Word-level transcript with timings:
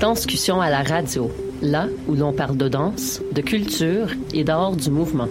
Danscussion 0.00 0.60
à 0.60 0.70
la 0.70 0.84
radio, 0.84 1.28
là 1.60 1.88
où 2.06 2.14
l'on 2.14 2.32
parle 2.32 2.56
de 2.56 2.68
danse, 2.68 3.20
de 3.32 3.40
culture 3.40 4.10
et 4.32 4.44
d'art 4.44 4.76
du 4.76 4.90
mouvement. 4.90 5.26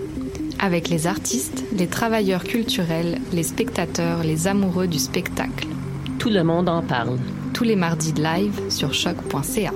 Avec 0.60 0.90
les 0.90 1.08
artistes, 1.08 1.64
les 1.72 1.88
travailleurs 1.88 2.44
culturels, 2.44 3.20
les 3.32 3.44
spectateurs, 3.44 4.24
les 4.24 4.46
amoureux 4.46 4.88
du 4.88 5.00
spectacle. 5.00 5.68
Tout 6.20 6.30
le 6.30 6.44
monde 6.44 6.68
en 6.68 6.82
parle. 6.82 7.18
Tous 7.54 7.64
les 7.64 7.78
mardis 7.78 8.12
de 8.12 8.22
live 8.22 8.60
sur 8.70 8.94
choc.ca. 8.94 9.72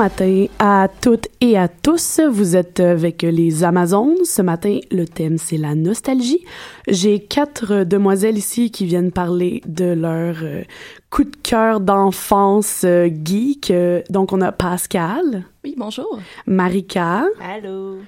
matin 0.00 0.46
à 0.58 0.88
toutes 1.02 1.28
et 1.42 1.58
à 1.58 1.68
tous. 1.68 2.20
Vous 2.26 2.56
êtes 2.56 2.80
avec 2.80 3.20
les 3.20 3.64
Amazones. 3.64 4.24
Ce 4.24 4.40
matin, 4.40 4.78
le 4.90 5.04
thème, 5.04 5.36
c'est 5.36 5.58
la 5.58 5.74
nostalgie. 5.74 6.42
J'ai 6.88 7.20
quatre 7.20 7.84
demoiselles 7.84 8.38
ici 8.38 8.70
qui 8.70 8.86
viennent 8.86 9.12
parler 9.12 9.60
de 9.66 9.92
leur 9.92 10.36
euh, 10.42 10.62
coup 11.10 11.24
de 11.24 11.36
cœur 11.42 11.80
d'enfance 11.80 12.80
euh, 12.86 13.10
geek. 13.10 13.70
Donc, 14.08 14.32
on 14.32 14.40
a 14.40 14.52
Pascal. 14.52 15.44
Oui, 15.64 15.74
bonjour. 15.76 16.18
Marika. 16.46 17.26
Allô. 17.38 17.98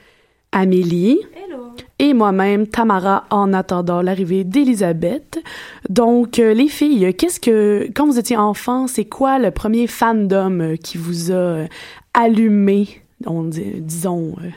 Amélie. 0.53 1.19
Hello. 1.35 1.75
Et 1.99 2.15
moi-même, 2.15 2.67
Tamara, 2.67 3.25
en 3.31 3.53
attendant 3.53 4.03
l'arrivée 4.03 4.45
d'Elisabeth. 4.45 5.41
Donc, 5.89 6.39
euh, 6.39 6.53
les 6.53 6.69
filles, 6.69 7.15
qu'est-ce 7.15 7.41
que, 7.41 7.89
quand 7.95 8.07
vous 8.07 8.19
étiez 8.19 8.37
enfant, 8.37 8.87
c'est 8.87 9.05
quoi 9.05 9.39
le 9.39 9.51
premier 9.51 9.87
fandom 9.87 10.61
euh, 10.61 10.77
qui 10.77 10.99
vous 10.99 11.31
a 11.31 11.35
euh, 11.35 11.67
allumé, 12.13 12.89
on 13.27 13.45
disons, 13.45 14.35
euh, 14.43 14.49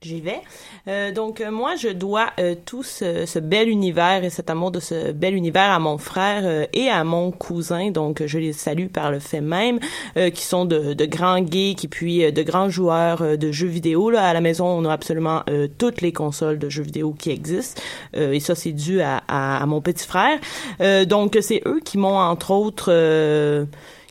J'y 0.00 0.20
vais. 0.20 0.40
Euh, 0.86 1.10
donc, 1.10 1.40
euh, 1.40 1.50
moi, 1.50 1.74
je 1.74 1.88
dois 1.88 2.28
euh, 2.38 2.54
tout 2.64 2.84
ce, 2.84 3.26
ce 3.26 3.40
bel 3.40 3.68
univers 3.68 4.22
et 4.22 4.30
cet 4.30 4.48
amour 4.48 4.70
de 4.70 4.78
ce 4.78 5.10
bel 5.10 5.34
univers 5.34 5.72
à 5.72 5.80
mon 5.80 5.98
frère 5.98 6.42
euh, 6.44 6.66
et 6.72 6.88
à 6.88 7.02
mon 7.02 7.32
cousin. 7.32 7.90
Donc, 7.90 8.22
je 8.24 8.38
les 8.38 8.52
salue 8.52 8.86
par 8.86 9.10
le 9.10 9.18
fait 9.18 9.40
même, 9.40 9.80
euh, 10.16 10.30
qui 10.30 10.42
sont 10.44 10.66
de, 10.66 10.94
de 10.94 11.04
grands 11.04 11.44
geeks 11.44 11.84
et 11.84 11.88
puis 11.88 12.24
euh, 12.24 12.30
de 12.30 12.44
grands 12.44 12.68
joueurs 12.70 13.36
de 13.36 13.50
jeux 13.50 13.66
vidéo. 13.66 14.08
Là, 14.08 14.28
à 14.28 14.32
la 14.32 14.40
maison, 14.40 14.66
on 14.66 14.84
a 14.84 14.92
absolument 14.92 15.42
toutes 15.78 16.00
les 16.00 16.12
consoles 16.12 16.60
de 16.60 16.68
jeux 16.68 16.84
vidéo 16.84 17.12
qui 17.18 17.30
existent. 17.30 17.82
Et 18.14 18.38
ça, 18.38 18.54
c'est 18.54 18.72
dû 18.72 19.00
à, 19.00 19.22
à, 19.26 19.60
à 19.60 19.66
mon 19.66 19.80
petit 19.80 20.06
frère. 20.06 20.38
Donc, 21.06 21.36
c'est 21.40 21.60
eux 21.66 21.80
qui 21.84 21.98
m'ont, 21.98 22.18
entre 22.18 22.52
autres... 22.52 23.66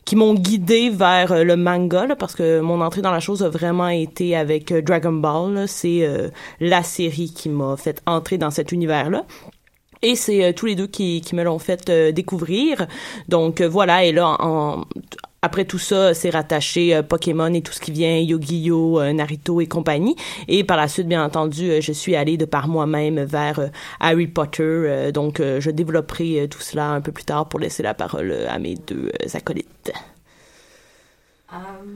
qui 0.08 0.16
m'ont 0.16 0.32
guidé 0.32 0.88
vers 0.88 1.32
euh, 1.32 1.44
le 1.44 1.54
manga 1.54 2.06
là, 2.06 2.16
parce 2.16 2.34
que 2.34 2.60
mon 2.60 2.80
entrée 2.80 3.02
dans 3.02 3.10
la 3.10 3.20
chose 3.20 3.42
a 3.42 3.50
vraiment 3.50 3.88
été 3.90 4.34
avec 4.34 4.72
euh, 4.72 4.80
Dragon 4.80 5.12
Ball. 5.12 5.68
C'est 5.68 6.02
euh, 6.02 6.30
la 6.60 6.82
série 6.82 7.30
qui 7.30 7.50
m'a 7.50 7.76
fait 7.76 8.00
entrer 8.06 8.38
dans 8.38 8.50
cet 8.50 8.72
univers-là. 8.72 9.26
Et 10.00 10.14
c'est 10.16 10.42
euh, 10.44 10.52
tous 10.54 10.64
les 10.64 10.76
deux 10.76 10.86
qui, 10.86 11.20
qui 11.20 11.34
me 11.34 11.42
l'ont 11.44 11.58
fait 11.58 11.90
découvrir. 12.14 12.86
Donc 13.28 13.60
voilà, 13.60 14.02
et 14.06 14.12
là, 14.12 14.34
en- 14.40 14.86
après 15.40 15.64
tout 15.64 15.78
ça, 15.78 16.14
c'est 16.14 16.30
rattaché 16.30 16.94
euh, 16.94 17.02
Pokémon 17.02 17.52
et 17.54 17.62
tout 17.62 17.72
ce 17.72 17.80
qui 17.80 17.92
vient, 17.92 18.18
Yu-Gi-Oh, 18.18 19.00
euh, 19.00 19.12
Naruto 19.12 19.60
et 19.60 19.68
compagnie. 19.68 20.16
Et 20.48 20.64
par 20.64 20.76
la 20.76 20.88
suite, 20.88 21.06
bien 21.06 21.24
entendu, 21.24 21.70
euh, 21.70 21.80
je 21.80 21.92
suis 21.92 22.16
allée 22.16 22.36
de 22.36 22.44
par 22.44 22.66
moi-même 22.66 23.22
vers 23.22 23.70
Harry 24.00 24.26
Potter. 24.26 25.12
Donc, 25.12 25.40
je 25.40 25.70
développerai 25.70 26.48
tout 26.48 26.60
cela 26.60 26.90
un 26.90 27.00
peu 27.00 27.12
plus 27.12 27.24
tard 27.24 27.48
pour 27.48 27.60
laisser 27.60 27.82
la 27.82 27.94
parole 27.94 28.32
à 28.48 28.58
mes 28.58 28.74
deux 28.74 29.10
acolytes. 29.34 29.92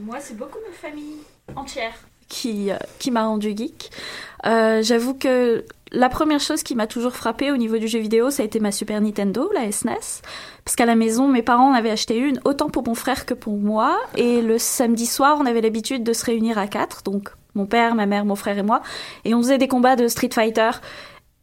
Moi, 0.05 0.19
c'est 0.21 0.37
beaucoup 0.37 0.59
ma 0.67 0.73
famille 0.73 1.19
entière 1.57 1.95
qui, 2.33 2.71
euh, 2.71 2.77
qui 2.99 3.11
m'a 3.11 3.25
rendu 3.25 3.55
geek. 3.55 3.91
Euh, 4.47 4.83
J'avoue 4.83 5.15
que 5.15 5.65
la 5.93 6.09
première 6.09 6.41
chose 6.41 6.63
qui 6.63 6.75
m'a 6.75 6.87
toujours 6.87 7.13
frappée 7.13 7.53
au 7.53 7.59
niveau 7.59 7.77
du 7.77 7.87
jeu 7.87 7.99
vidéo, 7.99 8.31
ça 8.31 8.43
a 8.43 8.47
été 8.47 8.59
ma 8.59 8.73
Super 8.73 9.01
Nintendo, 9.03 9.51
la 9.55 9.71
SNES. 9.71 10.23
Parce 10.65 10.75
qu'à 10.75 10.87
la 10.87 10.95
maison, 10.95 11.29
mes 11.29 11.43
parents 11.43 11.71
en 11.71 11.75
avaient 11.75 11.91
acheté 11.91 12.17
une, 12.17 12.41
autant 12.47 12.71
pour 12.71 12.87
mon 12.87 12.95
frère 12.95 13.27
que 13.27 13.35
pour 13.35 13.59
moi. 13.59 13.99
Et 14.17 14.41
le 14.41 14.59
samedi 14.59 15.05
soir, 15.05 15.37
on 15.39 15.45
avait 15.45 15.61
l'habitude 15.61 16.03
de 16.03 16.15
se 16.15 16.25
réunir 16.25 16.57
à 16.57 16.67
quatre, 16.67 17.03
donc 17.03 17.29
mon 17.55 17.67
père, 17.67 17.95
ma 17.95 18.07
mère, 18.07 18.25
mon 18.25 18.37
frère 18.37 18.57
et 18.57 18.63
moi. 18.63 18.81
Et 19.27 19.35
on 19.35 19.43
faisait 19.43 19.59
des 19.59 19.69
combats 19.69 19.97
de 19.97 20.09
Street 20.09 20.31
Fighter. 20.33 20.71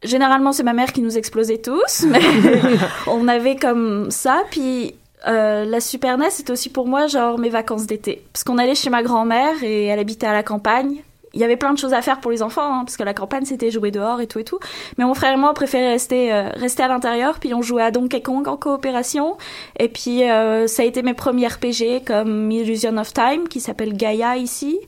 Généralement, 0.02 0.52
c'est 0.52 0.64
ma 0.64 0.72
mère 0.72 0.92
qui 0.92 1.02
nous 1.02 1.16
explosait 1.16 1.58
tous, 1.58 2.04
mais 2.08 2.20
on 3.06 3.28
avait 3.28 3.54
comme 3.54 4.10
ça. 4.10 4.42
Puis 4.50 4.94
euh, 5.26 5.64
la 5.64 5.80
Super 5.80 6.18
NES, 6.18 6.30
c'était 6.30 6.52
aussi 6.52 6.70
pour 6.70 6.86
moi 6.86 7.06
genre 7.06 7.38
mes 7.38 7.50
vacances 7.50 7.86
d'été. 7.86 8.22
Parce 8.32 8.44
qu'on 8.44 8.58
allait 8.58 8.74
chez 8.74 8.90
ma 8.90 9.02
grand-mère 9.02 9.62
et 9.62 9.86
elle 9.86 9.98
habitait 9.98 10.26
à 10.26 10.32
la 10.32 10.42
campagne. 10.42 11.02
il 11.34 11.40
y 11.40 11.44
avait 11.44 11.56
plein 11.56 11.72
de 11.72 11.78
choses 11.78 11.92
à 11.92 12.02
faire 12.02 12.20
pour 12.20 12.30
les 12.30 12.42
enfants, 12.42 12.74
hein, 12.74 12.84
parce 12.84 12.96
que 12.96 13.02
la 13.02 13.14
campagne 13.14 13.44
c'était 13.44 13.70
jouer 13.70 13.90
dehors 13.90 14.20
et 14.20 14.26
tout 14.26 14.38
et 14.38 14.44
tout. 14.44 14.58
Mais 14.98 15.04
mon 15.04 15.14
frère 15.14 15.34
et 15.34 15.36
moi 15.36 15.52
on 15.54 15.64
rester 15.64 16.32
euh, 16.32 16.48
rester 16.54 16.82
à 16.82 16.88
l'intérieur, 16.88 17.38
puis 17.38 17.54
on 17.54 17.62
jouait 17.62 17.82
à 17.82 17.90
Donkey 17.90 18.22
Kong 18.22 18.48
en 18.48 18.56
coopération. 18.56 19.36
Et 19.78 19.88
puis 19.88 20.28
euh, 20.28 20.66
ça 20.66 20.82
a 20.82 20.86
été 20.86 21.02
mes 21.02 21.14
premiers 21.14 21.48
RPG 21.48 22.04
comme 22.06 22.50
Illusion 22.50 22.96
of 22.96 23.12
Time, 23.12 23.46
qui 23.48 23.60
s'appelle 23.60 23.94
Gaia 23.94 24.36
ici. 24.36 24.78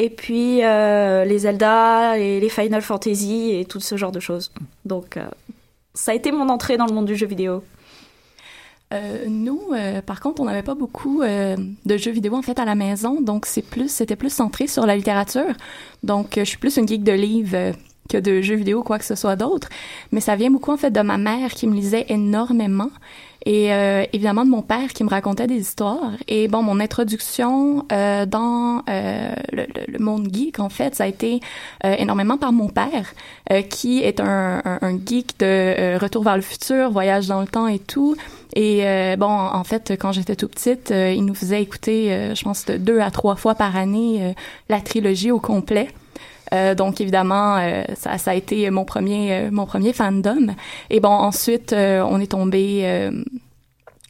Et 0.00 0.10
puis 0.10 0.58
les 0.58 1.38
Zelda 1.38 2.18
et 2.18 2.38
les 2.38 2.48
Final 2.48 2.82
Fantasy 2.82 3.56
et 3.58 3.64
tout 3.64 3.80
ce 3.80 3.96
genre 3.96 4.12
de 4.12 4.20
choses. 4.20 4.52
Donc 4.84 5.18
ça 5.92 6.12
a 6.12 6.14
été 6.14 6.30
mon 6.30 6.48
entrée 6.50 6.76
dans 6.76 6.86
le 6.86 6.92
monde 6.94 7.06
du 7.06 7.16
jeu 7.16 7.26
vidéo. 7.26 7.64
Euh, 8.94 9.26
nous, 9.28 9.60
euh, 9.72 10.00
par 10.00 10.20
contre, 10.20 10.40
on 10.40 10.46
n'avait 10.46 10.62
pas 10.62 10.74
beaucoup 10.74 11.22
euh, 11.22 11.56
de 11.84 11.96
jeux 11.96 12.10
vidéo 12.10 12.34
en 12.34 12.42
fait 12.42 12.58
à 12.58 12.64
la 12.64 12.74
maison, 12.74 13.20
donc 13.20 13.44
c'est 13.44 13.62
plus, 13.62 13.90
c'était 13.90 14.16
plus 14.16 14.32
centré 14.32 14.66
sur 14.66 14.86
la 14.86 14.96
littérature. 14.96 15.54
Donc, 16.02 16.34
je 16.36 16.44
suis 16.44 16.58
plus 16.58 16.76
une 16.78 16.88
geek 16.88 17.02
de 17.02 17.12
livres 17.12 17.74
que 18.08 18.16
de 18.16 18.40
jeux 18.40 18.56
vidéo, 18.56 18.82
quoi 18.82 18.98
que 18.98 19.04
ce 19.04 19.14
soit 19.14 19.36
d'autre. 19.36 19.68
Mais 20.12 20.20
ça 20.20 20.34
vient 20.36 20.50
beaucoup 20.50 20.72
en 20.72 20.76
fait 20.76 20.90
de 20.90 21.00
ma 21.00 21.18
mère 21.18 21.50
qui 21.50 21.66
me 21.66 21.74
lisait 21.74 22.06
énormément 22.08 22.90
et 23.46 23.72
euh, 23.72 24.04
évidemment 24.12 24.44
de 24.44 24.50
mon 24.50 24.62
père 24.62 24.92
qui 24.92 25.04
me 25.04 25.08
racontait 25.08 25.46
des 25.46 25.56
histoires. 25.56 26.12
Et 26.26 26.48
bon, 26.48 26.62
mon 26.62 26.80
introduction 26.80 27.86
euh, 27.92 28.26
dans 28.26 28.82
euh, 28.88 29.32
le, 29.52 29.66
le, 29.86 29.98
monde 29.98 30.28
geek, 30.32 30.58
en 30.58 30.68
fait, 30.68 30.94
ça 30.94 31.04
a 31.04 31.06
été 31.06 31.40
euh, 31.84 31.94
énormément 31.98 32.36
par 32.36 32.52
mon 32.52 32.68
père, 32.68 33.14
euh, 33.52 33.62
qui 33.62 34.02
est 34.02 34.20
un, 34.20 34.62
un 34.64 34.98
geek 34.98 35.38
de 35.38 35.98
Retour 35.98 36.24
vers 36.24 36.36
le 36.36 36.42
futur, 36.42 36.90
voyage 36.90 37.28
dans 37.28 37.40
le 37.40 37.46
temps 37.46 37.68
et 37.68 37.78
tout. 37.78 38.16
Et 38.60 39.14
bon, 39.16 39.28
en 39.28 39.62
fait, 39.62 39.92
quand 39.92 40.10
j'étais 40.10 40.34
tout 40.34 40.48
petite, 40.48 40.90
il 40.90 41.24
nous 41.24 41.34
faisait 41.34 41.62
écouter, 41.62 42.34
je 42.34 42.42
pense, 42.42 42.66
de 42.66 42.76
deux 42.76 42.98
à 42.98 43.12
trois 43.12 43.36
fois 43.36 43.54
par 43.54 43.76
année 43.76 44.34
la 44.68 44.80
trilogie 44.80 45.30
au 45.30 45.38
complet. 45.38 45.88
Euh, 46.52 46.74
donc 46.74 47.00
évidemment, 47.00 47.56
euh, 47.56 47.82
ça, 47.94 48.18
ça, 48.18 48.32
a 48.32 48.34
été 48.34 48.68
mon 48.70 48.84
premier, 48.84 49.32
euh, 49.32 49.50
mon 49.50 49.66
premier 49.66 49.92
fandom. 49.92 50.54
Et 50.90 51.00
bon, 51.00 51.08
ensuite, 51.08 51.72
on 51.74 52.20
est 52.20 52.30
tombé 52.30 53.10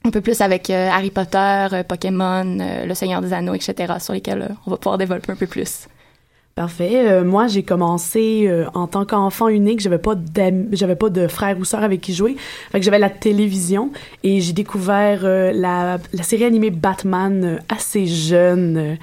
un 0.04 0.10
peu 0.10 0.20
plus 0.20 0.40
avec 0.40 0.70
Harry 0.70 1.10
Potter, 1.10 1.68
Pokémon, 1.86 2.58
Le 2.86 2.94
Seigneur 2.94 3.20
des 3.20 3.32
Anneaux, 3.32 3.54
etc., 3.54 3.94
sur 4.00 4.12
lesquels 4.14 4.54
on 4.66 4.70
va 4.70 4.76
pouvoir 4.76 4.98
développer 4.98 5.32
un 5.32 5.36
peu 5.36 5.46
plus. 5.46 5.88
Parfait. 6.58 7.22
moi, 7.22 7.46
j'ai 7.46 7.62
commencé 7.62 8.50
en 8.74 8.88
tant 8.88 9.04
qu'enfant 9.04 9.48
unique. 9.48 9.80
J'avais 9.80 9.98
pas 9.98 10.14
j'avais 10.72 10.96
pas 10.96 11.08
de 11.08 11.28
frère 11.28 11.56
ou 11.58 11.64
sœur 11.64 11.84
avec 11.84 12.00
qui 12.00 12.14
jouer. 12.14 12.36
Fait 12.72 12.80
que 12.80 12.84
j'avais 12.84 12.98
la 12.98 13.10
télévision 13.10 13.92
et 14.24 14.40
j'ai 14.40 14.52
découvert 14.52 15.22
la, 15.22 15.98
la 16.12 16.22
série 16.24 16.44
animée 16.44 16.70
Batman 16.70 17.60
assez 17.68 18.06
jeune. 18.06 18.98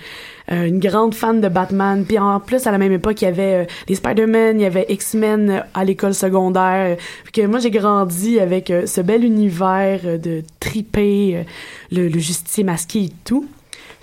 Euh, 0.51 0.65
une 0.65 0.79
grande 0.79 1.15
fan 1.15 1.41
de 1.41 1.47
Batman. 1.49 2.05
Puis 2.05 2.19
en 2.19 2.39
plus, 2.39 2.67
à 2.67 2.71
la 2.71 2.77
même 2.77 2.91
époque, 2.91 3.21
il 3.21 3.25
y 3.25 3.27
avait 3.27 3.63
euh, 3.63 3.65
les 3.87 3.95
Spider-Man, 3.95 4.59
il 4.59 4.63
y 4.63 4.65
avait 4.65 4.85
X-Men 4.89 5.49
euh, 5.49 5.59
à 5.73 5.83
l'école 5.83 6.13
secondaire. 6.13 6.97
Puis 7.23 7.31
que 7.33 7.47
moi, 7.47 7.59
j'ai 7.59 7.71
grandi 7.71 8.39
avec 8.39 8.71
ce 8.85 9.01
bel 9.01 9.23
univers 9.23 10.19
de 10.19 10.43
triper, 10.59 11.45
le, 11.91 12.07
le 12.07 12.19
justicier 12.19 12.63
masqué 12.63 13.05
et 13.05 13.11
tout. 13.23 13.47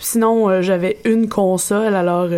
Sinon, 0.02 0.62
j'avais 0.62 0.98
une 1.04 1.28
console. 1.28 1.94
Alors, 1.94 2.28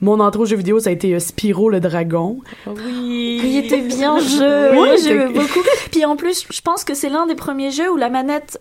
mon 0.00 0.20
entrée 0.20 0.42
aux 0.42 0.46
jeux 0.46 0.56
vidéo, 0.56 0.80
ça 0.80 0.90
a 0.90 0.92
été 0.92 1.18
Spyro 1.20 1.70
le 1.70 1.80
dragon. 1.80 2.40
Oui. 2.66 3.40
Il 3.42 3.56
était 3.58 3.80
bien 3.80 4.18
jeu. 4.18 4.78
Oui, 4.78 4.88
j'aimais 5.02 5.28
beaucoup. 5.28 5.60
Puis 5.90 6.04
en 6.04 6.16
plus, 6.16 6.46
je 6.50 6.60
pense 6.60 6.84
que 6.84 6.94
c'est 6.94 7.08
l'un 7.08 7.26
des 7.26 7.34
premiers 7.34 7.70
jeux 7.70 7.90
où 7.90 7.96
la 7.96 8.10
manette 8.10 8.58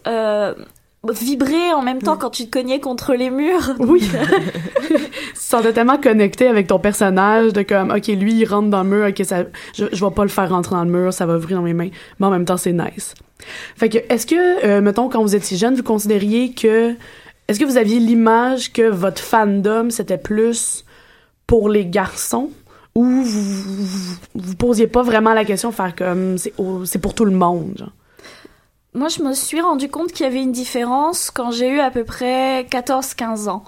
vibrer 1.11 1.73
en 1.73 1.81
même 1.81 2.01
temps 2.01 2.15
quand 2.15 2.29
tu 2.29 2.45
te 2.45 2.49
cognais 2.49 2.79
contre 2.79 3.13
les 3.13 3.29
murs. 3.29 3.75
Oui. 3.79 4.09
tu 4.89 5.35
te 5.35 5.71
tellement 5.71 5.97
connecté 5.97 6.47
avec 6.47 6.67
ton 6.67 6.79
personnage 6.79 7.51
de 7.51 7.61
comme, 7.61 7.91
OK, 7.91 8.07
lui, 8.07 8.33
il 8.33 8.45
rentre 8.45 8.69
dans 8.69 8.83
le 8.83 8.89
mur, 8.89 9.07
OK, 9.09 9.25
ça, 9.25 9.43
je, 9.75 9.85
je 9.91 10.05
vais 10.05 10.11
pas 10.11 10.23
le 10.23 10.29
faire 10.29 10.49
rentrer 10.49 10.75
dans 10.75 10.83
le 10.85 10.89
mur, 10.91 11.13
ça 11.13 11.25
va 11.25 11.35
ouvrir 11.35 11.57
dans 11.57 11.63
mes 11.63 11.73
mains. 11.73 11.89
Mais 12.19 12.27
en 12.27 12.29
même 12.29 12.45
temps, 12.45 12.57
c'est 12.57 12.71
nice. 12.71 13.15
Fait 13.75 13.89
que, 13.89 13.97
est-ce 14.09 14.25
que, 14.25 14.65
euh, 14.65 14.81
mettons, 14.81 15.09
quand 15.09 15.21
vous 15.21 15.35
étiez 15.35 15.57
jeune, 15.57 15.75
vous 15.75 15.83
considériez 15.83 16.53
que, 16.53 16.95
est-ce 17.47 17.59
que 17.59 17.65
vous 17.65 17.77
aviez 17.77 17.99
l'image 17.99 18.71
que 18.71 18.89
votre 18.89 19.21
fandom, 19.21 19.89
c'était 19.89 20.17
plus 20.17 20.85
pour 21.47 21.69
les 21.69 21.85
garçons? 21.85 22.49
Ou 22.95 23.03
vous, 23.03 24.15
vous, 24.35 24.55
posiez 24.55 24.87
pas 24.87 25.01
vraiment 25.01 25.33
la 25.33 25.45
question 25.45 25.71
faire 25.71 25.95
comme, 25.95 26.37
c'est 26.37 26.99
pour 26.99 27.15
tout 27.15 27.25
le 27.25 27.31
monde? 27.31 27.89
Moi, 28.95 29.07
je 29.07 29.23
me 29.23 29.33
suis 29.33 29.59
rendu 29.59 29.89
compte 29.89 30.11
qu'il 30.11 30.23
y 30.23 30.29
avait 30.29 30.41
une 30.41 30.51
différence 30.51 31.31
quand 31.31 31.49
j'ai 31.49 31.67
eu 31.67 31.79
à 31.79 31.89
peu 31.89 32.03
près 32.03 32.63
14-15 32.69 33.49
ans. 33.49 33.63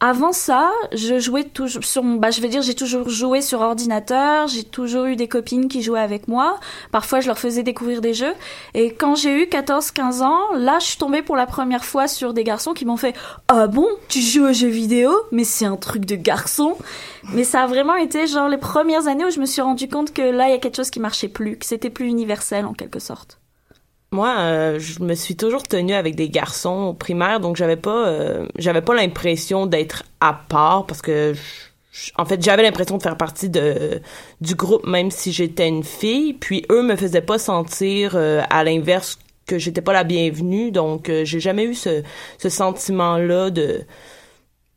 Avant 0.00 0.32
ça, 0.32 0.70
je 0.94 1.18
jouais 1.18 1.44
toujours 1.44 1.84
sur, 1.84 2.02
bah, 2.02 2.30
je 2.30 2.40
vais 2.40 2.48
dire, 2.48 2.62
j'ai 2.62 2.74
toujours 2.74 3.10
joué 3.10 3.42
sur 3.42 3.60
ordinateur, 3.60 4.48
j'ai 4.48 4.64
toujours 4.64 5.04
eu 5.04 5.16
des 5.16 5.28
copines 5.28 5.68
qui 5.68 5.82
jouaient 5.82 6.00
avec 6.00 6.28
moi. 6.28 6.58
Parfois, 6.92 7.20
je 7.20 7.26
leur 7.26 7.38
faisais 7.38 7.62
découvrir 7.62 8.00
des 8.00 8.14
jeux. 8.14 8.32
Et 8.72 8.94
quand 8.94 9.14
j'ai 9.14 9.42
eu 9.42 9.44
14-15 9.44 10.22
ans, 10.22 10.54
là, 10.54 10.78
je 10.78 10.86
suis 10.86 10.96
tombée 10.96 11.20
pour 11.20 11.36
la 11.36 11.44
première 11.44 11.84
fois 11.84 12.08
sur 12.08 12.32
des 12.32 12.44
garçons 12.44 12.72
qui 12.72 12.86
m'ont 12.86 12.96
fait, 12.96 13.14
ah 13.48 13.66
bon, 13.66 13.86
tu 14.08 14.22
joues 14.22 14.46
aux 14.46 14.52
jeux 14.54 14.68
vidéo? 14.68 15.12
Mais 15.30 15.44
c'est 15.44 15.66
un 15.66 15.76
truc 15.76 16.06
de 16.06 16.16
garçon. 16.16 16.78
Mais 17.34 17.44
ça 17.44 17.64
a 17.64 17.66
vraiment 17.66 17.96
été 17.96 18.26
genre 18.26 18.48
les 18.48 18.56
premières 18.56 19.08
années 19.08 19.26
où 19.26 19.30
je 19.30 19.40
me 19.40 19.46
suis 19.46 19.60
rendu 19.60 19.88
compte 19.88 20.14
que 20.14 20.22
là, 20.22 20.48
il 20.48 20.52
y 20.52 20.54
a 20.54 20.58
quelque 20.58 20.76
chose 20.76 20.90
qui 20.90 21.00
marchait 21.00 21.28
plus, 21.28 21.58
que 21.58 21.66
c'était 21.66 21.90
plus 21.90 22.06
universel 22.06 22.64
en 22.64 22.72
quelque 22.72 22.98
sorte. 22.98 23.39
Moi, 24.12 24.34
euh, 24.40 24.78
je 24.80 25.02
me 25.04 25.14
suis 25.14 25.36
toujours 25.36 25.62
tenue 25.62 25.94
avec 25.94 26.16
des 26.16 26.28
garçons 26.28 26.86
au 26.88 26.94
primaire, 26.94 27.38
donc 27.38 27.54
j'avais 27.54 27.76
pas, 27.76 28.08
euh, 28.08 28.46
j'avais 28.58 28.82
pas 28.82 28.92
l'impression 28.94 29.66
d'être 29.66 30.02
à 30.20 30.32
part 30.34 30.84
parce 30.86 31.00
que, 31.00 31.32
en 32.16 32.24
fait, 32.24 32.42
j'avais 32.42 32.64
l'impression 32.64 32.96
de 32.98 33.02
faire 33.02 33.16
partie 33.16 33.48
de 33.48 34.00
du 34.40 34.56
groupe 34.56 34.84
même 34.84 35.12
si 35.12 35.30
j'étais 35.32 35.68
une 35.68 35.84
fille. 35.84 36.32
Puis 36.32 36.64
eux 36.72 36.82
me 36.82 36.96
faisaient 36.96 37.20
pas 37.20 37.38
sentir 37.38 38.12
euh, 38.16 38.42
à 38.50 38.64
l'inverse 38.64 39.16
que 39.46 39.58
j'étais 39.58 39.80
pas 39.80 39.92
la 39.92 40.04
bienvenue, 40.04 40.72
donc 40.72 41.10
j'ai 41.24 41.40
jamais 41.40 41.64
eu 41.64 41.74
ce, 41.74 42.02
ce 42.38 42.48
sentiment-là 42.48 43.50
de 43.50 43.82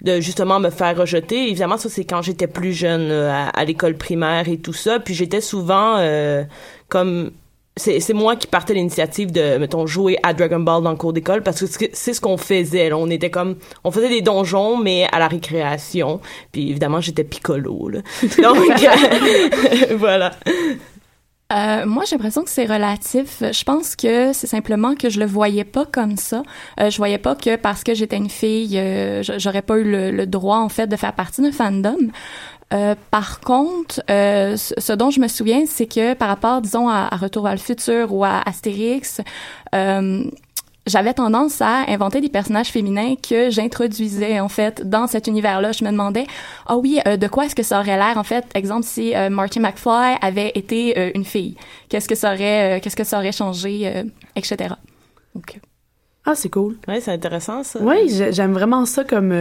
de 0.01 0.19
justement 0.19 0.59
me 0.59 0.69
faire 0.69 0.97
rejeter. 0.97 1.47
Évidemment, 1.49 1.77
ça 1.77 1.89
c'est 1.89 2.05
quand 2.05 2.21
j'étais 2.21 2.47
plus 2.47 2.73
jeune 2.73 3.11
à, 3.11 3.49
à 3.49 3.65
l'école 3.65 3.95
primaire 3.97 4.47
et 4.49 4.57
tout 4.57 4.73
ça. 4.73 4.99
Puis 4.99 5.13
j'étais 5.15 5.41
souvent 5.41 5.97
comme 6.89 7.31
c'est 7.75 8.13
moi 8.13 8.35
qui 8.35 8.45
partais 8.45 8.75
l'initiative 8.75 9.31
de 9.31 9.57
mettons 9.57 9.87
jouer 9.87 10.17
à 10.21 10.33
Dragon 10.33 10.59
Ball 10.59 10.83
dans 10.83 10.91
le 10.91 10.97
cours 10.97 11.13
d'école 11.13 11.41
parce 11.41 11.65
que 11.65 11.85
c'est 11.91 12.13
ce 12.13 12.21
qu'on 12.21 12.37
faisait 12.37 12.89
là. 12.89 12.97
on 12.97 13.09
était 13.09 13.31
comme 13.31 13.55
on 13.83 13.89
faisait 13.89 14.09
des 14.09 14.21
donjons 14.21 14.77
mais 14.77 15.07
à 15.11 15.17
la 15.17 15.27
récréation 15.27 16.21
puis 16.51 16.69
évidemment 16.69 17.01
j'étais 17.01 17.23
piccolo 17.23 17.89
là 17.89 18.01
donc 18.41 18.57
voilà 19.97 20.33
euh, 21.53 21.85
moi, 21.85 22.03
j'ai 22.05 22.15
l'impression 22.15 22.43
que 22.43 22.49
c'est 22.49 22.65
relatif. 22.65 23.41
Je 23.41 23.63
pense 23.63 23.95
que 23.95 24.33
c'est 24.33 24.47
simplement 24.47 24.95
que 24.95 25.09
je 25.09 25.19
le 25.19 25.25
voyais 25.25 25.65
pas 25.65 25.85
comme 25.85 26.17
ça. 26.17 26.41
Euh, 26.79 26.89
je 26.89 26.97
voyais 26.97 27.19
pas 27.19 27.35
que 27.35 27.57
parce 27.57 27.83
que 27.83 27.93
j'étais 27.93 28.17
une 28.17 28.29
fille, 28.29 28.77
euh, 28.79 29.21
j'aurais 29.37 29.61
pas 29.61 29.77
eu 29.77 29.83
le, 29.83 30.09
le, 30.09 30.25
droit 30.25 30.57
en 30.57 30.69
fait 30.69 30.87
de 30.87 30.95
faire 30.95 31.13
partie 31.13 31.41
d'un 31.41 31.51
fandom. 31.51 31.97
Euh, 32.73 32.95
par 33.11 33.39
contre, 33.39 34.01
euh, 34.09 34.57
ce 34.57 34.93
dont 34.93 35.11
je 35.11 35.19
me 35.19 35.27
souviens, 35.27 35.65
c'est 35.65 35.85
que 35.85 36.13
par 36.13 36.27
rapport, 36.27 36.61
disons, 36.61 36.89
à, 36.89 37.09
Retour 37.09 37.43
vers 37.43 37.53
le 37.53 37.59
futur 37.59 38.13
ou 38.13 38.23
à 38.23 38.41
Astérix, 38.45 39.21
euh, 39.75 40.23
j'avais 40.87 41.13
tendance 41.13 41.61
à 41.61 41.89
inventer 41.89 42.19
des 42.19 42.29
personnages 42.29 42.67
féminins 42.67 43.15
que 43.15 43.49
j'introduisais 43.49 44.39
en 44.39 44.49
fait 44.49 44.89
dans 44.89 45.07
cet 45.07 45.27
univers-là. 45.27 45.71
Je 45.71 45.85
me 45.85 45.91
demandais, 45.91 46.25
ah 46.65 46.75
oui, 46.77 46.99
de 47.05 47.27
quoi 47.27 47.45
est-ce 47.45 47.55
que 47.55 47.63
ça 47.63 47.79
aurait 47.79 47.97
l'air 47.97 48.17
en 48.17 48.23
fait 48.23 48.45
Exemple, 48.53 48.83
si 48.83 49.13
Marty 49.29 49.61
McFly 49.61 50.17
avait 50.21 50.51
été 50.55 51.15
une 51.15 51.23
fille, 51.23 51.55
qu'est-ce 51.87 52.09
que 52.09 52.15
ça 52.15 52.33
aurait, 52.33 52.81
qu'est-ce 52.83 52.97
que 52.97 53.05
ça 53.05 53.19
aurait 53.19 53.31
changé, 53.31 54.03
etc. 54.35 54.75
Donc. 55.33 55.59
Ah, 56.25 56.35
c'est 56.35 56.49
cool. 56.49 56.77
Oui, 56.89 56.95
c'est 56.99 57.11
intéressant 57.11 57.63
ça. 57.63 57.79
Oui, 57.81 58.09
j'aime 58.31 58.51
vraiment 58.51 58.85
ça 58.85 59.05
comme 59.05 59.31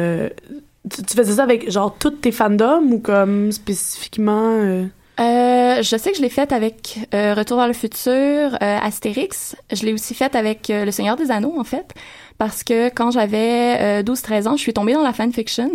tu, 0.90 1.16
faisais 1.16 1.34
ça 1.34 1.42
avec 1.44 1.70
genre 1.70 1.94
toutes 1.98 2.20
tes 2.20 2.32
fandoms 2.32 2.92
ou 2.92 2.98
comme 2.98 3.52
spécifiquement 3.52 4.56
euh? 4.58 4.84
Euh, 5.20 5.82
je 5.82 5.96
sais 5.96 6.10
que 6.10 6.16
je 6.16 6.22
l'ai 6.22 6.30
faite 6.30 6.52
avec 6.52 6.98
euh, 7.14 7.34
Retour 7.34 7.58
vers 7.58 7.66
le 7.66 7.74
futur, 7.74 8.56
Astérix. 8.60 9.54
Je 9.70 9.84
l'ai 9.84 9.92
aussi 9.92 10.14
faite 10.14 10.34
avec 10.34 10.68
Le 10.70 10.90
Seigneur 10.90 11.16
des 11.16 11.30
Anneaux, 11.30 11.54
en 11.58 11.64
fait, 11.64 11.92
parce 12.38 12.64
que 12.64 12.88
quand 12.88 13.10
j'avais 13.10 14.02
12-13 14.02 14.48
ans, 14.48 14.56
je 14.56 14.62
suis 14.62 14.72
tombée 14.72 14.94
dans 14.94 15.02
la 15.02 15.12
fanfiction. 15.12 15.70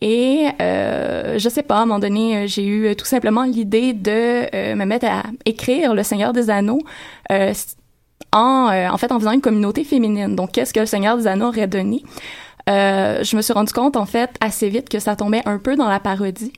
Et 0.00 0.48
je 0.58 1.48
sais 1.48 1.62
pas, 1.62 1.76
à 1.76 1.78
un 1.78 1.86
moment 1.86 2.00
donné, 2.00 2.48
j'ai 2.48 2.66
eu 2.66 2.96
tout 2.96 3.06
simplement 3.06 3.44
l'idée 3.44 3.92
de 3.92 4.74
me 4.74 4.84
mettre 4.84 5.06
à 5.06 5.22
écrire 5.46 5.94
Le 5.94 6.02
Seigneur 6.02 6.32
des 6.32 6.50
Anneaux 6.50 6.82
en, 7.30 8.88
en 8.92 8.96
fait, 8.98 9.12
en 9.12 9.20
faisant 9.20 9.32
une 9.32 9.40
communauté 9.40 9.84
féminine. 9.84 10.34
Donc, 10.34 10.52
qu'est-ce 10.52 10.74
que 10.74 10.80
Le 10.80 10.86
Seigneur 10.86 11.16
des 11.16 11.28
Anneaux 11.28 11.48
aurait 11.48 11.68
donné? 11.68 12.02
Euh, 12.68 13.24
je 13.24 13.36
me 13.36 13.42
suis 13.42 13.52
rendu 13.52 13.72
compte 13.72 13.96
en 13.96 14.06
fait 14.06 14.30
assez 14.40 14.68
vite 14.68 14.88
que 14.88 14.98
ça 14.98 15.16
tombait 15.16 15.42
un 15.46 15.58
peu 15.58 15.76
dans 15.76 15.88
la 15.88 16.00
parodie. 16.00 16.52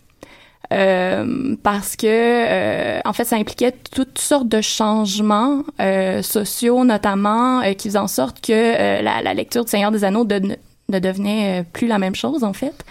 Euh, 0.73 1.57
parce 1.63 1.95
que 1.95 2.07
euh, 2.07 3.01
en 3.05 3.13
fait 3.13 3.25
ça 3.25 3.37
impliquait 3.37 3.75
toutes 3.95 4.19
sortes 4.19 4.49
de 4.49 4.63
changements 4.63 5.63
euh, 5.81 6.23
sociaux 6.23 6.85
notamment 6.85 7.61
euh, 7.61 7.75
qui 7.75 7.89
faisaient 7.89 7.99
en 7.99 8.09
sorte 8.09 8.41
que 8.41 9.03
la, 9.03 9.21
la, 9.21 9.35
lecture 9.35 9.65
du 9.67 9.71
Seigneur 9.71 9.91
des 9.91 10.05
Anneaux 10.05 10.25
de, 10.25 10.57
ne 10.89 10.99
devenait 10.99 11.65
plus 11.75 11.87
la 11.87 11.99
même 11.99 12.15
chose 12.15 12.45
en 12.45 12.55
fait 12.55 12.85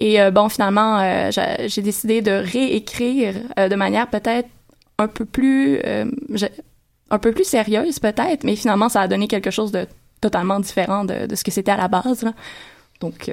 Et 0.00 0.18
bon, 0.32 0.48
finalement, 0.48 1.30
j'ai 1.30 1.82
décidé 1.82 2.20
de 2.20 2.32
réécrire 2.32 3.34
de 3.56 3.74
manière 3.76 4.08
peut-être 4.08 4.48
un 4.98 5.06
peu 5.08 5.24
plus 5.24 5.80
un 7.10 7.18
peu 7.18 7.32
plus 7.32 7.44
sérieuse 7.44 8.00
peut-être, 8.00 8.42
mais 8.44 8.56
finalement 8.56 8.88
ça 8.88 9.02
a 9.02 9.08
donné 9.08 9.28
quelque 9.28 9.50
chose 9.50 9.70
de 9.70 9.86
totalement 10.24 10.60
différent 10.60 11.04
de, 11.04 11.26
de 11.26 11.34
ce 11.34 11.44
que 11.44 11.50
c'était 11.50 11.72
à 11.72 11.76
la 11.76 11.88
base. 11.88 12.22
Là. 12.22 12.32
Donc 13.00 13.30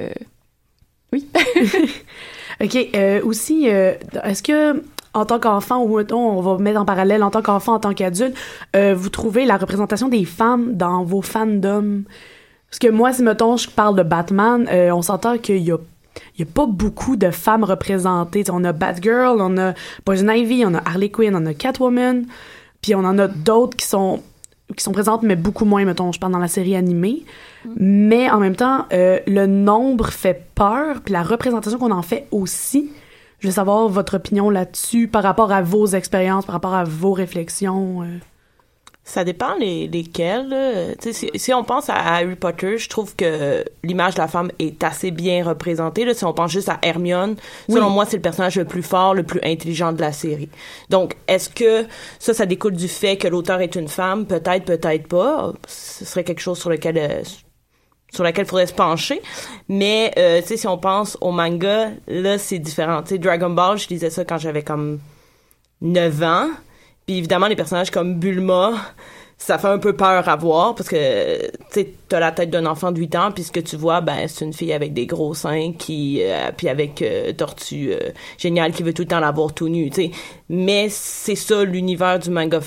oui. 1.13 1.27
OK. 2.63 2.77
Euh, 2.95 3.21
aussi, 3.23 3.69
euh, 3.69 3.93
est-ce 4.23 4.43
que 4.43 4.83
en 5.13 5.25
tant 5.25 5.39
qu'enfant, 5.39 5.83
ou 5.83 5.99
on 6.13 6.41
va 6.41 6.57
mettre 6.57 6.79
en 6.79 6.85
parallèle, 6.85 7.21
en 7.21 7.31
tant 7.31 7.41
qu'enfant, 7.41 7.73
en 7.73 7.79
tant 7.79 7.93
qu'adulte, 7.93 8.33
euh, 8.77 8.95
vous 8.95 9.09
trouvez 9.09 9.43
la 9.43 9.57
représentation 9.57 10.07
des 10.07 10.23
femmes 10.23 10.77
dans 10.77 11.03
vos 11.03 11.21
fandoms? 11.21 12.03
Parce 12.69 12.79
que 12.79 12.87
moi, 12.87 13.11
si, 13.11 13.21
mettons, 13.21 13.57
je 13.57 13.69
parle 13.69 13.97
de 13.97 14.03
Batman, 14.03 14.65
on 14.93 15.01
s'entend 15.01 15.37
qu'il 15.37 15.57
y 15.57 15.71
a 15.71 15.77
il 16.35 16.41
y 16.41 16.43
a 16.43 16.45
pas 16.45 16.65
beaucoup 16.65 17.15
de 17.15 17.31
femmes 17.31 17.63
représentées. 17.63 18.43
on 18.51 18.63
a 18.65 18.73
Batgirl, 18.73 19.39
on 19.39 19.57
a 19.57 19.73
Poison 20.03 20.27
Ivy, 20.27 20.65
on 20.65 20.73
a 20.73 20.79
Harley 20.79 21.09
Quinn, 21.09 21.35
on 21.35 21.45
a 21.45 21.53
Catwoman, 21.53 22.25
puis 22.81 22.95
on 22.95 22.99
en 22.99 23.17
a 23.17 23.27
d'autres 23.29 23.77
qui 23.77 23.85
sont 23.85 24.21
qui 24.75 24.83
sont 24.83 24.91
présentes, 24.91 25.23
mais 25.23 25.35
beaucoup 25.35 25.65
moins, 25.65 25.85
mettons, 25.85 26.11
je 26.11 26.19
parle 26.19 26.33
dans 26.33 26.39
la 26.39 26.47
série 26.47 26.75
animée. 26.75 27.25
Mais 27.75 28.29
en 28.29 28.39
même 28.39 28.55
temps, 28.55 28.85
euh, 28.93 29.19
le 29.27 29.45
nombre 29.45 30.07
fait 30.07 30.45
peur, 30.55 31.01
puis 31.01 31.13
la 31.13 31.23
représentation 31.23 31.79
qu'on 31.79 31.91
en 31.91 32.01
fait 32.01 32.27
aussi. 32.31 32.91
Je 33.39 33.47
veux 33.47 33.53
savoir 33.53 33.87
votre 33.87 34.17
opinion 34.17 34.49
là-dessus 34.49 35.07
par 35.07 35.23
rapport 35.23 35.51
à 35.51 35.61
vos 35.61 35.87
expériences, 35.87 36.45
par 36.45 36.53
rapport 36.53 36.75
à 36.75 36.83
vos 36.83 37.13
réflexions. 37.13 38.03
Euh. 38.03 38.17
Ça 39.03 39.23
dépend 39.23 39.55
les, 39.55 39.87
lesquels. 39.87 40.95
Si, 40.99 41.31
si, 41.33 41.53
on 41.53 41.63
pense 41.63 41.89
à 41.89 41.95
Harry 41.95 42.35
Potter, 42.35 42.77
je 42.77 42.87
trouve 42.87 43.15
que 43.15 43.65
l'image 43.83 44.13
de 44.13 44.19
la 44.19 44.27
femme 44.27 44.51
est 44.59 44.83
assez 44.83 45.09
bien 45.09 45.43
représentée. 45.43 46.05
Là. 46.05 46.13
Si 46.13 46.23
on 46.23 46.33
pense 46.33 46.51
juste 46.51 46.69
à 46.69 46.77
Hermione, 46.83 47.35
selon 47.67 47.89
moi, 47.89 48.05
c'est 48.05 48.17
le 48.17 48.21
personnage 48.21 48.57
le 48.57 48.65
plus 48.65 48.83
fort, 48.83 49.15
le 49.15 49.23
plus 49.23 49.39
intelligent 49.43 49.91
de 49.91 50.01
la 50.01 50.11
série. 50.11 50.49
Donc, 50.89 51.15
est-ce 51.27 51.49
que 51.49 51.87
ça, 52.19 52.35
ça 52.35 52.45
découle 52.45 52.75
du 52.75 52.87
fait 52.87 53.17
que 53.17 53.27
l'auteur 53.27 53.59
est 53.61 53.75
une 53.75 53.87
femme? 53.87 54.27
Peut-être, 54.27 54.65
peut-être 54.65 55.07
pas. 55.07 55.51
Ce 55.67 56.05
serait 56.05 56.23
quelque 56.23 56.41
chose 56.41 56.59
sur 56.59 56.69
lequel... 56.69 56.97
Euh, 56.97 57.23
sur 58.13 58.23
laquelle 58.23 58.45
il 58.45 58.49
faudrait 58.49 58.67
se 58.67 58.73
pencher. 58.73 59.21
Mais, 59.69 60.11
euh, 60.17 60.41
tu 60.41 60.49
sais, 60.49 60.57
si 60.57 60.67
on 60.67 60.77
pense 60.77 61.17
au 61.21 61.31
manga, 61.31 61.91
là, 62.07 62.37
c'est 62.37 62.59
différent. 62.59 63.01
Tu 63.03 63.09
sais, 63.09 63.17
Dragon 63.17 63.49
Ball, 63.49 63.77
je 63.77 63.87
lisais 63.87 64.09
ça 64.09 64.25
quand 64.25 64.37
j'avais 64.37 64.63
comme 64.63 64.99
9 65.79 66.23
ans. 66.23 66.49
Puis 67.05 67.17
évidemment, 67.17 67.47
les 67.47 67.55
personnages 67.55 67.91
comme 67.91 68.19
Bulma, 68.19 68.73
ça 69.41 69.57
fait 69.57 69.67
un 69.67 69.79
peu 69.79 69.93
peur 69.93 70.29
à 70.29 70.35
voir 70.35 70.75
parce 70.75 70.87
que 70.87 71.49
tu 71.73 71.85
as 72.11 72.19
la 72.19 72.31
tête 72.31 72.51
d'un 72.51 72.67
enfant 72.67 72.91
de 72.91 72.99
8 72.99 73.15
ans 73.15 73.31
puis 73.31 73.43
ce 73.43 73.51
que 73.51 73.59
tu 73.59 73.75
vois 73.75 73.99
ben 73.99 74.27
c'est 74.27 74.45
une 74.45 74.53
fille 74.53 74.71
avec 74.71 74.93
des 74.93 75.07
gros 75.07 75.33
seins 75.33 75.73
qui 75.73 76.19
euh, 76.21 76.51
puis 76.55 76.69
avec 76.69 77.01
euh, 77.01 77.33
tortue 77.33 77.91
euh, 77.91 78.11
géniale 78.37 78.71
qui 78.71 78.83
veut 78.83 78.93
tout 78.93 79.01
le 79.01 79.07
temps 79.07 79.19
l'avoir 79.19 79.51
tout 79.51 79.67
nu 79.67 79.89
tu 79.89 79.95
sais. 79.95 80.11
Mais 80.49 80.89
c'est 80.89 81.35
ça 81.35 81.63
l'univers 81.63 82.19
du 82.19 82.29
manga. 82.29 82.59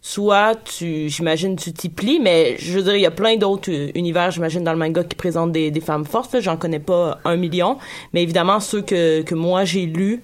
Soit 0.00 0.54
tu 0.64 1.10
j'imagine 1.10 1.56
tu 1.56 1.74
t'y 1.74 1.90
plies 1.90 2.20
mais 2.20 2.56
je 2.58 2.72
veux 2.72 2.82
dire 2.82 2.96
il 2.96 3.02
y 3.02 3.06
a 3.06 3.10
plein 3.10 3.36
d'autres 3.36 3.70
univers 3.94 4.30
j'imagine 4.30 4.64
dans 4.64 4.72
le 4.72 4.78
manga 4.78 5.04
qui 5.04 5.16
présentent 5.16 5.52
des, 5.52 5.70
des 5.70 5.80
femmes 5.80 6.06
fortes 6.06 6.40
j'en 6.40 6.56
connais 6.56 6.80
pas 6.80 7.18
un 7.26 7.36
million. 7.36 7.76
Mais 8.14 8.22
évidemment 8.22 8.60
ceux 8.60 8.80
que 8.80 9.20
que 9.20 9.34
moi 9.34 9.66
j'ai 9.66 9.84
lus 9.84 10.22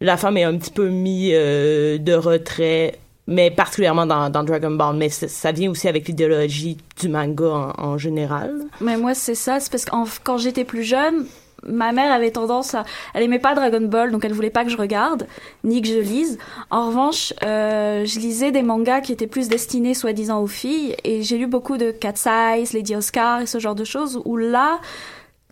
la 0.00 0.16
femme 0.16 0.36
est 0.36 0.44
un 0.44 0.56
petit 0.56 0.70
peu 0.70 0.88
mise 0.88 1.32
euh, 1.34 1.98
de 1.98 2.14
retrait 2.14 2.98
mais 3.30 3.50
particulièrement 3.50 4.06
dans, 4.06 4.28
Dragon 4.44 4.72
Ball. 4.72 4.96
Mais 4.96 5.08
ça 5.08 5.52
vient 5.52 5.70
aussi 5.70 5.88
avec 5.88 6.08
l'idéologie 6.08 6.76
du 6.98 7.08
manga 7.08 7.72
en, 7.78 7.96
général. 7.96 8.62
Mais 8.80 8.96
moi, 8.96 9.14
c'est 9.14 9.36
ça. 9.36 9.60
C'est 9.60 9.70
parce 9.70 9.84
que 9.84 9.90
quand 10.24 10.36
j'étais 10.36 10.64
plus 10.64 10.82
jeune, 10.82 11.26
ma 11.62 11.92
mère 11.92 12.12
avait 12.12 12.32
tendance 12.32 12.74
à... 12.74 12.84
Elle 13.14 13.22
aimait 13.22 13.38
pas 13.38 13.54
Dragon 13.54 13.82
Ball, 13.82 14.10
donc 14.10 14.24
elle 14.24 14.32
voulait 14.32 14.50
pas 14.50 14.64
que 14.64 14.70
je 14.70 14.76
regarde, 14.76 15.28
ni 15.62 15.80
que 15.80 15.88
je 15.88 16.00
lise. 16.00 16.38
En 16.70 16.88
revanche, 16.88 17.32
euh, 17.44 18.04
je 18.04 18.18
lisais 18.18 18.50
des 18.50 18.62
mangas 18.62 19.00
qui 19.00 19.12
étaient 19.12 19.28
plus 19.28 19.48
destinés, 19.48 19.94
soi-disant, 19.94 20.42
aux 20.42 20.48
filles. 20.48 20.96
Et 21.04 21.22
j'ai 21.22 21.38
lu 21.38 21.46
beaucoup 21.46 21.76
de 21.76 21.92
Cat 21.92 22.16
Size, 22.16 22.72
Lady 22.72 22.96
Oscar 22.96 23.42
et 23.42 23.46
ce 23.46 23.60
genre 23.60 23.76
de 23.76 23.84
choses, 23.84 24.20
où 24.24 24.36
là 24.36 24.80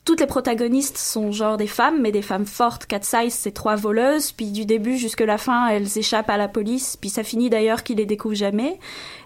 toutes 0.09 0.21
les 0.21 0.27
protagonistes 0.27 0.97
sont 0.97 1.33
genre 1.33 1.59
des 1.59 1.67
femmes, 1.67 2.01
mais 2.01 2.13
des 2.13 2.23
femmes 2.23 2.47
fortes. 2.47 2.87
Cat 2.87 3.03
Size, 3.03 3.35
c'est 3.35 3.51
trois 3.51 3.77
voleuses, 3.77 4.33
puis 4.33 4.47
du 4.47 4.65
début 4.65 4.97
jusqu'à 4.97 5.27
la 5.27 5.37
fin, 5.37 5.69
elles 5.69 5.99
échappent 5.99 6.31
à 6.31 6.39
la 6.39 6.49
police, 6.49 6.97
puis 6.97 7.11
ça 7.11 7.23
finit 7.23 7.51
d'ailleurs 7.51 7.83
qu'ils 7.83 7.99
les 7.99 8.07
découvrent 8.07 8.35
jamais. 8.35 8.79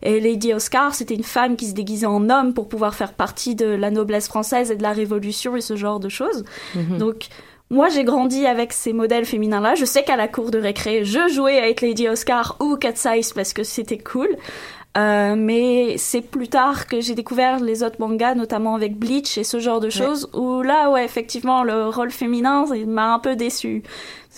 Et 0.02 0.18
Lady 0.18 0.52
Oscar, 0.52 0.92
c'était 0.92 1.14
une 1.14 1.22
femme 1.22 1.54
qui 1.54 1.66
se 1.66 1.74
déguisait 1.74 2.06
en 2.06 2.28
homme 2.28 2.52
pour 2.52 2.68
pouvoir 2.68 2.96
faire 2.96 3.12
partie 3.12 3.54
de 3.54 3.66
la 3.66 3.92
noblesse 3.92 4.26
française 4.26 4.72
et 4.72 4.76
de 4.76 4.82
la 4.82 4.90
Révolution 4.90 5.54
et 5.54 5.60
ce 5.60 5.76
genre 5.76 6.00
de 6.00 6.08
choses. 6.08 6.44
Mhm. 6.74 6.98
Donc, 6.98 7.28
moi, 7.70 7.88
j'ai 7.88 8.02
grandi 8.02 8.44
avec 8.44 8.72
ces 8.72 8.92
modèles 8.92 9.24
féminins-là. 9.24 9.76
Je 9.76 9.84
sais 9.84 10.02
qu'à 10.02 10.16
la 10.16 10.26
cour 10.26 10.50
de 10.50 10.58
récré, 10.58 11.04
je 11.04 11.28
jouais 11.28 11.58
avec 11.58 11.80
Lady 11.80 12.08
Oscar 12.08 12.56
ou 12.58 12.74
Cat 12.76 12.96
Size 12.96 13.32
parce 13.34 13.52
que 13.52 13.62
c'était 13.62 13.98
cool. 13.98 14.36
Euh, 14.98 15.36
mais 15.36 15.96
c'est 15.96 16.20
plus 16.20 16.48
tard 16.48 16.86
que 16.86 17.00
j'ai 17.00 17.14
découvert 17.14 17.60
les 17.60 17.82
autres 17.82 17.96
mangas, 17.98 18.34
notamment 18.34 18.74
avec 18.74 18.96
Bleach 18.96 19.38
et 19.38 19.44
ce 19.44 19.58
genre 19.58 19.80
de 19.80 19.88
choses, 19.88 20.28
où 20.34 20.62
là, 20.62 20.90
ouais, 20.90 21.04
effectivement, 21.04 21.64
le 21.64 21.88
rôle 21.88 22.10
féminin, 22.10 22.66
m'a 22.86 23.14
un 23.14 23.18
peu 23.18 23.34
déçu. 23.34 23.82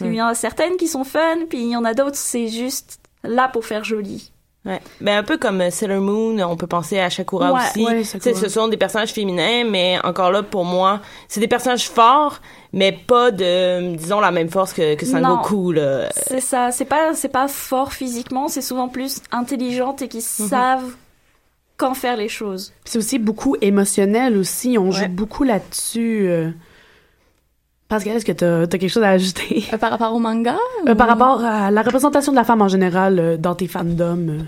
Il 0.00 0.14
y 0.14 0.23
en 0.23 0.26
a 0.26 0.34
certaines 0.34 0.76
qui 0.76 0.87
sont 0.87 1.04
fun, 1.04 1.46
puis 1.49 1.58
il 1.58 1.70
y 1.70 1.76
en 1.76 1.84
a 1.84 1.94
d'autres, 1.94 2.16
c'est 2.16 2.49
juste 2.49 3.00
là 3.23 3.49
pour 3.49 3.64
faire 3.64 3.84
joli. 3.84 4.30
Ouais. 4.64 4.80
Ben, 5.00 5.18
un 5.18 5.23
peu 5.23 5.37
comme 5.37 5.61
euh, 5.61 5.71
Sailor 5.71 6.00
Moon, 6.00 6.38
on 6.40 6.56
peut 6.56 6.66
penser 6.66 6.99
à 6.99 7.11
Shakura 7.11 7.52
aussi. 7.52 7.85
Ouais, 7.85 8.02
ce 8.02 8.49
sont 8.49 8.68
des 8.68 8.78
personnages 8.78 9.12
féminins, 9.12 9.64
mais 9.68 9.99
encore 10.02 10.30
là, 10.30 10.42
pour 10.42 10.64
moi, 10.64 11.00
c'est 11.28 11.40
des 11.40 11.49
personnages 11.49 11.90
forts, 11.90 12.40
mais 12.73 12.90
pas 12.92 13.30
de, 13.30 13.94
disons, 13.94 14.21
la 14.21 14.30
même 14.30 14.49
force 14.49 14.73
que, 14.73 14.94
que 14.94 15.04
Sangoku, 15.04 15.73
là. 15.73 16.09
C'est 16.16 16.40
ça. 16.40 16.71
C'est 16.71 16.87
pas, 16.87 17.14
c'est 17.14 17.28
pas 17.28 17.47
fort 17.47 17.92
physiquement, 17.92 18.49
c'est 18.49 18.62
souvent 18.62 18.88
plus 18.88 19.21
intelligente 19.33 20.00
et 20.00 20.09
qui 20.09 20.18
mhm. 20.18 20.49
savent 20.49 20.92
quand 21.76 21.92
faire 21.92 22.16
les 22.16 22.28
choses. 22.28 22.73
C'est 22.87 22.97
aussi 22.99 23.18
beaucoup 23.18 23.56
émotionnel 23.61 24.38
aussi. 24.38 24.78
On 24.78 24.90
joue 24.90 25.09
beaucoup 25.09 25.44
là-dessus. 25.44 26.30
Pascal, 27.94 28.16
est-ce 28.16 28.24
que 28.24 28.32
tu 28.32 28.44
as, 28.44 28.66
quelque 28.66 28.88
chose 28.88 29.04
à 29.04 29.10
ajouter? 29.10 29.66
Euh, 29.72 29.78
par 29.78 29.92
rapport 29.92 30.12
au 30.12 30.18
manga? 30.18 30.56
Euh, 30.88 30.96
par 30.96 31.06
rapport 31.06 31.44
à 31.44 31.70
la 31.70 31.82
représentation 31.82 32.32
de 32.32 32.36
la 32.36 32.42
femme 32.42 32.60
en 32.60 32.66
général 32.66 33.20
euh, 33.20 33.36
dans 33.36 33.54
tes 33.54 33.68
fandoms? 33.68 34.46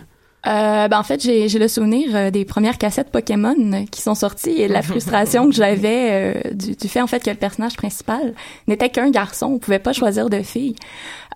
Euh, 0.48 0.88
ben 0.88 0.98
en 0.98 1.04
fait, 1.04 1.22
j'ai, 1.22 1.46
le 1.46 1.68
souvenir 1.68 2.32
des 2.32 2.44
premières 2.44 2.76
cassettes 2.76 3.10
Pokémon 3.10 3.84
qui 3.88 4.02
sont 4.02 4.16
sorties 4.16 4.60
et 4.60 4.66
la 4.66 4.82
frustration 4.90 5.48
que 5.48 5.54
j'avais 5.54 6.42
du, 6.54 6.74
du, 6.74 6.88
fait 6.88 7.00
en 7.00 7.06
fait 7.06 7.22
que 7.22 7.30
le 7.30 7.36
personnage 7.36 7.76
principal 7.76 8.34
n'était 8.66 8.88
qu'un 8.88 9.10
garçon, 9.10 9.46
on 9.46 9.58
pouvait 9.60 9.78
pas 9.78 9.92
choisir 9.92 10.28
de 10.28 10.42
fille. 10.42 10.74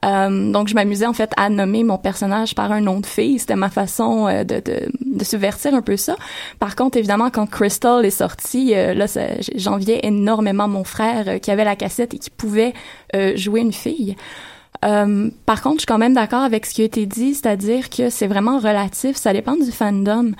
Euh, 0.04 0.52
donc, 0.52 0.68
je 0.68 0.74
m'amusais 0.74 1.06
en 1.06 1.12
fait 1.12 1.30
à 1.36 1.50
nommer 1.50 1.84
mon 1.84 1.98
personnage 1.98 2.54
par 2.54 2.72
un 2.72 2.80
nom 2.80 3.00
de 3.00 3.06
fille. 3.06 3.38
C'était 3.38 3.56
ma 3.56 3.70
façon 3.70 4.26
euh, 4.26 4.44
de, 4.44 4.60
de, 4.60 4.90
de, 5.04 5.24
subvertir 5.24 5.74
un 5.74 5.82
peu 5.82 5.96
ça. 5.96 6.16
Par 6.58 6.76
contre, 6.76 6.96
évidemment, 6.96 7.30
quand 7.30 7.46
Crystal 7.46 8.04
est 8.04 8.10
sorti, 8.10 8.74
euh, 8.74 8.94
là, 8.94 9.06
j'enviais 9.54 10.00
énormément 10.02 10.68
mon 10.68 10.84
frère 10.84 11.24
euh, 11.28 11.38
qui 11.38 11.50
avait 11.50 11.64
la 11.64 11.76
cassette 11.76 12.14
et 12.14 12.18
qui 12.18 12.30
pouvait 12.30 12.72
jouer 13.34 13.60
une 13.60 13.72
fille. 13.72 14.14
par 14.80 15.62
contre, 15.62 15.76
je 15.76 15.80
suis 15.80 15.86
quand 15.86 15.98
même 15.98 16.14
d'accord 16.14 16.42
avec 16.42 16.64
ce 16.64 16.74
qui 16.74 16.82
a 16.82 16.84
été 16.84 17.04
dit, 17.06 17.34
c'est-à-dire 17.34 17.90
que 17.90 18.08
c'est 18.08 18.28
vraiment 18.28 18.58
relatif, 18.58 19.16
ça 19.16 19.32
dépend 19.32 19.56
du 19.56 19.72
fandom. 19.72 20.32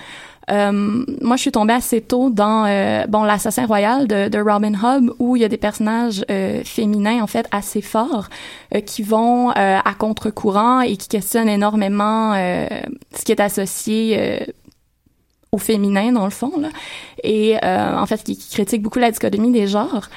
Euh, 0.50 1.04
moi, 1.20 1.36
je 1.36 1.42
suis 1.42 1.52
tombée 1.52 1.74
assez 1.74 2.00
tôt 2.00 2.30
dans 2.30 2.64
euh, 2.66 3.06
bon 3.06 3.22
l'assassin 3.22 3.66
royal 3.66 4.06
de, 4.08 4.38
Robin 4.40 4.74
Hood 4.74 5.14
où 5.18 5.36
il 5.36 5.42
y 5.42 5.44
a 5.44 5.48
des 5.48 5.56
personnages 5.56 6.24
euh, 6.30 6.62
féminins 6.64 7.22
en 7.22 7.26
fait 7.26 7.46
assez 7.50 7.82
forts 7.82 8.28
qui 8.86 9.02
vont 9.02 9.50
à 9.50 9.94
contre-courant 9.98 10.80
et 10.80 10.96
qui 10.96 11.08
questionnent 11.08 11.48
énormément 11.48 12.34
ce 12.34 13.24
qui 13.24 13.32
est 13.32 13.40
associé 13.40 14.46
au 15.52 15.58
féminin 15.58 16.12
dans 16.12 16.24
le 16.24 16.30
fond 16.30 16.52
là 16.58 16.68
et 17.24 17.56
en 17.64 18.06
fait 18.06 18.22
qui, 18.22 18.36
qui 18.36 18.50
critique 18.50 18.82
beaucoup 18.82 18.98
la 18.98 19.10
dichotomie 19.10 19.52
des 19.52 19.66
genres. 19.66 20.08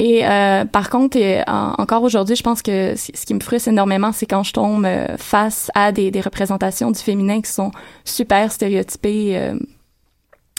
Et 0.00 0.26
euh, 0.26 0.64
par 0.64 0.88
contre, 0.88 1.18
et, 1.18 1.42
encore 1.46 2.02
aujourd'hui, 2.04 2.34
je 2.34 2.42
pense 2.42 2.62
que 2.62 2.94
ce 2.96 3.26
qui 3.26 3.34
me 3.34 3.40
frustre 3.40 3.68
énormément, 3.68 4.12
c'est 4.12 4.24
quand 4.24 4.42
je 4.42 4.54
tombe 4.54 4.86
euh, 4.86 5.18
face 5.18 5.70
à 5.74 5.92
des, 5.92 6.10
des, 6.10 6.22
représentations 6.22 6.90
du 6.90 6.98
féminin 6.98 7.42
qui 7.42 7.52
sont 7.52 7.70
super 8.02 8.50
stéréotypées. 8.50 9.36
Euh, 9.36 9.58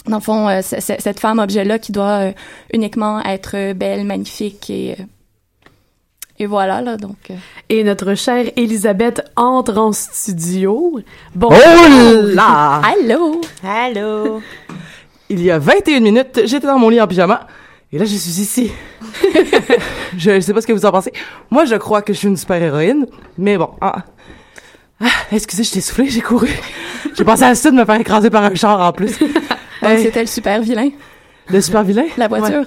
dans 0.06 0.18
le 0.18 0.22
fond, 0.22 0.60
cette 0.62 1.18
femme 1.18 1.40
objet-là 1.40 1.80
qui 1.80 1.90
doit 1.90 2.32
uniquement 2.72 3.20
être 3.24 3.72
belle, 3.72 4.04
magnifique 4.04 4.70
et 4.70 4.96
et 6.38 6.46
voilà, 6.46 6.80
là, 6.80 6.96
donc. 6.96 7.30
Et 7.68 7.84
notre 7.84 8.14
chère 8.14 8.46
Elisabeth 8.56 9.22
entre 9.36 9.78
en 9.78 9.92
studio. 9.92 10.98
Bon. 11.36 11.50
Oh 11.52 12.22
là! 12.34 12.80
Allô! 12.82 13.40
Allô! 13.62 14.40
Il 15.28 15.40
y 15.40 15.52
a 15.52 15.60
21 15.60 16.00
minutes, 16.00 16.40
j'étais 16.46 16.66
dans 16.66 16.78
mon 16.78 16.88
lit 16.88 17.00
en 17.00 17.06
pyjama. 17.06 17.46
Et 17.92 17.98
là, 17.98 18.06
je 18.06 18.16
suis 18.16 18.40
ici. 18.40 18.72
je, 20.16 20.40
sais 20.40 20.54
pas 20.54 20.62
ce 20.62 20.66
que 20.66 20.72
vous 20.72 20.86
en 20.86 20.90
pensez. 20.90 21.12
Moi, 21.50 21.66
je 21.66 21.74
crois 21.74 22.00
que 22.00 22.14
je 22.14 22.18
suis 22.18 22.28
une 22.28 22.38
super-héroïne, 22.38 23.06
mais 23.36 23.58
bon. 23.58 23.68
Ah. 23.82 24.04
ah 24.98 25.10
excusez, 25.30 25.62
je 25.62 25.72
t'ai 25.72 25.80
soufflé, 25.82 26.08
j'ai 26.08 26.22
couru. 26.22 26.48
j'ai 27.14 27.24
pensé 27.24 27.44
à 27.44 27.54
ça 27.54 27.70
de 27.70 27.76
me 27.76 27.84
faire 27.84 28.00
écraser 28.00 28.30
par 28.30 28.44
un 28.44 28.54
char 28.54 28.80
en 28.80 28.92
plus. 28.92 29.18
Donc, 29.82 29.98
c'était 29.98 30.22
le 30.22 30.26
super-vilain. 30.26 30.88
Le 31.48 31.60
super-vilain? 31.60 32.06
La 32.16 32.28
voiture. 32.28 32.64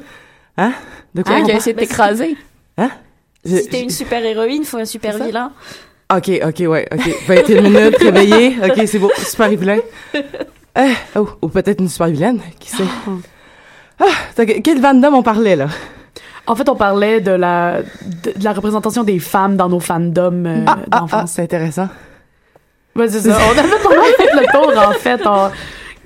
Hein? 0.58 0.74
De 1.15 1.24
quoi? 1.24 1.38
Ah, 1.38 1.41
qui 1.41 1.51
a 1.51 1.55
essayé 1.55 1.74
de 1.74 1.79
t'écraser. 1.79 2.38
Hein? 2.77 2.91
Si 3.44 3.67
t'es 3.67 3.82
une 3.82 3.89
super 3.89 4.24
héroïne, 4.24 4.63
faut 4.63 4.77
un 4.77 4.86
super 4.86 5.17
vilain. 5.17 5.51
Ok, 6.15 6.29
ok, 6.44 6.70
ouais, 6.70 6.88
ok. 6.91 7.15
21 7.27 7.62
minutes, 7.62 7.98
réveillé. 8.00 8.58
Ok, 8.63 8.79
c'est 8.86 9.00
beau. 9.00 9.10
Super 9.17 9.50
vilain. 9.50 9.79
Euh, 10.77 10.94
oh, 11.15 11.29
ou 11.41 11.48
peut-être 11.48 11.79
une 11.79 11.89
super 11.89 12.08
vilaine, 12.08 12.41
qui 12.60 12.70
sait? 12.70 12.84
Ah, 14.00 14.44
quel 14.64 14.82
Van 14.82 15.02
on 15.14 15.24
parlait, 15.24 15.56
là? 15.56 15.68
En 16.48 16.56
fait, 16.56 16.70
on 16.70 16.75
parlait 16.75 17.22
de 17.22 17.32
la, 17.32 17.82
de, 17.82 18.34
la 18.42 18.54
représentation 18.54 19.04
des 19.04 19.20
femmes 19.20 19.58
dans 19.58 19.70
nos 19.70 19.80
fandoms 19.80 20.46
euh, 20.46 20.64
ah, 20.68 20.78
ah, 20.92 21.06
ah, 21.12 21.24
c'est 21.28 21.42
intéressant. 21.42 21.90
Ouais, 22.96 23.08
c'est 23.08 23.22
ça. 23.22 23.38
On 23.48 23.58
avait 23.58 23.84
pas 23.84 23.90
mal 23.90 24.14
fait 24.18 24.34
le 24.34 24.52
tour, 24.52 24.74
en 24.78 24.92
fait. 24.94 25.25
En 25.25 25.50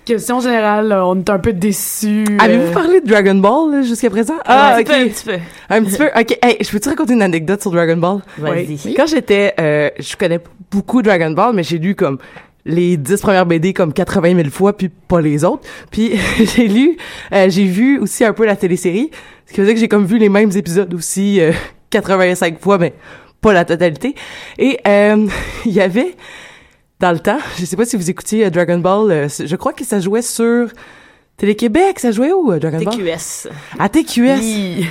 question 0.05 0.39
générale, 0.39 0.93
on 0.93 1.19
est 1.19 1.29
un 1.29 1.39
peu 1.39 1.51
déçus. 1.51 2.25
Euh. 2.29 2.37
Avez-vous 2.39 2.71
parlé 2.71 3.01
de 3.01 3.07
Dragon 3.07 3.35
Ball 3.35 3.83
jusqu'à 3.83 4.09
présent? 4.09 4.35
Ah, 4.45 4.75
un, 4.75 4.83
petit 4.83 4.85
peu, 4.85 4.93
un 4.95 5.07
petit 5.07 5.25
peu. 5.25 5.37
Un 5.69 5.83
petit 5.83 5.97
peu? 5.97 6.07
OK. 6.17 6.39
Hey, 6.41 6.57
je 6.61 6.71
peux 6.71 6.79
te 6.79 6.89
raconter 6.89 7.13
une 7.13 7.21
anecdote 7.21 7.61
sur 7.61 7.71
Dragon 7.71 7.97
Ball? 7.97 8.19
Vas-y. 8.37 8.93
Quand 8.95 9.07
j'étais... 9.07 9.53
Euh, 9.59 9.89
je 9.99 10.15
connais 10.15 10.39
beaucoup 10.71 11.01
Dragon 11.01 11.31
Ball, 11.31 11.53
mais 11.53 11.63
j'ai 11.63 11.77
lu 11.77 11.95
comme 11.95 12.17
les 12.65 12.97
dix 12.97 13.21
premières 13.21 13.45
BD 13.45 13.73
comme 13.73 13.93
80 13.93 14.35
000 14.35 14.49
fois, 14.49 14.75
puis 14.75 14.89
pas 14.89 15.21
les 15.21 15.43
autres. 15.43 15.67
Puis 15.91 16.13
j'ai 16.55 16.67
lu, 16.67 16.97
euh, 17.33 17.49
j'ai 17.49 17.65
vu 17.65 17.99
aussi 17.99 18.23
un 18.23 18.33
peu 18.33 18.45
la 18.45 18.55
télésérie, 18.55 19.11
ce 19.45 19.53
qui 19.53 19.59
veut 19.59 19.65
dire 19.65 19.75
que 19.75 19.79
j'ai 19.79 19.87
comme 19.87 20.05
vu 20.05 20.17
les 20.17 20.29
mêmes 20.29 20.51
épisodes 20.55 20.93
aussi 20.93 21.39
85 21.89 22.53
euh, 22.53 22.57
fois, 22.61 22.77
mais 22.77 22.93
pas 23.41 23.53
la 23.53 23.65
totalité. 23.65 24.15
Et 24.57 24.79
euh, 24.87 25.27
il 25.65 25.71
y 25.71 25.81
avait, 25.81 26.15
dans 26.99 27.11
le 27.11 27.19
temps, 27.19 27.39
je 27.57 27.65
sais 27.65 27.75
pas 27.75 27.85
si 27.85 27.95
vous 27.95 28.09
écoutiez 28.09 28.49
Dragon 28.49 28.79
Ball, 28.79 29.27
je 29.29 29.55
crois 29.55 29.73
que 29.73 29.85
ça 29.85 29.99
jouait 29.99 30.21
sur 30.21 30.69
Télé-Québec, 31.37 31.99
ça 31.99 32.11
jouait 32.11 32.33
où, 32.33 32.53
Dragon 32.59 32.81
Ball? 32.81 32.93
TQS. 32.93 33.47
À 33.79 33.87
TQS. 33.87 34.39
Oui. 34.41 34.85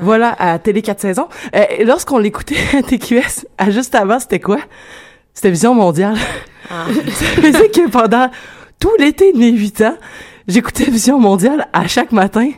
voilà, 0.00 0.36
à 0.38 0.56
Télé 0.60 0.82
4 0.82 1.00
saisons. 1.00 1.28
Lorsqu'on 1.84 2.18
l'écoutait 2.18 2.54
à 2.78 2.82
TQS, 2.82 3.46
à 3.58 3.70
juste 3.70 3.96
avant, 3.96 4.20
c'était 4.20 4.38
quoi? 4.38 4.60
C'était 5.34 5.50
Vision 5.50 5.74
mondiale. 5.74 6.16
Ah. 6.68 6.86
ça 7.06 7.24
faisait 7.26 7.68
que 7.70 7.88
pendant 7.88 8.30
tout 8.78 8.90
l'été 8.98 9.32
de 9.32 9.38
mes 9.38 9.52
8 9.52 9.80
ans, 9.82 9.96
j'écoutais 10.48 10.84
Vision 10.84 11.18
mondiale 11.18 11.68
à 11.72 11.86
chaque 11.86 12.12
matin. 12.12 12.50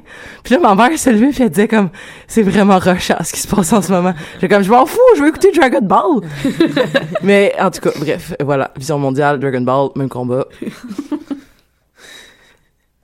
Puis 0.42 0.54
là, 0.54 0.60
ma 0.60 0.74
mère 0.74 0.98
se 0.98 1.10
levait 1.10 1.30
et 1.30 1.42
elle 1.42 1.50
disait 1.50 1.68
comme, 1.68 1.90
c'est 2.26 2.42
vraiment 2.42 2.78
rushant 2.78 3.22
ce 3.22 3.32
qui 3.32 3.40
se 3.40 3.48
passe 3.48 3.72
en 3.72 3.82
ce 3.82 3.92
moment. 3.92 4.14
J'ai 4.40 4.48
comme, 4.48 4.62
je 4.62 4.70
m'en 4.70 4.86
fous, 4.86 4.98
je 5.16 5.22
veux 5.22 5.28
écouter 5.28 5.52
Dragon 5.52 5.82
Ball. 5.82 6.22
Mais 7.22 7.54
en 7.60 7.70
tout 7.70 7.80
cas, 7.80 7.90
bref, 7.98 8.34
voilà, 8.40 8.70
Vision 8.76 8.98
mondiale, 8.98 9.38
Dragon 9.38 9.60
Ball, 9.60 9.90
même 9.96 10.08
combat. 10.08 10.46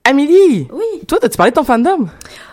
Amélie! 0.09 0.67
Oui. 0.73 1.03
Toi, 1.07 1.19
as-tu 1.23 1.37
parlé 1.37 1.51
de 1.51 1.57
ton 1.57 1.65
fandom? 1.65 2.09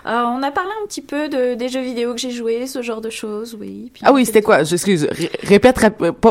Euh, 0.05 0.23
on 0.27 0.43
a 0.43 0.51
parlé 0.51 0.71
un 0.83 0.87
petit 0.87 1.01
peu 1.01 1.29
de, 1.29 1.53
des 1.53 1.69
jeux 1.69 1.79
vidéo 1.81 2.13
que 2.13 2.19
j'ai 2.19 2.31
joués, 2.31 2.67
ce 2.67 2.81
genre 2.81 2.99
de 2.99 3.09
choses, 3.09 3.55
oui. 3.57 3.93
ah 4.03 4.11
oui, 4.11 4.25
c'était 4.25 4.41
quoi? 4.41 4.59
Excuse, 4.59 5.07
répète, 5.41 5.79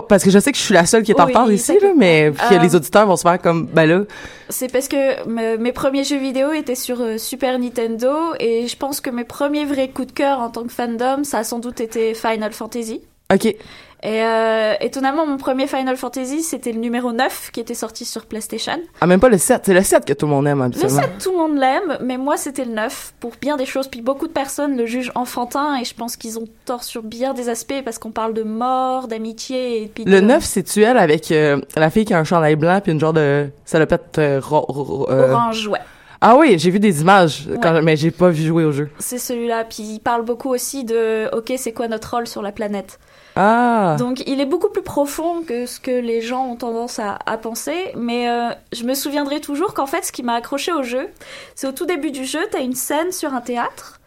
parce 0.06 0.22
que 0.22 0.30
je 0.30 0.38
sais 0.38 0.52
que 0.52 0.58
je 0.58 0.62
suis 0.62 0.74
la 0.74 0.84
seule 0.84 1.02
qui 1.02 1.12
est 1.12 1.20
en 1.20 1.24
retard 1.24 1.50
ici, 1.50 1.78
là, 1.80 1.92
mais 1.96 2.30
euh, 2.52 2.58
les 2.58 2.76
auditeurs 2.76 3.06
vont 3.06 3.16
se 3.16 3.22
faire 3.22 3.40
comme, 3.40 3.64
ben 3.64 3.86
là. 3.86 4.02
C'est 4.50 4.70
parce 4.70 4.86
que 4.86 5.56
mes 5.56 5.72
premiers 5.72 6.04
jeux 6.04 6.18
vidéo 6.18 6.52
étaient 6.52 6.74
sur 6.74 7.00
euh, 7.00 7.16
Super 7.16 7.58
Nintendo 7.58 8.12
et 8.38 8.68
je 8.68 8.76
pense 8.76 9.00
que 9.00 9.08
mes 9.08 9.24
premiers 9.24 9.64
vrais 9.64 9.88
coups 9.88 10.08
de 10.08 10.12
cœur 10.12 10.40
en 10.40 10.50
tant 10.50 10.64
que 10.64 10.72
fandom, 10.72 11.24
ça 11.24 11.38
a 11.38 11.44
sans 11.44 11.58
doute 11.58 11.80
été 11.80 12.12
Final 12.12 12.52
Fantasy. 12.52 13.00
Ok. 13.32 13.56
Et 14.04 14.22
euh, 14.22 14.74
étonnamment, 14.82 15.26
mon 15.26 15.38
premier 15.38 15.66
Final 15.66 15.96
Fantasy, 15.96 16.42
c'était 16.42 16.72
le 16.72 16.78
numéro 16.78 17.12
9 17.12 17.50
qui 17.52 17.60
était 17.60 17.72
sorti 17.72 18.04
sur 18.04 18.26
PlayStation. 18.26 18.78
Ah, 19.00 19.06
même 19.06 19.18
pas 19.18 19.30
le 19.30 19.38
7. 19.38 19.62
C'est 19.64 19.72
le 19.72 19.82
7 19.82 20.04
que 20.04 20.12
tout 20.12 20.26
le 20.26 20.32
monde 20.32 20.46
aime, 20.46 20.60
habituellement. 20.60 21.00
Le 21.00 21.06
7, 21.06 21.10
tout 21.22 21.32
le 21.32 21.38
monde 21.38 21.58
l'aime, 21.58 21.96
mais 22.02 22.18
moi, 22.18 22.36
c'était 22.36 22.66
le 22.66 22.72
9 22.72 23.14
pour 23.18 23.32
bien 23.40 23.56
des 23.56 23.64
choses. 23.64 23.88
Puis 23.88 24.02
beaucoup 24.02 24.26
de 24.26 24.32
personnes 24.32 24.76
le 24.76 24.84
jugent 24.84 25.10
enfantin 25.14 25.78
et 25.80 25.86
je 25.86 25.94
pense 25.94 26.16
qu'ils 26.16 26.38
ont 26.38 26.44
tort 26.66 26.84
sur 26.84 27.02
bien 27.02 27.32
des 27.32 27.48
aspects 27.48 27.82
parce 27.82 27.98
qu'on 27.98 28.10
parle 28.10 28.34
de 28.34 28.42
mort, 28.42 29.08
d'amitié 29.08 29.84
et 29.84 29.86
puis 29.86 30.04
Le 30.04 30.20
9, 30.20 30.44
c'est-tu 30.44 30.82
elle 30.82 30.98
avec 30.98 31.32
euh, 31.32 31.62
la 31.74 31.88
fille 31.88 32.04
qui 32.04 32.12
a 32.12 32.18
un 32.18 32.24
chandail 32.24 32.56
blanc 32.56 32.80
puis 32.82 32.92
une 32.92 33.00
genre 33.00 33.14
de 33.14 33.48
salopette 33.64 34.18
euh, 34.18 34.38
euh, 34.52 35.32
orange, 35.32 35.66
ouais. 35.66 35.80
Ah 36.20 36.36
oui, 36.36 36.58
j'ai 36.58 36.70
vu 36.70 36.78
des 36.78 37.00
images, 37.00 37.48
quand, 37.62 37.82
mais 37.82 37.96
j'ai 37.96 38.10
pas 38.10 38.28
vu 38.28 38.44
jouer 38.44 38.64
au 38.64 38.72
jeu. 38.72 38.90
C'est 38.98 39.18
celui-là. 39.18 39.64
Puis 39.64 39.82
il 39.82 40.00
parle 40.00 40.24
beaucoup 40.24 40.50
aussi 40.50 40.84
de, 40.84 41.34
ok, 41.34 41.52
c'est 41.56 41.72
quoi 41.72 41.88
notre 41.88 42.14
rôle 42.14 42.26
sur 42.26 42.42
la 42.42 42.52
planète? 42.52 42.98
Ah. 43.36 43.96
Donc 43.98 44.22
il 44.26 44.40
est 44.40 44.46
beaucoup 44.46 44.68
plus 44.68 44.82
profond 44.82 45.42
que 45.42 45.66
ce 45.66 45.80
que 45.80 45.90
les 45.90 46.20
gens 46.20 46.46
ont 46.46 46.56
tendance 46.56 47.00
à, 47.00 47.18
penser, 47.38 47.92
mais 47.96 48.28
euh, 48.28 48.50
je 48.72 48.84
me 48.84 48.94
souviendrai 48.94 49.40
toujours 49.40 49.74
qu'en 49.74 49.86
fait 49.86 50.04
ce 50.04 50.12
qui 50.12 50.22
m'a 50.22 50.34
accroché 50.34 50.72
au 50.72 50.82
jeu, 50.82 51.08
c'est 51.54 51.66
au 51.66 51.72
tout 51.72 51.86
début 51.86 52.12
du 52.12 52.24
jeu, 52.24 52.40
t'as 52.50 52.60
une 52.60 52.74
scène 52.74 53.10
sur 53.10 53.34
un 53.34 53.40
théâtre 53.40 54.00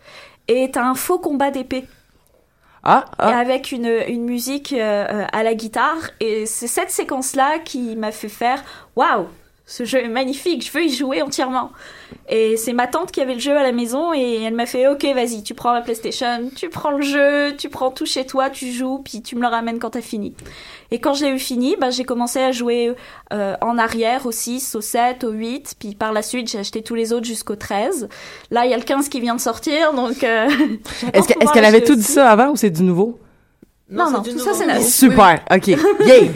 et 0.47 0.71
t'as 0.71 0.83
un 0.83 0.95
faux 0.95 1.19
combat 1.19 1.51
d'épée. 1.51 1.85
Ah, 2.83 3.03
ah. 3.17 3.37
avec 3.37 3.73
une, 3.73 3.91
une 4.07 4.23
musique 4.23 4.71
euh, 4.71 5.25
à 5.33 5.43
la 5.43 5.55
guitare 5.55 6.11
et 6.21 6.45
c'est 6.45 6.67
cette 6.67 6.91
séquence 6.91 7.35
là 7.35 7.59
qui 7.59 7.97
m'a 7.97 8.13
fait 8.13 8.29
faire 8.29 8.63
waouh 8.95 9.27
ce 9.69 9.83
jeu 9.83 9.99
est 9.99 10.07
magnifique, 10.07 10.65
je 10.65 10.71
veux 10.71 10.85
y 10.85 10.89
jouer 10.89 11.21
entièrement. 11.21 11.71
Et 12.29 12.55
c'est 12.55 12.71
ma 12.71 12.87
tante 12.87 13.11
qui 13.11 13.19
avait 13.19 13.33
le 13.33 13.39
jeu 13.39 13.55
à 13.55 13.63
la 13.63 13.73
maison 13.73 14.13
et 14.13 14.41
elle 14.43 14.53
m'a 14.53 14.65
fait 14.65 14.87
ok 14.87 15.05
vas-y 15.13 15.43
tu 15.43 15.53
prends 15.53 15.73
la 15.73 15.81
PlayStation, 15.81 16.49
tu 16.55 16.69
prends 16.69 16.91
le 16.91 17.01
jeu, 17.01 17.53
tu 17.57 17.67
prends 17.69 17.91
tout 17.91 18.05
chez 18.05 18.25
toi, 18.25 18.49
tu 18.49 18.71
joues 18.71 19.01
puis 19.03 19.21
tu 19.21 19.35
me 19.35 19.41
le 19.41 19.47
ramènes 19.47 19.77
quand 19.77 19.91
t'as 19.91 20.01
fini. 20.01 20.33
Et 20.89 20.99
quand 20.99 21.13
je 21.13 21.25
l'ai 21.25 21.31
eu 21.31 21.39
fini, 21.39 21.75
bah, 21.79 21.89
j'ai 21.89 22.05
commencé 22.05 22.39
à 22.39 22.53
jouer 22.53 22.95
euh, 23.33 23.55
en 23.59 23.77
arrière 23.77 24.25
au 24.25 24.31
6, 24.31 24.75
au 24.75 24.81
7, 24.81 25.25
au 25.25 25.31
8 25.31 25.75
puis 25.77 25.95
par 25.95 26.13
la 26.13 26.21
suite 26.21 26.49
j'ai 26.49 26.59
acheté 26.59 26.81
tous 26.81 26.95
les 26.95 27.11
autres 27.11 27.25
jusqu'au 27.25 27.57
13. 27.57 28.07
Là 28.51 28.65
il 28.65 28.71
y 28.71 28.73
a 28.73 28.77
le 28.77 28.83
15 28.83 29.09
qui 29.09 29.19
vient 29.19 29.35
de 29.35 29.41
sortir 29.41 29.93
donc... 29.93 30.23
Euh, 30.23 30.47
est-ce 31.13 31.53
qu'elle 31.53 31.65
avait 31.65 31.83
tout 31.83 31.95
dit 31.95 32.03
ça 32.03 32.29
avant 32.29 32.51
ou 32.51 32.55
c'est 32.55 32.69
du 32.69 32.83
nouveau? 32.83 33.19
Non, 33.89 34.11
non, 34.11 34.21
tout 34.21 34.37
ça 34.39 34.53
c'est 34.53 34.81
Super, 34.81 35.39
ok, 35.49 35.67
yay! 36.05 36.31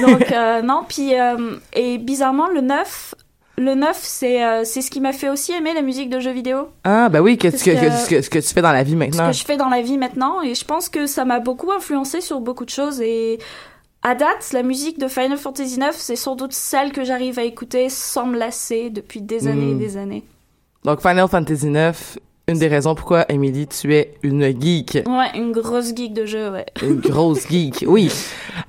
Donc, 0.00 0.30
euh, 0.30 0.62
non, 0.62 0.84
puis, 0.88 1.18
euh, 1.18 1.56
et 1.72 1.98
bizarrement, 1.98 2.48
le 2.48 2.60
9, 2.60 3.14
le 3.58 3.74
9, 3.74 3.98
c'est 4.00 4.44
euh, 4.44 4.62
c'est 4.64 4.80
ce 4.80 4.90
qui 4.90 5.00
m'a 5.00 5.12
fait 5.12 5.28
aussi 5.28 5.52
aimer 5.52 5.74
la 5.74 5.82
musique 5.82 6.10
de 6.10 6.20
jeux 6.20 6.30
vidéo. 6.32 6.68
Ah, 6.84 7.08
bah 7.08 7.20
oui, 7.20 7.36
que, 7.38 7.50
ce, 7.50 7.64
que, 7.64 8.08
que, 8.08 8.22
ce 8.22 8.30
que 8.30 8.38
tu 8.38 8.54
fais 8.54 8.62
dans 8.62 8.72
la 8.72 8.84
vie 8.84 8.96
maintenant. 8.96 9.32
Ce 9.32 9.38
que 9.38 9.38
je 9.38 9.44
fais 9.44 9.56
dans 9.56 9.68
la 9.68 9.82
vie 9.82 9.98
maintenant, 9.98 10.42
et 10.42 10.54
je 10.54 10.64
pense 10.64 10.88
que 10.88 11.06
ça 11.06 11.24
m'a 11.24 11.40
beaucoup 11.40 11.72
influencé 11.72 12.20
sur 12.20 12.40
beaucoup 12.40 12.64
de 12.64 12.70
choses, 12.70 13.00
et 13.00 13.38
à 14.02 14.14
date, 14.14 14.52
la 14.52 14.62
musique 14.62 14.98
de 14.98 15.08
Final 15.08 15.36
Fantasy 15.36 15.76
IX, 15.76 15.90
c'est 15.92 16.16
sans 16.16 16.36
doute 16.36 16.52
celle 16.52 16.92
que 16.92 17.04
j'arrive 17.04 17.38
à 17.38 17.42
écouter 17.42 17.88
sans 17.90 18.26
me 18.26 18.38
lasser 18.38 18.90
depuis 18.90 19.20
des 19.20 19.46
années 19.46 19.72
et 19.72 19.74
hmm. 19.74 19.78
des 19.78 19.96
années. 19.96 20.24
Donc 20.84 21.02
Final 21.02 21.28
Fantasy 21.28 21.66
IX, 21.66 22.18
une 22.50 22.58
des 22.58 22.68
raisons 22.68 22.94
pourquoi, 22.94 23.24
Emily, 23.30 23.66
tu 23.66 23.94
es 23.94 24.14
une 24.22 24.42
geek. 24.42 25.04
Ouais, 25.06 25.38
une 25.38 25.52
grosse 25.52 25.94
geek 25.94 26.12
de 26.12 26.26
jeu, 26.26 26.50
ouais. 26.50 26.66
Une 26.82 26.96
grosse 27.00 27.48
geek, 27.48 27.84
oui. 27.86 28.10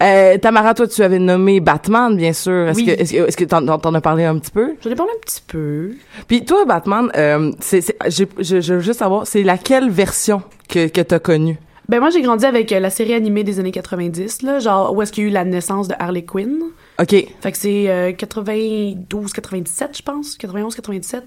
Euh, 0.01 0.37
Tamara, 0.37 0.73
toi, 0.73 0.87
tu 0.87 1.01
avais 1.01 1.19
nommé 1.19 1.59
Batman, 1.59 2.15
bien 2.15 2.33
sûr. 2.33 2.69
Est-ce 2.69 2.83
que, 2.83 2.91
est-ce 2.91 3.37
que, 3.37 3.43
t'en, 3.45 3.67
as 3.67 4.01
parlé 4.01 4.23
un 4.23 4.37
petit 4.37 4.51
peu? 4.51 4.75
J'en 4.83 4.89
ai 4.91 4.95
parlé 4.95 5.11
un 5.15 5.19
petit 5.19 5.41
peu. 5.45 5.91
Puis 6.27 6.45
toi, 6.45 6.65
Batman, 6.65 7.11
euh, 7.17 7.51
c'est, 7.59 7.81
c'est, 7.81 7.97
je, 8.07 8.25
je, 8.39 8.73
veux 8.73 8.79
juste 8.79 8.99
savoir, 8.99 9.25
c'est 9.25 9.43
laquelle 9.43 9.89
version 9.89 10.43
que, 10.69 10.87
que 10.87 11.01
t'as 11.01 11.19
connue? 11.19 11.57
Ben 11.89 11.99
moi, 11.99 12.09
j'ai 12.09 12.21
grandi 12.21 12.45
avec 12.45 12.71
euh, 12.71 12.79
la 12.79 12.89
série 12.89 13.13
animée 13.13 13.43
des 13.43 13.59
années 13.59 13.71
90, 13.71 14.43
là, 14.43 14.59
genre 14.59 14.95
où 14.95 15.01
est-ce 15.01 15.11
qu'il 15.11 15.23
y 15.23 15.27
a 15.27 15.29
eu 15.29 15.33
la 15.33 15.43
naissance 15.43 15.87
de 15.87 15.95
Harley 15.97 16.23
Quinn. 16.23 16.61
OK. 16.99 17.09
Fait 17.09 17.51
que 17.51 17.57
c'est 17.57 18.15
92, 18.17 19.33
97, 19.33 19.97
je 19.97 20.01
pense. 20.03 20.37
91, 20.37 20.75
97. 20.75 21.23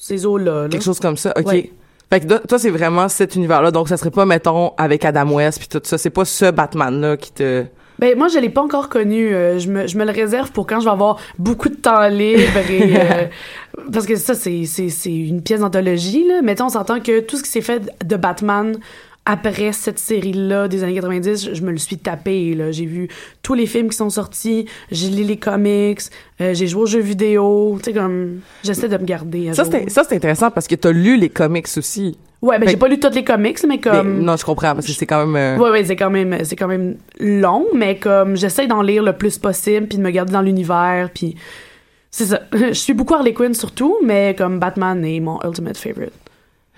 Ces 0.00 0.24
eaux-là. 0.24 0.68
Quelque 0.70 0.82
chose 0.82 0.98
comme 0.98 1.18
ça, 1.18 1.34
OK. 1.36 1.70
Fait 2.12 2.20
que 2.20 2.46
toi, 2.46 2.58
c'est 2.58 2.70
vraiment 2.70 3.08
cet 3.08 3.36
univers-là. 3.36 3.70
Donc, 3.70 3.88
ça 3.88 3.96
serait 3.96 4.10
pas, 4.10 4.26
mettons, 4.26 4.72
avec 4.76 5.04
Adam 5.04 5.30
West 5.32 5.58
puis 5.60 5.68
tout 5.68 5.80
ça. 5.84 5.96
C'est 5.96 6.10
pas 6.10 6.24
ce 6.24 6.50
Batman-là 6.50 7.16
qui 7.16 7.32
te... 7.32 7.64
Ben 8.00 8.16
moi 8.16 8.28
je 8.28 8.38
l'ai 8.38 8.48
pas 8.48 8.62
encore 8.62 8.88
connu. 8.88 9.34
Euh, 9.34 9.58
je 9.58 9.68
me 9.68 9.86
je 9.86 9.98
me 9.98 10.06
le 10.06 10.10
réserve 10.10 10.52
pour 10.52 10.66
quand 10.66 10.80
je 10.80 10.86
vais 10.86 10.90
avoir 10.90 11.18
beaucoup 11.38 11.68
de 11.68 11.74
temps 11.74 12.08
libre 12.08 12.40
euh, 12.70 13.26
parce 13.92 14.06
que 14.06 14.16
ça 14.16 14.32
c'est 14.32 14.64
c'est 14.64 14.88
c'est 14.88 15.14
une 15.14 15.42
pièce 15.42 15.60
d'anthologie 15.60 16.26
là. 16.26 16.40
Mais 16.42 16.58
on 16.62 16.70
s'entend 16.70 17.00
que 17.00 17.20
tout 17.20 17.36
ce 17.36 17.42
qui 17.42 17.50
s'est 17.50 17.60
fait 17.60 17.92
de 18.02 18.16
Batman 18.16 18.78
après 19.26 19.72
cette 19.72 19.98
série-là 19.98 20.68
des 20.68 20.82
années 20.82 20.94
90, 20.94 21.50
je 21.52 21.62
me 21.62 21.70
le 21.70 21.78
suis 21.78 21.98
tapé. 21.98 22.54
Là. 22.54 22.72
J'ai 22.72 22.86
vu 22.86 23.08
tous 23.42 23.54
les 23.54 23.66
films 23.66 23.90
qui 23.90 23.96
sont 23.96 24.10
sortis, 24.10 24.66
j'ai 24.90 25.08
lu 25.08 25.24
les 25.24 25.36
comics, 25.36 26.00
euh, 26.40 26.54
j'ai 26.54 26.66
joué 26.66 26.82
aux 26.82 26.86
jeux 26.86 27.00
vidéo. 27.00 27.78
Tu 27.78 27.90
sais, 27.90 27.92
comme, 27.92 28.40
j'essaie 28.64 28.88
de 28.88 28.96
me 28.96 29.04
garder. 29.04 29.52
Ça, 29.54 29.64
c'est 29.64 30.16
intéressant 30.16 30.50
parce 30.50 30.66
que 30.66 30.74
t'as 30.74 30.92
lu 30.92 31.16
les 31.16 31.28
comics 31.28 31.68
aussi. 31.76 32.16
Ouais, 32.42 32.58
ben, 32.58 32.66
j'ai 32.68 32.78
pas 32.78 32.88
lu 32.88 32.98
tous 32.98 33.14
les 33.14 33.24
comics, 33.24 33.58
mais 33.68 33.78
comme. 33.78 34.22
non, 34.22 34.36
je 34.36 34.44
comprends, 34.44 34.74
parce 34.74 34.86
que 34.86 34.92
c'est 34.92 35.06
quand 35.06 35.26
même. 35.26 35.36
Euh, 35.36 35.62
ouais, 35.62 35.70
ouais, 35.70 35.84
c'est 35.84 35.96
quand 35.96 36.08
même, 36.08 36.42
c'est 36.44 36.56
quand 36.56 36.68
même 36.68 36.96
long, 37.18 37.66
mais 37.74 37.98
comme, 37.98 38.34
j'essaie 38.36 38.66
d'en 38.66 38.80
lire 38.80 39.02
le 39.02 39.12
plus 39.12 39.36
possible, 39.36 39.86
puis 39.88 39.98
de 39.98 40.02
me 40.02 40.10
garder 40.10 40.32
dans 40.32 40.42
l'univers, 40.42 41.10
puis. 41.14 41.36
C'est 42.10 42.24
ça. 42.24 42.40
je 42.52 42.72
suis 42.72 42.94
beaucoup 42.94 43.14
Harley 43.14 43.34
Quinn 43.34 43.54
surtout, 43.54 43.98
mais 44.02 44.34
comme 44.36 44.58
Batman 44.58 45.04
est 45.04 45.20
mon 45.20 45.38
ultimate 45.44 45.76
favorite. 45.76 46.12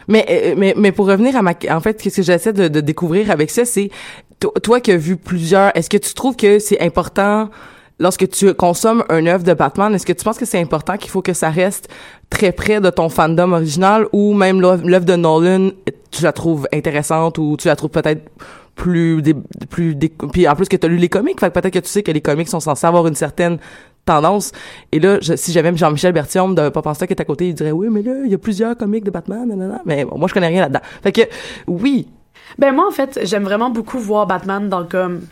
Mais, 0.08 0.26
euh, 0.28 0.54
mais, 0.56 0.74
mais 0.76 0.92
pour 0.92 1.06
revenir 1.06 1.36
à 1.36 1.42
ma, 1.42 1.52
en 1.70 1.80
fait, 1.80 2.00
qu'est-ce 2.00 2.16
que 2.16 2.22
j'essaie 2.22 2.52
de, 2.52 2.68
de, 2.68 2.80
découvrir 2.80 3.30
avec 3.30 3.50
ça, 3.50 3.64
c'est 3.64 3.90
toi 4.62 4.80
qui 4.80 4.92
as 4.92 4.96
vu 4.96 5.16
plusieurs, 5.16 5.76
est-ce 5.76 5.88
que 5.88 5.96
tu 5.96 6.14
trouves 6.14 6.36
que 6.36 6.58
c'est 6.58 6.80
important 6.80 7.48
lorsque 7.98 8.28
tu 8.28 8.52
consommes 8.54 9.04
un 9.08 9.26
œuvre 9.26 9.44
de 9.44 9.54
Batman, 9.54 9.94
est-ce 9.94 10.04
que 10.04 10.12
tu 10.12 10.24
penses 10.24 10.38
que 10.38 10.44
c'est 10.44 10.60
important 10.60 10.96
qu'il 10.96 11.10
faut 11.10 11.22
que 11.22 11.32
ça 11.32 11.50
reste 11.50 11.88
très 12.30 12.52
près 12.52 12.80
de 12.80 12.90
ton 12.90 13.08
fandom 13.08 13.52
original 13.52 14.06
ou 14.12 14.34
même 14.34 14.60
l'œuvre 14.60 15.04
de 15.04 15.16
Nolan, 15.16 15.70
tu 16.10 16.24
la 16.24 16.32
trouves 16.32 16.66
intéressante 16.72 17.38
ou 17.38 17.56
tu 17.56 17.68
la 17.68 17.76
trouves 17.76 17.90
peut-être 17.90 18.22
plus 18.74 19.22
des, 19.22 19.34
plus 19.68 19.94
des, 19.94 20.08
puis 20.08 20.48
en 20.48 20.56
plus 20.56 20.66
que 20.68 20.76
tu 20.76 20.86
as 20.86 20.88
lu 20.88 20.96
les 20.96 21.10
comics 21.10 21.38
fait 21.38 21.50
peut-être 21.50 21.74
que 21.74 21.78
tu 21.78 21.88
sais 21.88 22.02
que 22.02 22.10
les 22.10 22.22
comics 22.22 22.48
sont 22.48 22.60
censés 22.60 22.86
avoir 22.86 23.06
une 23.06 23.14
certaine 23.14 23.58
tendance. 24.04 24.52
Et 24.90 25.00
là 25.00 25.18
si 25.20 25.52
j'avais 25.52 25.74
Jean-Michel 25.76 26.12
Berthiaume 26.12 26.54
de 26.54 26.68
penser 26.68 27.06
qu'il 27.06 27.16
est 27.16 27.20
à 27.20 27.24
côté 27.24 27.48
il 27.48 27.54
dirait 27.54 27.72
oui 27.72 27.88
mais 27.90 28.02
là 28.02 28.12
il 28.24 28.30
y 28.30 28.34
a 28.34 28.38
plusieurs 28.38 28.76
comics 28.76 29.04
de 29.04 29.10
Batman 29.10 29.80
mais 29.84 30.04
bon, 30.04 30.18
moi 30.18 30.28
je 30.28 30.34
connais 30.34 30.48
rien 30.48 30.62
là-dedans. 30.62 30.80
Fait 31.02 31.12
que 31.12 31.22
oui. 31.66 32.08
Ben 32.58 32.74
moi 32.74 32.86
en 32.88 32.90
fait 32.90 33.20
j'aime 33.22 33.44
vraiment 33.44 33.70
beaucoup 33.70 33.98
voir 33.98 34.26
Batman 34.26 34.68
dans 34.68 34.84
comme 34.84 35.22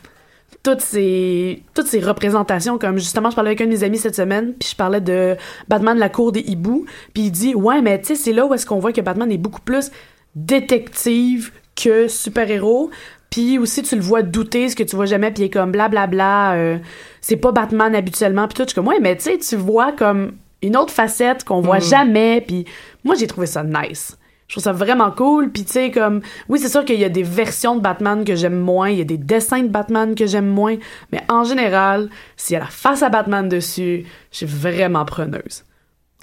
toutes 0.62 0.80
ces 0.80 1.62
toutes 1.74 1.86
ces 1.86 2.00
représentations. 2.00 2.78
Comme 2.78 2.98
justement 2.98 3.30
je 3.30 3.34
parlais 3.34 3.50
avec 3.50 3.60
un 3.60 3.66
de 3.66 3.70
mes 3.70 3.84
amis 3.84 3.98
cette 3.98 4.16
semaine 4.16 4.54
puis 4.58 4.70
je 4.70 4.76
parlais 4.76 5.00
de 5.00 5.36
Batman 5.68 5.98
la 5.98 6.08
cour 6.08 6.32
des 6.32 6.40
hiboux 6.40 6.86
puis 7.12 7.24
il 7.24 7.30
dit 7.30 7.54
ouais 7.54 7.82
mais 7.82 8.00
tu 8.00 8.08
sais 8.08 8.14
c'est 8.14 8.32
là 8.32 8.46
où 8.46 8.54
est-ce 8.54 8.66
qu'on 8.66 8.78
voit 8.78 8.92
que 8.92 9.00
Batman 9.00 9.30
est 9.32 9.38
beaucoup 9.38 9.60
plus 9.60 9.90
détective 10.34 11.50
que 11.76 12.08
super-héros 12.08 12.90
puis 13.30 13.58
aussi 13.58 13.82
tu 13.82 13.94
le 13.94 14.02
vois 14.02 14.22
douter 14.22 14.68
ce 14.68 14.76
que 14.76 14.82
tu 14.82 14.96
vois 14.96 15.06
jamais 15.06 15.30
puis 15.30 15.44
il 15.44 15.46
est 15.46 15.50
comme 15.50 15.70
blablabla 15.70 16.06
bla, 16.06 16.52
bla, 16.52 16.52
euh, 16.54 16.78
c'est 17.20 17.36
pas 17.36 17.52
Batman 17.52 17.94
habituellement 17.94 18.46
puis 18.48 18.56
tout. 18.56 18.62
Je 18.64 18.68
suis 18.68 18.74
comme 18.74 18.88
ouais 18.88 19.00
mais 19.00 19.16
tu 19.16 19.22
sais 19.22 19.38
tu 19.38 19.56
vois 19.56 19.92
comme 19.92 20.32
une 20.62 20.76
autre 20.76 20.92
facette 20.92 21.44
qu'on 21.44 21.60
voit 21.60 21.78
mm. 21.78 21.82
jamais 21.82 22.44
puis 22.46 22.66
moi 23.04 23.14
j'ai 23.14 23.26
trouvé 23.26 23.46
ça 23.46 23.62
nice. 23.62 24.16
Je 24.48 24.54
trouve 24.54 24.64
ça 24.64 24.72
vraiment 24.72 25.12
cool 25.12 25.50
puis 25.50 25.64
tu 25.64 25.72
sais 25.72 25.90
comme 25.92 26.22
oui 26.48 26.58
c'est 26.58 26.68
sûr 26.68 26.84
qu'il 26.84 26.98
y 26.98 27.04
a 27.04 27.08
des 27.08 27.22
versions 27.22 27.76
de 27.76 27.80
Batman 27.80 28.24
que 28.24 28.34
j'aime 28.34 28.58
moins 28.58 28.90
il 28.90 28.98
y 28.98 29.02
a 29.02 29.04
des 29.04 29.18
dessins 29.18 29.62
de 29.62 29.68
Batman 29.68 30.16
que 30.16 30.26
j'aime 30.26 30.48
moins 30.48 30.76
mais 31.12 31.22
en 31.28 31.44
général 31.44 32.10
s'il 32.36 32.54
y 32.54 32.56
a 32.56 32.60
la 32.60 32.66
face 32.66 33.02
à 33.02 33.10
Batman 33.10 33.48
dessus 33.48 34.06
je 34.32 34.36
suis 34.36 34.46
vraiment 34.46 35.04
preneuse. 35.04 35.64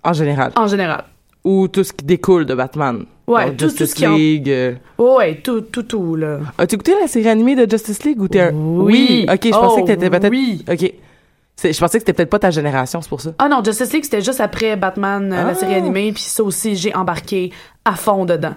En 0.03 0.13
général. 0.13 0.51
En 0.55 0.67
général 0.67 1.05
ou 1.47 1.69
tout 1.69 1.83
ce 1.83 1.93
qui 1.93 2.03
découle 2.03 2.45
de 2.45 2.53
Batman 2.53 3.05
Ouais, 3.25 3.51
tout, 3.51 3.65
Justice 3.65 3.93
tout 3.93 4.01
ce 4.01 4.09
League. 4.09 4.49
Euh. 4.49 4.75
ouais, 4.97 5.35
tout, 5.43 5.61
tout, 5.61 5.83
tout, 5.83 6.15
là. 6.15 6.39
As-tu 6.57 6.75
écouté 6.75 6.93
la 6.99 7.07
série 7.07 7.29
animée 7.29 7.55
de 7.55 7.69
Justice 7.69 8.03
League 8.03 8.21
ou 8.21 8.27
t'es 8.27 8.39
un... 8.39 8.51
Oui. 8.53 9.25
Ok, 9.31 9.45
je 9.45 9.49
pensais 9.49 9.81
que 9.81 9.87
t'étais 9.87 10.07
oh, 10.07 10.09
peut-être... 10.09 10.31
Oui. 10.31 10.63
Ok. 10.69 10.93
Je 11.63 11.79
pensais 11.79 11.97
que 11.97 12.01
c'était 12.01 12.13
peut-être 12.13 12.29
pas 12.29 12.39
ta 12.39 12.51
génération, 12.51 13.01
c'est 13.01 13.09
pour 13.09 13.21
ça. 13.21 13.31
Ah 13.39 13.49
non, 13.49 13.63
Justice 13.63 13.91
League, 13.91 14.03
c'était 14.03 14.21
juste 14.21 14.39
après 14.41 14.75
Batman, 14.75 15.33
euh, 15.33 15.43
la 15.43 15.55
série 15.55 15.73
ah. 15.73 15.77
animée, 15.77 16.11
puis 16.11 16.23
ça 16.23 16.43
aussi, 16.43 16.75
j'ai 16.75 16.93
embarqué 16.95 17.51
à 17.83 17.95
fond 17.95 18.25
dedans. 18.25 18.55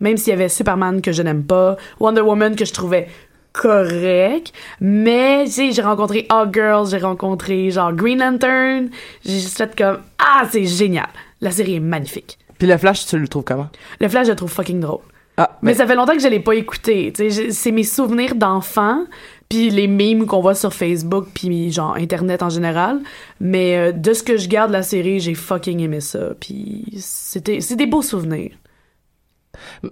Même 0.00 0.16
s'il 0.16 0.30
y 0.30 0.34
avait 0.34 0.48
Superman 0.48 1.00
que 1.02 1.12
je 1.12 1.22
n'aime 1.22 1.44
pas, 1.44 1.76
Wonder 1.98 2.22
Woman 2.22 2.56
que 2.56 2.64
je 2.64 2.72
trouvais 2.72 3.08
correct, 3.52 4.52
mais 4.80 5.46
j'ai 5.46 5.82
rencontré 5.82 6.26
All 6.28 6.50
Girls, 6.52 6.90
j'ai 6.90 6.98
rencontré 6.98 7.70
genre 7.70 7.92
Green 7.92 8.18
Lantern, 8.18 8.90
j'ai 9.24 9.40
juste 9.40 9.58
fait 9.58 9.76
comme 9.76 9.98
ah 10.18 10.44
c'est 10.50 10.66
génial, 10.66 11.08
la 11.40 11.50
série 11.50 11.76
est 11.76 11.80
magnifique. 11.80 12.38
Puis 12.58 12.68
le 12.68 12.76
Flash, 12.76 13.06
tu 13.06 13.18
le 13.18 13.26
trouves 13.26 13.44
comment? 13.44 13.68
Le 14.00 14.08
Flash, 14.08 14.26
je 14.26 14.32
le 14.32 14.36
trouve 14.36 14.50
fucking 14.50 14.80
drôle. 14.80 15.00
Ah, 15.36 15.58
mais... 15.62 15.72
ça 15.72 15.86
fait 15.86 15.94
longtemps 15.94 16.12
que 16.12 16.20
je 16.20 16.28
l'ai 16.28 16.40
pas 16.40 16.54
écouté. 16.54 17.12
C'est 17.50 17.72
mes 17.72 17.84
souvenirs 17.84 18.34
d'enfant, 18.34 19.04
puis 19.48 19.70
les 19.70 19.88
memes 19.88 20.26
qu'on 20.26 20.42
voit 20.42 20.54
sur 20.54 20.74
Facebook, 20.74 21.28
puis 21.32 21.72
genre 21.72 21.94
Internet 21.94 22.42
en 22.42 22.50
général. 22.50 23.00
Mais 23.40 23.76
euh, 23.76 23.92
de 23.92 24.12
ce 24.12 24.22
que 24.22 24.36
je 24.36 24.48
garde 24.48 24.70
la 24.70 24.82
série, 24.82 25.18
j'ai 25.18 25.34
fucking 25.34 25.80
aimé 25.80 26.00
ça. 26.00 26.34
Puis 26.38 26.84
c'était 26.98 27.62
c'est 27.62 27.76
des 27.76 27.86
beaux 27.86 28.02
souvenirs. 28.02 28.52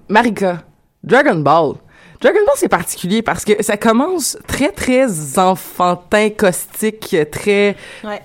Marika, 0.09 0.62
Dragon 1.03 1.37
Ball. 1.37 1.77
Dragon 2.20 2.40
Ball 2.44 2.54
c'est 2.57 2.68
particulier 2.68 3.22
parce 3.22 3.44
que 3.44 3.62
ça 3.62 3.76
commence 3.76 4.37
très 4.48 4.72
très 4.72 5.38
enfantin 5.38 6.31
caustique 6.31 7.16
très 7.31 7.76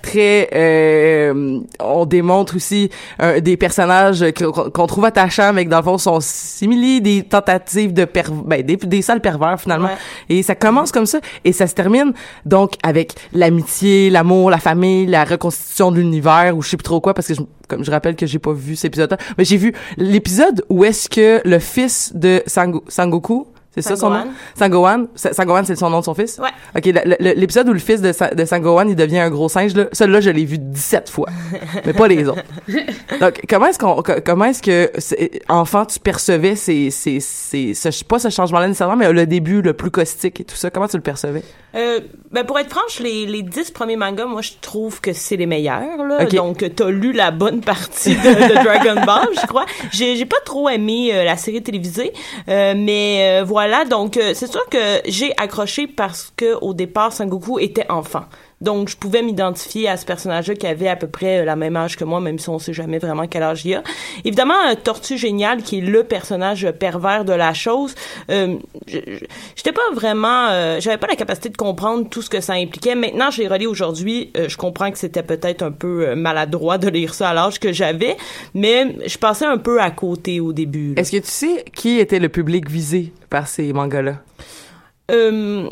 très 0.02 0.48
euh, 0.52 1.60
on 1.78 2.04
démontre 2.04 2.56
aussi 2.56 2.90
euh, 3.22 3.38
des 3.38 3.56
personnages 3.56 4.24
qu'on 4.32 4.86
trouve 4.88 5.04
attachants 5.04 5.52
mais 5.52 5.64
que 5.64 5.70
dans 5.70 5.76
le 5.76 5.84
fond 5.84 5.98
sont 5.98 6.18
simili 6.20 7.00
des 7.00 7.22
tentatives 7.22 7.92
de 7.92 8.04
per 8.04 8.24
ben, 8.32 8.62
des, 8.62 8.76
des 8.76 9.00
sales 9.00 9.20
pervers 9.20 9.60
finalement. 9.60 9.90
Et 10.28 10.42
ça 10.42 10.56
commence 10.56 10.90
comme 10.90 11.06
ça 11.06 11.20
et 11.44 11.52
ça 11.52 11.68
se 11.68 11.74
termine 11.74 12.14
donc 12.46 12.72
avec 12.82 13.12
l'amitié 13.32 14.10
l'amour 14.10 14.50
la 14.50 14.58
famille 14.58 15.06
la 15.06 15.24
reconstitution 15.24 15.92
de 15.92 15.98
l'univers 15.98 16.56
ou 16.56 16.62
je 16.62 16.70
sais 16.70 16.76
plus 16.76 16.82
trop 16.82 17.00
quoi 17.00 17.14
parce 17.14 17.28
que 17.28 17.34
comme 17.68 17.84
je 17.84 17.92
rappelle 17.92 18.16
que 18.16 18.26
j'ai 18.26 18.40
pas 18.40 18.52
vu 18.52 18.74
cet 18.74 18.86
épisode 18.86 19.16
mais 19.38 19.44
j'ai 19.44 19.56
vu 19.56 19.72
l'épisode 19.98 20.64
où 20.68 20.84
est-ce 20.84 21.08
que 21.08 21.40
le 21.44 21.60
fils 21.60 22.10
de 22.16 22.42
Sangoku 22.48 23.46
c'est 23.74 23.82
ça 23.82 23.96
son 23.96 24.10
nom? 24.10 24.26
Sangohan. 24.56 25.06
Sangohan, 25.16 25.64
c'est 25.64 25.76
son 25.76 25.90
nom 25.90 26.00
de 26.00 26.04
son 26.04 26.14
fils? 26.14 26.38
Ouais. 26.38 26.50
OK, 26.76 26.94
l'épisode 27.20 27.68
où 27.68 27.72
le 27.72 27.78
fils 27.78 28.00
de, 28.00 28.12
de 28.34 28.44
Sangohan, 28.44 28.88
il 28.88 28.96
devient 28.96 29.18
un 29.18 29.30
gros 29.30 29.48
singe, 29.48 29.74
là, 29.74 29.86
celui-là, 29.92 30.20
je 30.20 30.30
l'ai 30.30 30.44
vu 30.44 30.58
17 30.58 31.10
fois. 31.10 31.28
mais 31.84 31.92
pas 31.92 32.06
les 32.06 32.28
autres. 32.28 32.42
Donc, 33.20 33.40
comment 33.48 33.66
est-ce 33.66 33.78
qu'on, 33.78 34.02
comment 34.24 34.44
est-ce 34.44 34.62
que, 34.62 34.90
enfant, 35.48 35.84
tu 35.86 35.98
percevais 35.98 36.54
ces, 36.54 36.90
ces, 36.90 37.18
ces, 37.20 37.74
ce, 37.74 38.04
pas 38.04 38.18
ce 38.18 38.28
changement-là 38.28 38.68
nécessairement, 38.68 38.96
mais 38.96 39.12
le 39.12 39.26
début, 39.26 39.62
le 39.62 39.72
plus 39.72 39.90
caustique 39.90 40.40
et 40.40 40.44
tout 40.44 40.56
ça, 40.56 40.70
comment 40.70 40.88
tu 40.88 40.96
le 40.96 41.02
percevais? 41.02 41.42
Euh, 41.74 42.00
ben, 42.30 42.44
pour 42.44 42.58
être 42.60 42.70
franche, 42.70 43.00
les, 43.00 43.26
les 43.26 43.42
10 43.42 43.72
premiers 43.72 43.96
mangas, 43.96 44.26
moi, 44.26 44.42
je 44.42 44.52
trouve 44.60 45.00
que 45.00 45.12
c'est 45.12 45.36
les 45.36 45.46
meilleurs, 45.46 46.04
là. 46.04 46.24
Donc, 46.26 46.64
t'as 46.74 46.90
lu 46.90 47.12
la 47.12 47.32
bonne 47.32 47.60
partie 47.60 48.14
de, 48.14 48.62
Dragon 48.62 49.04
Ball, 49.04 49.28
je 49.40 49.46
crois. 49.46 49.66
J'ai, 49.92 50.16
j'ai 50.16 50.26
pas 50.26 50.36
trop 50.44 50.68
aimé 50.68 51.10
euh, 51.12 51.24
la 51.24 51.36
série 51.36 51.62
télévisée, 51.62 52.12
euh, 52.48 52.74
mais 52.76 53.42
voilà 53.42 53.63
voilà, 53.66 53.86
donc 53.86 54.18
euh, 54.18 54.32
c'est 54.34 54.52
sûr 54.52 54.68
que 54.68 55.00
j'ai 55.06 55.32
accroché 55.38 55.86
parce 55.86 56.30
que 56.36 56.54
au 56.60 56.74
départ 56.74 57.14
Sangoku 57.14 57.58
était 57.58 57.90
enfant. 57.90 58.26
Donc, 58.64 58.88
je 58.88 58.96
pouvais 58.96 59.22
m'identifier 59.22 59.88
à 59.88 59.96
ce 59.96 60.06
personnage-là 60.06 60.54
qui 60.54 60.66
avait 60.66 60.88
à 60.88 60.96
peu 60.96 61.06
près 61.06 61.40
euh, 61.40 61.44
la 61.44 61.54
même 61.54 61.76
âge 61.76 61.96
que 61.96 62.04
moi, 62.04 62.20
même 62.20 62.38
si 62.38 62.48
on 62.48 62.58
sait 62.58 62.72
jamais 62.72 62.98
vraiment 62.98 63.26
quel 63.26 63.42
âge 63.42 63.64
il 63.64 63.74
a. 63.74 63.82
Évidemment, 64.24 64.54
Tortue 64.82 65.18
Génial, 65.18 65.62
qui 65.62 65.78
est 65.78 65.82
le 65.82 66.02
personnage 66.02 66.70
pervers 66.72 67.24
de 67.24 67.32
la 67.32 67.52
chose, 67.52 67.94
euh, 68.30 68.56
j'étais 68.86 69.72
pas 69.72 69.82
vraiment... 69.92 70.48
Euh, 70.50 70.80
j'avais 70.80 70.96
pas 70.96 71.06
la 71.06 71.16
capacité 71.16 71.50
de 71.50 71.56
comprendre 71.56 72.08
tout 72.08 72.22
ce 72.22 72.30
que 72.30 72.40
ça 72.40 72.54
impliquait. 72.54 72.94
Maintenant, 72.94 73.30
je 73.30 73.42
l'ai 73.42 73.48
relié 73.48 73.66
aujourd'hui. 73.66 74.30
Euh, 74.36 74.48
je 74.48 74.56
comprends 74.56 74.90
que 74.90 74.98
c'était 74.98 75.22
peut-être 75.22 75.62
un 75.62 75.72
peu 75.72 76.14
maladroit 76.14 76.78
de 76.78 76.88
lire 76.88 77.12
ça 77.12 77.30
à 77.30 77.34
l'âge 77.34 77.60
que 77.60 77.72
j'avais, 77.72 78.16
mais 78.54 78.96
je 79.06 79.18
passais 79.18 79.44
un 79.44 79.58
peu 79.58 79.80
à 79.80 79.90
côté 79.90 80.40
au 80.40 80.52
début. 80.52 80.94
Est-ce 80.96 81.12
que 81.12 81.18
tu 81.18 81.28
sais 81.28 81.64
qui 81.74 81.98
était 81.98 82.18
le 82.18 82.30
public 82.30 82.70
visé 82.70 83.12
par 83.28 83.46
ces 83.46 83.72
mangas-là? 83.72 84.22
Euh, 85.10 85.68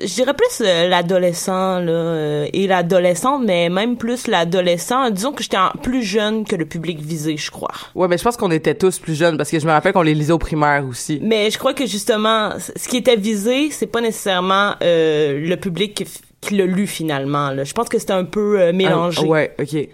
je 0.00 0.14
dirais 0.14 0.34
plus 0.34 0.60
euh, 0.64 0.88
l'adolescent 0.88 1.80
là 1.80 1.90
euh, 1.90 2.46
et 2.52 2.68
l'adolescente 2.68 3.42
mais 3.44 3.68
même 3.68 3.96
plus 3.96 4.28
l'adolescent. 4.28 5.10
Disons 5.10 5.32
que 5.32 5.42
j'étais 5.42 5.56
plus 5.82 6.04
jeune 6.04 6.44
que 6.44 6.54
le 6.54 6.66
public 6.66 7.00
visé 7.00 7.36
je 7.36 7.50
crois. 7.50 7.72
Ouais 7.96 8.06
mais 8.06 8.16
je 8.16 8.22
pense 8.22 8.36
qu'on 8.36 8.52
était 8.52 8.76
tous 8.76 9.00
plus 9.00 9.16
jeunes 9.16 9.36
parce 9.38 9.50
que 9.50 9.58
je 9.58 9.66
me 9.66 9.72
rappelle 9.72 9.92
qu'on 9.92 10.02
les 10.02 10.14
lisait 10.14 10.32
au 10.32 10.38
primaire 10.38 10.84
aussi. 10.88 11.18
Mais 11.20 11.50
je 11.50 11.58
crois 11.58 11.74
que 11.74 11.84
justement 11.84 12.50
ce 12.58 12.86
qui 12.86 12.98
était 12.98 13.16
visé 13.16 13.70
c'est 13.72 13.88
pas 13.88 14.00
nécessairement 14.00 14.74
le 14.80 15.54
public 15.56 16.04
qui, 16.40 16.54
l'a 16.54 16.66
lu 16.66 16.86
finalement 16.86 17.50
là. 17.50 17.64
je 17.64 17.72
pense 17.72 17.88
que 17.88 17.98
c'était 17.98 18.12
un 18.12 18.24
peu 18.24 18.70
mélangé 18.70 19.22
ah, 19.24 19.26
ouais 19.26 19.56
ok. 19.58 19.88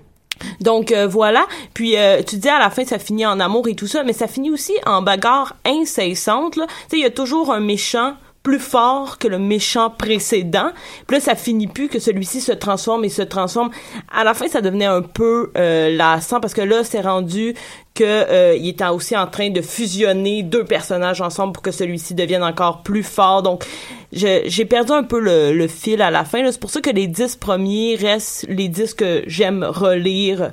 Donc 0.60 0.92
voilà, 0.92 1.46
puis 1.72 1.94
tu 2.26 2.36
dis 2.36 2.48
à 2.48 2.58
la 2.58 2.68
fin 2.68 2.84
ça 2.84 2.98
finit 2.98 3.24
en 3.24 3.40
amour 3.40 3.68
et 3.68 3.74
tout 3.74 3.86
ça, 3.86 4.02
mais 4.02 4.12
ça 4.12 4.26
finit 4.26 4.50
aussi 4.50 4.74
en 4.84 5.00
bagarre 5.00 5.56
incessante 5.64 6.56
là. 6.56 6.66
Tu 6.66 6.74
sais, 6.90 6.96
il 6.98 7.02
y 7.02 7.06
a 7.06 7.10
toujours 7.10 7.52
un 7.52 7.60
méchant 7.60 8.16
plus 8.42 8.58
fort 8.58 9.18
que 9.18 9.28
le 9.28 9.38
méchant 9.38 9.90
précédent. 9.90 10.70
Puis 11.06 11.16
là, 11.16 11.20
ça 11.20 11.34
finit 11.34 11.66
plus 11.66 11.88
que 11.88 11.98
celui-ci 11.98 12.40
se 12.40 12.52
transforme 12.52 13.04
et 13.04 13.08
se 13.08 13.22
transforme. 13.22 13.70
À 14.12 14.24
la 14.24 14.34
fin, 14.34 14.48
ça 14.48 14.60
devenait 14.60 14.86
un 14.86 15.02
peu 15.02 15.52
euh, 15.56 15.96
lassant 15.96 16.40
parce 16.40 16.54
que 16.54 16.62
là, 16.62 16.82
c'est 16.84 17.00
rendu 17.00 17.54
que 17.94 18.04
euh, 18.04 18.56
il 18.56 18.68
était 18.68 18.86
aussi 18.86 19.16
en 19.16 19.26
train 19.26 19.50
de 19.50 19.60
fusionner 19.60 20.42
deux 20.42 20.64
personnages 20.64 21.20
ensemble 21.20 21.52
pour 21.52 21.62
que 21.62 21.70
celui-ci 21.70 22.14
devienne 22.14 22.42
encore 22.42 22.82
plus 22.82 23.02
fort. 23.02 23.42
Donc, 23.42 23.64
j'ai 24.12 24.64
perdu 24.64 24.92
un 24.92 25.02
peu 25.04 25.20
le, 25.20 25.52
le 25.52 25.68
fil 25.68 26.00
à 26.02 26.10
la 26.10 26.24
fin. 26.24 26.50
C'est 26.50 26.60
pour 26.60 26.70
ça 26.70 26.80
que 26.80 26.90
les 26.90 27.06
dix 27.06 27.36
premiers 27.36 27.96
restent 27.96 28.46
les 28.48 28.68
dix 28.68 28.94
que 28.94 29.22
j'aime 29.26 29.62
relire 29.62 30.52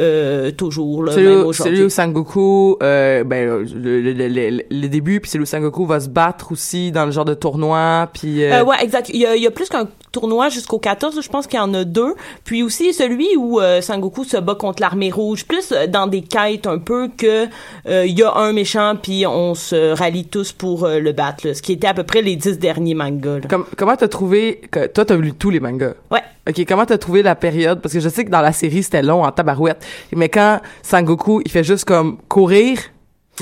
euh, 0.00 0.50
toujours 0.50 1.04
là, 1.04 1.14
même 1.14 1.44
aujourd'hui. 1.44 1.76
Celui 1.76 1.84
où 1.84 1.90
Sangoku, 1.90 2.76
euh, 2.82 3.22
ben 3.24 3.64
le, 3.74 4.00
le, 4.00 4.12
le, 4.12 4.62
le, 4.70 4.88
début, 4.88 5.20
puis 5.20 5.38
où 5.38 5.44
Sangoku 5.44 5.84
va 5.84 6.00
se 6.00 6.08
battre 6.08 6.52
aussi 6.52 6.90
dans 6.90 7.04
le 7.04 7.10
genre 7.10 7.24
de 7.24 7.34
tournoi, 7.34 8.08
puis. 8.12 8.44
Euh... 8.44 8.60
euh 8.60 8.64
ouais, 8.64 8.76
exact. 8.82 9.10
Il 9.12 9.20
y 9.20 9.26
a, 9.26 9.36
il 9.36 9.42
y 9.42 9.46
a 9.46 9.50
plus 9.50 9.68
qu'un 9.68 9.88
tournoi 10.12 10.48
jusqu'au 10.48 10.78
14, 10.78 11.20
je 11.20 11.28
pense 11.28 11.46
qu'il 11.46 11.58
y 11.58 11.62
en 11.62 11.72
a 11.74 11.84
deux. 11.84 12.14
Puis 12.44 12.62
aussi 12.62 12.92
celui 12.92 13.36
où 13.36 13.60
euh, 13.60 13.80
Sangoku 13.80 14.24
se 14.24 14.36
bat 14.36 14.54
contre 14.54 14.82
l'armée 14.82 15.10
rouge, 15.10 15.44
plus 15.46 15.72
euh, 15.72 15.86
dans 15.86 16.06
des 16.06 16.22
quêtes 16.22 16.66
un 16.66 16.78
peu 16.78 17.08
que 17.16 17.46
il 17.86 18.18
y 18.18 18.22
a 18.22 18.34
un 18.34 18.52
méchant 18.52 18.94
puis 19.00 19.26
on 19.26 19.54
se 19.54 19.94
rallie 19.94 20.24
tous 20.24 20.52
pour 20.52 20.86
le 20.86 21.12
battre. 21.12 21.46
Là, 21.46 21.54
ce 21.54 21.62
qui 21.62 21.72
était 21.72 21.86
à 21.86 21.94
peu 21.94 22.04
près 22.04 22.22
les 22.22 22.36
dix 22.36 22.58
derniers 22.58 22.94
mangas. 22.94 23.40
Comme, 23.48 23.64
comment 23.76 23.96
t'as 23.96 24.08
trouvé 24.08 24.60
que 24.70 24.86
toi 24.86 25.04
t'as 25.04 25.16
lu 25.16 25.32
tous 25.32 25.50
les 25.50 25.60
mangas? 25.60 25.94
Ouais. 26.10 26.22
OK, 26.48 26.64
comment 26.66 26.86
t'as 26.86 26.98
trouvé 26.98 27.22
la 27.22 27.34
période? 27.34 27.80
Parce 27.80 27.92
que 27.92 28.00
je 28.00 28.08
sais 28.08 28.24
que 28.24 28.30
dans 28.30 28.40
la 28.40 28.52
série, 28.52 28.82
c'était 28.82 29.02
long 29.02 29.24
en 29.24 29.30
tabarouette. 29.30 29.84
Mais 30.14 30.28
quand 30.28 30.60
Sangoku, 30.82 31.42
il 31.44 31.50
fait 31.50 31.64
juste 31.64 31.84
comme 31.84 32.18
courir, 32.28 32.78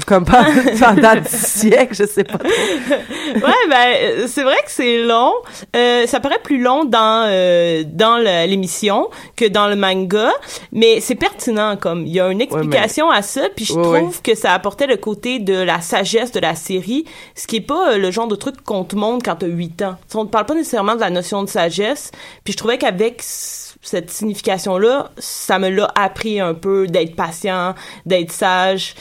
Comme 0.06 0.24
pendant 0.80 1.14
du 1.14 1.28
siècle, 1.28 1.94
je 1.94 2.04
sais 2.04 2.24
pas 2.24 2.38
trop. 2.38 2.48
ouais, 3.34 3.68
ben 3.68 4.26
c'est 4.26 4.42
vrai 4.42 4.56
que 4.64 4.70
c'est 4.70 5.02
long. 5.02 5.32
Euh, 5.76 6.06
ça 6.06 6.20
paraît 6.20 6.38
plus 6.42 6.60
long 6.60 6.84
dans 6.84 7.26
euh, 7.28 7.82
dans 7.86 8.16
l'émission 8.16 9.08
que 9.36 9.46
dans 9.46 9.68
le 9.68 9.76
manga, 9.76 10.30
mais 10.72 11.00
c'est 11.00 11.14
pertinent 11.14 11.76
comme 11.76 12.06
il 12.06 12.12
y 12.12 12.20
a 12.20 12.28
une 12.28 12.40
explication 12.40 13.10
à 13.10 13.22
ça, 13.22 13.48
puis 13.54 13.64
je 13.64 13.74
trouve 13.74 14.22
que 14.22 14.34
ça 14.34 14.52
apportait 14.52 14.86
le 14.86 14.96
côté 14.96 15.38
de 15.38 15.54
la 15.54 15.80
sagesse 15.80 16.32
de 16.32 16.40
la 16.40 16.54
série, 16.54 17.04
ce 17.34 17.46
qui 17.46 17.56
est 17.56 17.60
pas 17.60 17.92
euh, 17.92 17.98
le 17.98 18.10
genre 18.10 18.28
de 18.28 18.36
truc 18.36 18.62
qu'on 18.62 18.84
te 18.84 18.96
montre 18.96 19.24
quand 19.24 19.36
t'as 19.36 19.46
8 19.46 19.82
ans. 19.82 19.96
On 20.14 20.24
ne 20.24 20.28
parle 20.28 20.46
pas 20.46 20.54
nécessairement 20.54 20.94
de 20.94 21.00
la 21.00 21.10
notion 21.10 21.42
de 21.42 21.48
sagesse, 21.48 22.10
puis 22.44 22.52
je 22.52 22.58
trouvais 22.58 22.78
qu'avec 22.78 23.22
cette 23.22 24.10
signification-là, 24.10 25.10
ça 25.18 25.58
me 25.58 25.68
l'a 25.68 25.90
appris 25.94 26.40
un 26.40 26.54
peu 26.54 26.86
d'être 26.86 27.14
patient, 27.16 27.74
d'être 28.06 28.32
sage. 28.32 28.94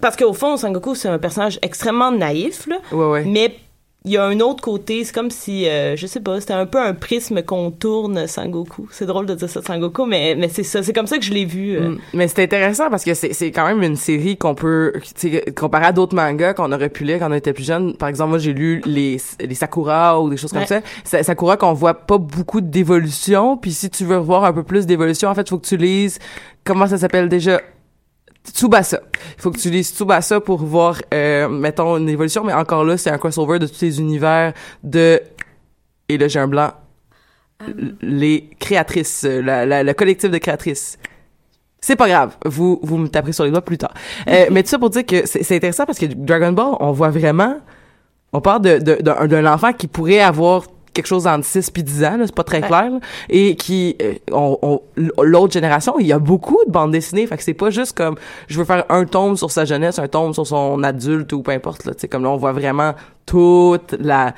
Parce 0.00 0.16
qu'au 0.16 0.32
fond, 0.32 0.56
Sangoku, 0.56 0.94
c'est 0.94 1.08
un 1.08 1.18
personnage 1.18 1.58
extrêmement 1.62 2.12
naïf, 2.12 2.66
là, 2.66 2.76
ouais, 2.92 3.04
ouais. 3.06 3.24
mais 3.24 3.54
il 4.06 4.12
y 4.12 4.16
a 4.16 4.24
un 4.24 4.40
autre 4.40 4.62
côté, 4.62 5.04
c'est 5.04 5.14
comme 5.14 5.30
si, 5.30 5.68
euh, 5.68 5.94
je 5.94 6.06
sais 6.06 6.20
pas, 6.20 6.40
c'était 6.40 6.54
un 6.54 6.64
peu 6.64 6.80
un 6.80 6.94
prisme 6.94 7.42
qu'on 7.42 7.70
tourne 7.70 8.26
Sangoku. 8.26 8.88
C'est 8.90 9.04
drôle 9.04 9.26
de 9.26 9.34
dire 9.34 9.48
ça 9.48 9.60
Sangoku, 9.60 10.06
mais, 10.06 10.34
mais 10.38 10.48
c'est 10.48 10.62
ça, 10.62 10.82
c'est 10.82 10.94
comme 10.94 11.06
ça 11.06 11.18
que 11.18 11.24
je 11.24 11.34
l'ai 11.34 11.44
vu. 11.44 11.76
Euh. 11.76 11.90
Mm. 11.90 11.98
Mais 12.14 12.28
c'est 12.28 12.42
intéressant 12.42 12.88
parce 12.88 13.04
que 13.04 13.12
c'est, 13.12 13.50
quand 13.50 13.66
même 13.66 13.82
une 13.82 13.96
série 13.96 14.38
qu'on 14.38 14.54
peut, 14.54 14.94
comparé 15.54 15.84
à 15.84 15.92
d'autres 15.92 16.14
mangas 16.14 16.54
qu'on 16.54 16.72
aurait 16.72 16.88
pu 16.88 17.04
lire 17.04 17.18
quand 17.18 17.30
on 17.30 17.34
était 17.34 17.52
plus 17.52 17.64
jeune. 17.64 17.94
Par 17.94 18.08
exemple, 18.08 18.30
moi 18.30 18.38
j'ai 18.38 18.54
lu 18.54 18.80
les, 18.86 19.20
les 19.38 19.54
Sakura 19.54 20.18
ou 20.20 20.30
des 20.30 20.38
choses 20.38 20.52
comme 20.52 20.66
ça. 20.66 20.80
Sakura 21.04 21.58
qu'on 21.58 21.74
voit 21.74 21.94
pas 21.94 22.16
beaucoup 22.16 22.62
d'évolution, 22.62 23.58
puis 23.58 23.72
si 23.72 23.90
tu 23.90 24.06
veux 24.06 24.16
voir 24.16 24.44
un 24.44 24.52
peu 24.54 24.62
plus 24.62 24.86
d'évolution, 24.86 25.28
en 25.28 25.34
fait, 25.34 25.42
il 25.42 25.50
faut 25.50 25.58
que 25.58 25.66
tu 25.66 25.76
lises, 25.76 26.18
comment 26.64 26.86
ça 26.86 26.96
s'appelle 26.96 27.28
déjà 27.28 27.60
Tsubasa. 28.44 29.00
Il 29.36 29.42
faut 29.42 29.50
que 29.50 29.58
tu 29.58 29.70
lises 29.70 29.92
Tsubasa 29.94 30.40
pour 30.40 30.64
voir, 30.64 31.00
euh, 31.12 31.48
mettons, 31.48 31.96
une 31.98 32.08
évolution, 32.08 32.44
mais 32.44 32.52
encore 32.52 32.84
là, 32.84 32.96
c'est 32.96 33.10
un 33.10 33.18
crossover 33.18 33.58
de 33.58 33.66
tous 33.66 33.82
les 33.82 34.00
univers 34.00 34.52
de... 34.82 35.20
Et 36.08 36.18
là, 36.18 36.28
j'ai 36.28 36.40
un 36.40 36.48
blanc. 36.48 36.72
Les 38.00 38.50
créatrices, 38.58 39.24
la, 39.24 39.66
la, 39.66 39.82
le 39.82 39.92
collectif 39.92 40.30
de 40.30 40.38
créatrices. 40.38 40.98
C'est 41.80 41.96
pas 41.96 42.08
grave, 42.08 42.36
vous 42.44 42.78
vous 42.82 42.98
me 42.98 43.08
taperez 43.08 43.32
sur 43.32 43.44
les 43.44 43.50
doigts 43.50 43.64
plus 43.64 43.78
tard. 43.78 43.94
Euh, 44.28 44.46
mais 44.50 44.62
tout 44.62 44.68
ça 44.68 44.78
pour 44.78 44.90
dire 44.90 45.06
que 45.06 45.26
c'est 45.26 45.54
intéressant 45.54 45.86
parce 45.86 45.98
que 45.98 46.06
Dragon 46.06 46.52
Ball, 46.52 46.74
on 46.80 46.92
voit 46.92 47.10
vraiment... 47.10 47.58
On 48.32 48.40
parle 48.40 48.62
de, 48.62 48.78
de, 48.78 49.26
d'un 49.26 49.52
enfant 49.52 49.72
qui 49.72 49.88
pourrait 49.88 50.20
avoir 50.20 50.64
quelque 50.92 51.06
chose 51.06 51.26
entre 51.26 51.44
6 51.44 51.70
puis 51.70 51.82
10 51.82 52.04
ans, 52.04 52.16
c'est 52.24 52.34
pas 52.34 52.44
très 52.44 52.60
clair, 52.60 52.90
et 53.28 53.56
qui, 53.56 53.96
euh, 54.02 54.14
on, 54.32 54.80
l'autre 55.22 55.52
génération, 55.52 55.98
il 55.98 56.06
y 56.06 56.12
a 56.12 56.18
beaucoup 56.18 56.58
de 56.66 56.70
bandes 56.70 56.92
dessinées, 56.92 57.26
fait 57.26 57.36
que 57.36 57.42
c'est 57.42 57.54
pas 57.54 57.70
juste 57.70 57.96
comme, 57.96 58.16
je 58.48 58.58
veux 58.58 58.64
faire 58.64 58.84
un 58.88 59.04
tome 59.04 59.36
sur 59.36 59.50
sa 59.50 59.64
jeunesse, 59.64 59.98
un 59.98 60.08
tome 60.08 60.34
sur 60.34 60.46
son 60.46 60.82
adulte 60.82 61.32
ou 61.32 61.42
peu 61.42 61.52
importe, 61.52 61.84
là, 61.84 61.94
tu 61.94 62.00
sais, 62.00 62.08
comme 62.08 62.24
là, 62.24 62.30
on 62.30 62.36
voit 62.36 62.52
vraiment 62.52 62.94
toute 63.26 63.94
la, 63.98 64.34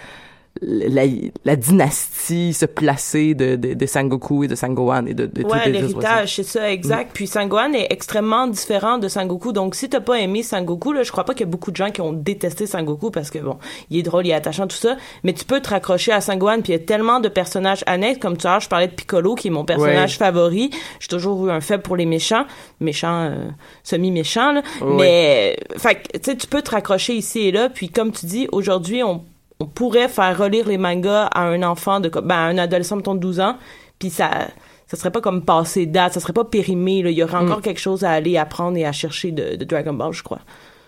la, 0.60 1.04
la, 1.44 1.56
dynastie 1.56 2.52
se 2.52 2.66
placer 2.66 3.34
de, 3.34 3.56
de, 3.56 3.74
de, 3.74 3.86
Sangoku 3.86 4.44
et 4.44 4.48
de 4.48 4.54
Sangohan 4.54 5.06
et 5.06 5.14
de, 5.14 5.26
de 5.26 5.44
ouais, 5.44 5.70
l'héritage, 5.70 6.36
c'est 6.36 6.42
ça, 6.44 6.70
exact. 6.70 7.10
Mm. 7.10 7.14
Puis 7.14 7.26
Sangohan 7.26 7.72
est 7.72 7.86
extrêmement 7.90 8.46
différent 8.46 8.98
de 8.98 9.08
Sangoku. 9.08 9.52
Donc, 9.52 9.74
si 9.74 9.88
t'as 9.88 10.00
pas 10.00 10.20
aimé 10.20 10.42
Sangoku, 10.42 10.92
là, 10.92 11.02
je 11.02 11.10
crois 11.10 11.24
pas 11.24 11.32
qu'il 11.32 11.46
y 11.46 11.48
a 11.48 11.50
beaucoup 11.50 11.70
de 11.70 11.76
gens 11.76 11.90
qui 11.90 12.00
ont 12.00 12.12
détesté 12.12 12.66
Sangoku 12.66 13.10
parce 13.10 13.30
que, 13.30 13.38
bon, 13.38 13.58
il 13.90 13.98
est 13.98 14.02
drôle, 14.02 14.26
il 14.26 14.30
est 14.30 14.34
attachant, 14.34 14.66
tout 14.66 14.76
ça. 14.76 14.96
Mais 15.24 15.32
tu 15.32 15.44
peux 15.44 15.60
te 15.60 15.70
raccrocher 15.70 16.12
à 16.12 16.20
Sangohan, 16.20 16.60
puis 16.60 16.72
il 16.72 16.78
y 16.78 16.80
a 16.80 16.84
tellement 16.84 17.20
de 17.20 17.28
personnages 17.28 17.82
annexes. 17.86 18.20
Comme 18.20 18.36
tu 18.36 18.46
vois, 18.46 18.58
je 18.58 18.68
parlais 18.68 18.88
de 18.88 18.94
Piccolo, 18.94 19.34
qui 19.34 19.48
est 19.48 19.52
mon 19.52 19.64
personnage 19.64 20.18
favori. 20.18 20.70
J'ai 21.00 21.08
toujours 21.08 21.46
eu 21.46 21.50
un 21.50 21.60
faible 21.60 21.82
pour 21.82 21.96
les 21.96 22.06
méchants. 22.06 22.44
Méchants, 22.78 23.30
euh, 23.30 23.48
semi-méchants, 23.82 24.52
là. 24.52 24.62
Mais, 24.82 25.56
fait 25.76 26.02
tu 26.12 26.30
sais, 26.30 26.36
tu 26.36 26.46
peux 26.46 26.62
te 26.62 26.70
raccrocher 26.70 27.14
ici 27.14 27.40
et 27.40 27.52
là. 27.52 27.68
Puis, 27.68 27.88
comme 27.88 28.12
tu 28.12 28.26
dis, 28.26 28.48
aujourd'hui, 28.52 29.02
on 29.02 29.24
on 29.62 29.66
pourrait 29.66 30.08
faire 30.08 30.36
relire 30.36 30.66
les 30.66 30.78
mangas 30.78 31.26
à 31.26 31.42
un 31.42 31.62
enfant 31.62 32.00
de 32.00 32.08
ben, 32.08 32.36
un 32.36 32.58
adolescent 32.58 32.96
de 32.96 33.18
12 33.18 33.40
ans 33.40 33.56
puis 33.98 34.10
ça 34.10 34.48
ça 34.88 34.96
serait 34.96 35.12
pas 35.12 35.20
comme 35.20 35.44
passer 35.44 35.86
date 35.86 36.14
ça 36.14 36.20
serait 36.20 36.32
pas 36.32 36.44
périmé 36.44 36.98
il 36.98 37.10
y 37.10 37.22
aurait 37.22 37.36
encore 37.36 37.58
mm. 37.58 37.62
quelque 37.62 37.80
chose 37.80 38.02
à 38.04 38.10
aller 38.10 38.36
apprendre 38.36 38.76
et 38.76 38.84
à 38.84 38.92
chercher 38.92 39.30
de, 39.30 39.62
Dragon 39.64 39.94
Ball 39.94 40.12
je 40.12 40.22
crois 40.22 40.40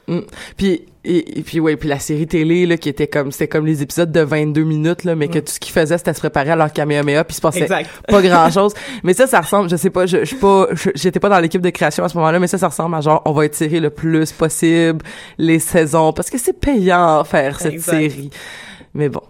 mm. 0.09 0.21
puis 0.57 0.83
et, 1.05 1.43
puis 1.43 1.61
ouais 1.61 1.77
puis 1.77 1.89
la 1.89 1.99
série 1.99 2.27
télé 2.27 2.67
là 2.67 2.77
qui 2.77 2.89
était 2.89 3.07
comme 3.07 3.31
c'était 3.33 3.49
comme 3.49 3.67
les 3.67 3.83
épisodes 3.83 4.11
de 4.11 4.21
22 4.21 4.63
minutes 4.63 5.05
là 5.05 5.15
mais 5.15 5.29
que 5.29 5.39
tout 5.39 5.53
ce 5.53 5.61
qu'ils 5.61 5.73
faisaient 5.73 5.99
c'était 5.99 6.15
se 6.15 6.21
préparer 6.21 6.51
à 6.51 6.57
leur 6.57 6.73
Kamehameha 6.73 7.25
puis 7.25 7.37
se 7.37 7.41
passait 7.41 7.67
pas 8.09 8.23
grand 8.23 8.51
chose 8.51 8.73
mais 9.03 9.15
ça 9.15 9.27
ça 9.27 9.41
ressemble 9.41 9.69
je 9.69 9.77
sais 9.77 9.91
pas 9.91 10.07
je, 10.07 10.21
je 10.21 10.25
suis 10.25 10.37
pas 10.37 10.69
j'étais 10.95 11.21
pas 11.21 11.29
dans 11.29 11.41
l'équipe 11.41 11.61
de 11.61 11.71
création 11.71 12.05
à 12.05 12.09
ce 12.09 12.17
moment-là 12.17 12.39
mais 12.39 12.47
ça 12.47 12.59
ça 12.59 12.69
ressemble 12.69 12.95
à 12.95 13.01
genre 13.01 13.23
on 13.25 13.33
va 13.33 13.45
étirer 13.45 13.81
le 13.81 13.91
plus 13.91 14.33
possible 14.33 15.05
les 15.39 15.59
saisons 15.59 16.13
parce 16.13 16.31
que 16.31 16.39
c'est 16.39 16.59
payant 16.59 17.23
faire 17.25 17.61
cette 17.61 17.81
série 17.81 18.31
mais 18.95 19.09
bon. 19.09 19.23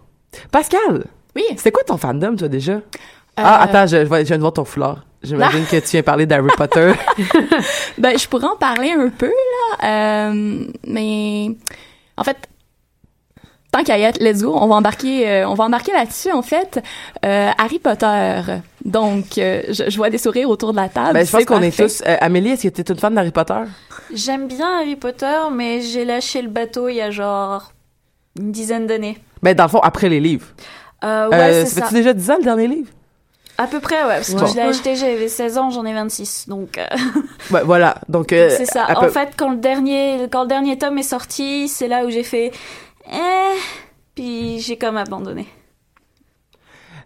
Pascal! 0.53 1.07
Oui? 1.35 1.45
C'est 1.57 1.73
quoi 1.73 1.83
ton 1.83 1.97
fandom, 1.97 2.37
toi, 2.37 2.49
déjà? 2.49 2.81
Ah, 3.37 3.61
euh, 3.61 3.65
attends, 3.65 3.87
je, 3.87 4.05
je 4.05 4.25
viens 4.25 4.37
de 4.37 4.41
voir 4.41 4.53
ton 4.53 4.65
foulard. 4.65 5.05
J'imagine 5.23 5.65
que 5.65 5.77
tu 5.77 5.89
viens 5.93 6.03
parler 6.03 6.27
d'Harry 6.27 6.51
Potter. 6.57 6.93
ben, 7.99 8.19
je 8.19 8.29
pourrais 8.29 8.47
en 8.47 8.57
parler 8.57 8.93
un 8.93 9.09
peu, 9.09 9.31
là. 9.31 9.89
Euh, 10.29 10.67
mais, 10.87 11.51
en 12.17 12.25
fait, 12.25 12.37
tant 13.73 13.83
qu'à 13.83 13.99
y 13.99 14.03
être, 14.03 14.21
let's 14.21 14.43
go, 14.43 14.55
on 14.55 14.67
va 14.69 14.75
embarquer, 14.77 15.29
euh, 15.29 15.49
on 15.49 15.55
va 15.55 15.65
embarquer 15.65 15.93
là-dessus, 15.93 16.31
en 16.31 16.43
fait. 16.43 16.83
Harry 17.23 17.79
Potter. 17.79 18.43
Donc, 18.85 19.25
je, 19.37 19.97
vois 19.97 20.11
des 20.11 20.19
sourires 20.19 20.51
autour 20.51 20.73
de 20.73 20.77
la 20.77 20.89
table. 20.89 21.15
Ben, 21.15 21.27
je 21.27 21.33
pense 21.33 21.45
qu'on 21.47 21.63
est 21.63 21.77
tous... 21.77 22.03
Amélie, 22.21 22.51
est-ce 22.51 22.69
que 22.69 22.75
tu 22.75 22.83
es 22.83 22.85
une 22.93 23.01
fan 23.01 23.15
d'Harry 23.15 23.31
Potter? 23.31 23.63
J'aime 24.13 24.47
bien 24.47 24.81
Harry 24.81 24.97
Potter, 24.97 25.39
mais 25.53 25.81
j'ai 25.81 26.05
lâché 26.05 26.43
le 26.43 26.49
bateau 26.49 26.89
il 26.89 26.97
y 26.97 27.01
a 27.01 27.11
genre 27.11 27.73
une 28.39 28.53
dizaine 28.53 28.87
d'années. 28.87 29.19
Ben, 29.43 29.55
dans 29.55 29.65
le 29.65 29.71
fond, 29.71 29.81
après 29.81 30.09
les 30.09 30.21
livres. 30.21 30.47
Euh, 31.05 31.29
ouais, 31.29 31.37
euh, 31.37 31.65
c'est 31.65 31.75
ça. 31.75 31.83
fait-tu 31.83 31.95
déjà 31.95 32.13
10 32.13 32.31
ans, 32.31 32.37
le 32.39 32.45
dernier 32.45 32.67
livre? 32.67 32.89
À 33.57 33.67
peu 33.67 33.81
près, 33.81 34.03
ouais. 34.03 34.17
Parce 34.17 34.35
que 34.35 34.47
je 34.47 34.55
l'ai 34.55 34.63
acheté, 34.63 34.97
j'avais 34.97 35.29
16 35.29 35.59
ans, 35.59 35.71
j'en 35.71 35.85
ai 35.85 35.95
26. 35.95 36.49
Donc. 36.49 36.79
Euh... 36.79 36.87
Ouais, 37.51 37.63
voilà. 37.63 37.97
Donc. 38.09 38.33
Euh, 38.33 38.51
c'est 38.57 38.67
ça. 38.67 38.87
En 38.97 39.09
fait, 39.09 39.35
quand 39.37 39.51
le 39.51 39.59
dernier, 39.59 40.29
quand 40.31 40.43
le 40.43 40.49
dernier 40.49 40.79
tome 40.79 40.99
est 40.99 41.03
sorti, 41.03 41.69
c'est 41.69 41.89
là 41.89 42.05
où 42.05 42.11
j'ai 42.11 42.23
fait. 42.23 42.53
Eh. 43.13 43.59
Puis 44.15 44.61
j'ai 44.61 44.77
comme 44.77 44.97
abandonné. 44.97 45.47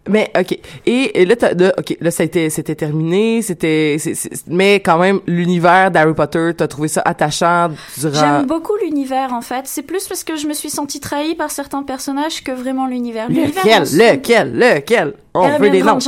Mais 0.07 0.31
ok. 0.37 0.57
Et, 0.85 1.25
là, 1.25 1.35
là, 1.57 1.73
ok, 1.77 1.97
là, 1.99 2.09
été, 2.19 2.49
c'était 2.49 2.75
terminé, 2.75 3.41
c'était, 3.41 3.97
mais 4.47 4.75
quand 4.75 4.97
même, 4.97 5.19
l'univers 5.27 5.91
d'Harry 5.91 6.13
Potter, 6.13 6.51
t'as 6.55 6.67
trouvé 6.67 6.87
ça 6.87 7.01
attachant 7.05 7.71
durant. 7.97 8.13
J'aime 8.13 8.45
beaucoup 8.45 8.75
l'univers 8.81 9.33
en 9.33 9.41
fait. 9.41 9.61
C'est 9.65 9.83
plus 9.83 10.07
parce 10.07 10.23
que 10.23 10.35
je 10.35 10.47
me 10.47 10.53
suis 10.53 10.69
sentie 10.69 10.99
trahie 10.99 11.35
par 11.35 11.51
certains 11.51 11.83
personnages 11.83 12.43
que 12.43 12.51
vraiment 12.51 12.87
l'univers. 12.87 13.29
Lequel, 13.29 13.83
lequel, 13.83 14.57
lequel? 14.57 15.13
On 15.33 15.57
veut 15.57 15.69
des 15.69 15.83
noms. 15.83 15.99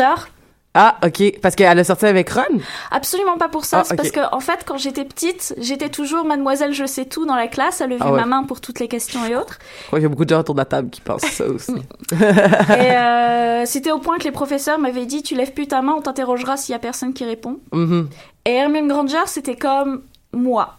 Ah, 0.74 0.98
ok. 1.06 1.40
Parce 1.42 1.56
qu'elle 1.56 1.78
a 1.78 1.84
sorti 1.84 2.06
avec 2.06 2.30
Ron? 2.30 2.60
Absolument 2.92 3.38
pas 3.38 3.50
pour 3.50 3.66
ça. 3.66 3.80
Ah, 3.80 3.84
c'est 3.84 3.96
parce 3.96 4.12
que, 4.12 4.22
en 4.34 4.40
fait, 4.40 4.62
quand 4.66 4.78
j'étais 4.78 5.04
petite, 5.04 5.54
j'étais 5.58 5.90
toujours 5.90 6.24
mademoiselle 6.24 6.74
je 6.74 6.86
sais 6.86 7.06
tout 7.06 7.26
dans 7.26 7.36
la 7.36 7.48
classe, 7.48 7.82
à 7.82 7.88
lever 7.88 8.02
ah 8.06 8.12
ma 8.12 8.26
main 8.26 8.44
pour 8.44 8.62
toutes 8.62 8.80
les 8.80 8.88
questions 8.88 9.26
et 9.26 9.36
autres. 9.36 9.60
Il 9.92 10.02
y 10.02 10.06
a 10.06 10.08
beaucoup 10.08 10.24
de 10.24 10.30
gens 10.30 10.40
autour 10.40 10.56
de 10.56 10.62
la 10.62 10.66
table 10.66 10.90
qui 10.90 11.02
pensent 11.02 11.24
ça 11.24 11.46
aussi. 11.46 11.76
et 12.14 12.96
euh, 12.96 13.66
c'était 13.66 13.92
au 13.92 14.00
point 14.00 14.18
que 14.18 14.24
les 14.24 14.32
professeurs 14.32 14.80
m'avaient 14.80 15.06
dit, 15.06 15.24
tu 15.24 15.36
lèves 15.36 15.52
plus 15.52 15.68
ta 15.68 15.82
main, 15.82 15.94
on 15.98 16.02
t'interrogera 16.02 16.56
s'il 16.56 16.72
y 16.72 16.76
a 16.76 16.80
personne 16.80 17.14
qui 17.14 17.26
répond. 17.26 17.60
Mm-hmm. 17.74 18.06
Et 18.46 18.52
Hermione 18.52 18.88
Granger, 18.88 19.28
c'était 19.28 19.58
comme 19.58 20.04
moi. 20.32 20.78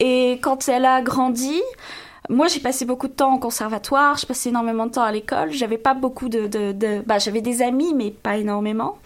Et 0.00 0.38
quand 0.42 0.68
elle 0.68 0.86
a 0.86 1.02
grandi, 1.02 1.60
moi, 2.28 2.48
j'ai 2.48 2.60
passé 2.60 2.84
beaucoup 2.84 3.08
de 3.08 3.12
temps 3.12 3.34
au 3.34 3.38
conservatoire, 3.38 4.16
je 4.16 4.26
passais 4.26 4.48
énormément 4.48 4.86
de 4.86 4.92
temps 4.92 5.02
à 5.02 5.12
l'école. 5.12 5.52
J'avais 5.52 5.78
pas 5.78 5.94
beaucoup 5.94 6.28
de, 6.28 6.46
de, 6.46 6.72
de... 6.72 7.02
bah, 7.06 7.18
j'avais 7.18 7.40
des 7.40 7.62
amis, 7.62 7.94
mais 7.94 8.10
pas 8.10 8.36
énormément. 8.36 8.98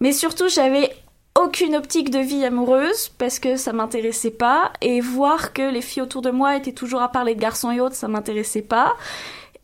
Mais 0.00 0.12
surtout, 0.12 0.48
j'avais 0.48 0.90
aucune 1.38 1.74
optique 1.76 2.10
de 2.10 2.18
vie 2.18 2.44
amoureuse 2.44 3.08
parce 3.18 3.38
que 3.38 3.56
ça 3.56 3.72
m'intéressait 3.72 4.30
pas 4.30 4.72
et 4.80 5.00
voir 5.00 5.52
que 5.52 5.62
les 5.62 5.80
filles 5.80 6.02
autour 6.02 6.22
de 6.22 6.30
moi 6.30 6.56
étaient 6.56 6.72
toujours 6.72 7.02
à 7.02 7.08
parler 7.08 7.34
de 7.34 7.40
garçons 7.40 7.70
et 7.70 7.80
autres, 7.80 7.94
ça 7.94 8.08
m'intéressait 8.08 8.62
pas. 8.62 8.94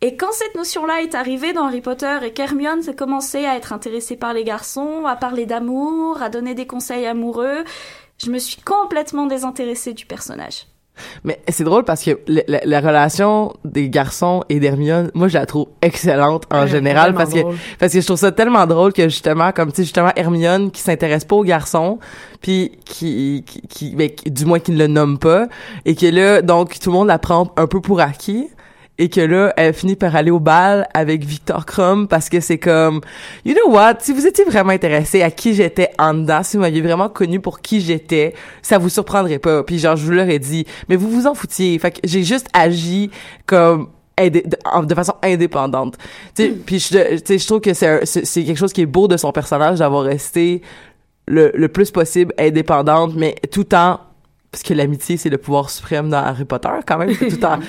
Et 0.01 0.17
quand 0.17 0.33
cette 0.33 0.55
notion-là 0.55 1.03
est 1.03 1.15
arrivée 1.15 1.53
dans 1.53 1.67
Harry 1.67 1.81
Potter 1.81 2.19
et 2.23 2.33
qu'Hermione 2.33 2.83
s'est 2.83 2.95
commencé 2.95 3.45
à 3.45 3.57
être 3.57 3.73
intéressée 3.73 4.17
par 4.17 4.33
les 4.33 4.45
garçons, 4.45 5.05
à 5.07 5.17
parler 5.17 5.45
d'amour, 5.45 6.23
à 6.23 6.29
donner 6.29 6.55
des 6.55 6.67
conseils 6.67 7.07
amoureux, 7.07 7.65
je 8.19 8.31
me 8.31 8.39
suis 8.39 8.61
complètement 8.63 9.27
désintéressée 9.27 9.95
du 9.95 10.07
personnage. 10.07 10.67
Mais 11.25 11.41
c'est 11.49 11.65
drôle 11.65 11.85
parce 11.85 12.03
que 12.03 12.19
la, 12.27 12.81
relation 12.81 13.53
des 13.65 13.89
garçons 13.89 14.43
et 14.49 14.61
d'Hermione, 14.61 15.11
moi 15.15 15.29
je 15.29 15.39
la 15.39 15.47
trouve 15.47 15.67
excellente 15.83 16.45
en 16.51 16.67
général 16.67 17.15
parce 17.15 17.33
que 17.33 17.41
parce 17.79 17.93
que 17.93 18.01
je 18.01 18.07
trouve 18.07 18.19
ça 18.19 18.33
tellement 18.33 18.67
drôle 18.67 18.93
que 18.93 19.05
justement 19.05 19.53
comme 19.53 19.71
tu 19.71 19.77
sais 19.77 19.83
justement 19.83 20.13
Hermione 20.17 20.71
qui 20.71 20.81
s'intéresse 20.81 21.25
pas 21.25 21.37
aux 21.37 21.45
garçons 21.45 21.99
puis 22.41 22.73
qui 22.85 23.45
qui, 23.47 23.63
qui 23.69 23.97
ben, 23.97 24.11
du 24.27 24.45
moins 24.45 24.59
qui 24.61 24.73
ne 24.73 24.79
le 24.79 24.87
nomme 24.87 25.19
pas 25.19 25.49
et 25.85 25.95
que 25.95 26.07
là 26.07 26.43
donc 26.43 26.79
tout 26.79 26.91
le 26.91 26.97
monde 26.97 27.09
la 27.09 27.19
prend 27.19 27.53
un 27.57 27.67
peu 27.67 27.81
pour 27.81 28.01
acquis 28.01 28.49
et 28.99 29.09
que 29.09 29.21
là, 29.21 29.53
elle 29.57 29.73
finit 29.73 29.95
par 29.95 30.15
aller 30.17 30.31
au 30.31 30.41
bal 30.41 30.89
avec 30.93 31.25
Victor 31.25 31.65
Krum 31.65 32.09
parce 32.09 32.29
que 32.29 32.41
c'est 32.41 32.59
comme, 32.59 33.01
you 33.45 33.55
know 33.55 33.73
what, 33.73 33.95
si 34.01 34.13
vous 34.13 34.27
étiez 34.27 34.45
vraiment 34.45 34.71
intéressé 34.71 35.23
à 35.23 35.31
qui 35.31 35.55
j'étais 35.55 35.91
en 35.99 36.15
dedans, 36.15 36.43
si 36.43 36.57
vous 36.57 36.63
m'aviez 36.63 36.83
vraiment 36.83 37.09
connu 37.09 37.39
pour 37.39 37.61
qui 37.61 37.81
j'étais, 37.81 38.35
ça 38.61 38.79
vous 38.79 38.89
surprendrait 38.89 39.39
pas. 39.39 39.63
Puis 39.63 39.79
genre, 39.79 39.97
je 39.97 40.05
vous 40.05 40.13
l'aurais 40.13 40.41
dit, 40.41 40.67
mais 40.89 40.97
vous 40.97 41.09
vous 41.09 41.27
en 41.29 41.35
foutiez. 41.35 41.79
Fait 41.79 41.93
que 41.93 42.01
j'ai 42.03 42.25
juste 42.25 42.49
agi 42.53 43.11
comme 43.47 43.89
de, 44.19 44.95
façon 44.95 45.15
indépendante. 45.23 45.97
Puis 46.35 46.81
je, 46.81 47.21
je 47.25 47.47
trouve 47.47 47.61
que 47.61 47.75
c'est 47.75 48.05
c'est 48.05 48.45
quelque 48.45 48.59
chose 48.59 48.73
qui 48.73 48.81
est 48.81 48.87
beau 48.87 49.07
de 49.07 49.17
son 49.17 49.31
personnage 49.31 49.79
d'avoir 49.79 50.03
resté 50.03 50.63
le, 51.29 51.53
le 51.55 51.69
plus 51.69 51.93
possible 51.93 52.35
indépendante, 52.37 53.15
mais 53.15 53.37
tout 53.53 53.73
en 53.77 54.01
parce 54.59 54.69
que 54.69 54.75
l'amitié 54.75 55.17
c'est 55.17 55.29
le 55.29 55.39
pouvoir 55.39 55.71
suprême 55.71 56.11
dans 56.11 56.19
Harry 56.19 56.45
Potter 56.45 56.69
quand 56.85 56.99
même. 56.99 57.17
Tout 57.17 57.45
en, 57.45 57.61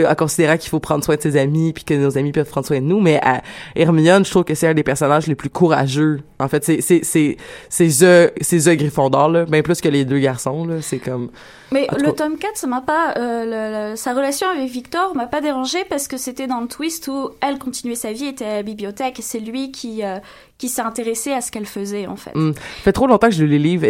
en 0.10 0.14
considérant 0.14 0.56
qu'il 0.56 0.70
faut 0.70 0.80
prendre 0.80 1.04
soin 1.04 1.16
de 1.16 1.20
ses 1.20 1.36
amis 1.36 1.74
puis 1.74 1.84
que 1.84 1.92
nos 1.92 2.16
amis 2.16 2.32
peuvent 2.32 2.48
prendre 2.48 2.66
soin 2.66 2.80
de 2.80 2.86
nous. 2.86 3.00
Mais 3.00 3.20
à 3.22 3.42
Hermione 3.76 4.24
je 4.24 4.30
trouve 4.30 4.44
que 4.44 4.54
c'est 4.54 4.68
un 4.68 4.74
des 4.74 4.82
personnages 4.82 5.26
les 5.26 5.34
plus 5.34 5.50
courageux. 5.50 6.20
En 6.38 6.48
fait 6.48 6.64
c'est 6.64 6.80
c'est 6.80 7.00
c'est 7.02 7.36
c'est 7.68 7.88
the 7.88 8.32
c'est 8.40 8.58
the 8.58 8.76
Gryffondor 8.76 9.28
là. 9.28 9.44
Bien 9.44 9.60
plus 9.60 9.82
que 9.82 9.88
les 9.88 10.06
deux 10.06 10.18
garçons 10.18 10.64
là. 10.64 10.80
C'est 10.80 10.98
comme 10.98 11.30
mais 11.72 11.86
le 11.96 12.12
tome 12.12 12.36
4, 12.36 12.56
ça 12.56 12.66
m'a 12.66 12.80
pas, 12.80 13.14
euh, 13.16 13.94
sa 13.94 14.12
relation 14.12 14.48
avec 14.48 14.68
Victor 14.68 15.14
m'a 15.14 15.26
pas 15.26 15.40
dérangé 15.40 15.84
parce 15.88 16.08
que 16.08 16.16
c'était 16.16 16.48
dans 16.48 16.60
le 16.60 16.66
twist 16.66 17.06
où 17.06 17.30
elle 17.40 17.58
continuait 17.58 17.94
sa 17.94 18.12
vie, 18.12 18.26
était 18.26 18.44
à 18.44 18.54
la 18.56 18.62
bibliothèque 18.64 19.20
et 19.20 19.22
c'est 19.22 19.38
lui 19.38 19.70
qui, 19.70 20.04
euh, 20.04 20.18
qui 20.60 20.68
s'est 20.68 20.82
intéressé 20.82 21.32
à 21.32 21.40
ce 21.40 21.50
qu'elle 21.50 21.64
faisait, 21.64 22.06
en 22.06 22.16
fait. 22.16 22.32
Hmm. 22.34 22.52
Ça 22.52 22.60
fait 22.84 22.92
trop 22.92 23.06
longtemps 23.06 23.28
que 23.28 23.34
je 23.34 23.42
lis 23.42 23.58
les 23.58 23.58
livres. 23.58 23.86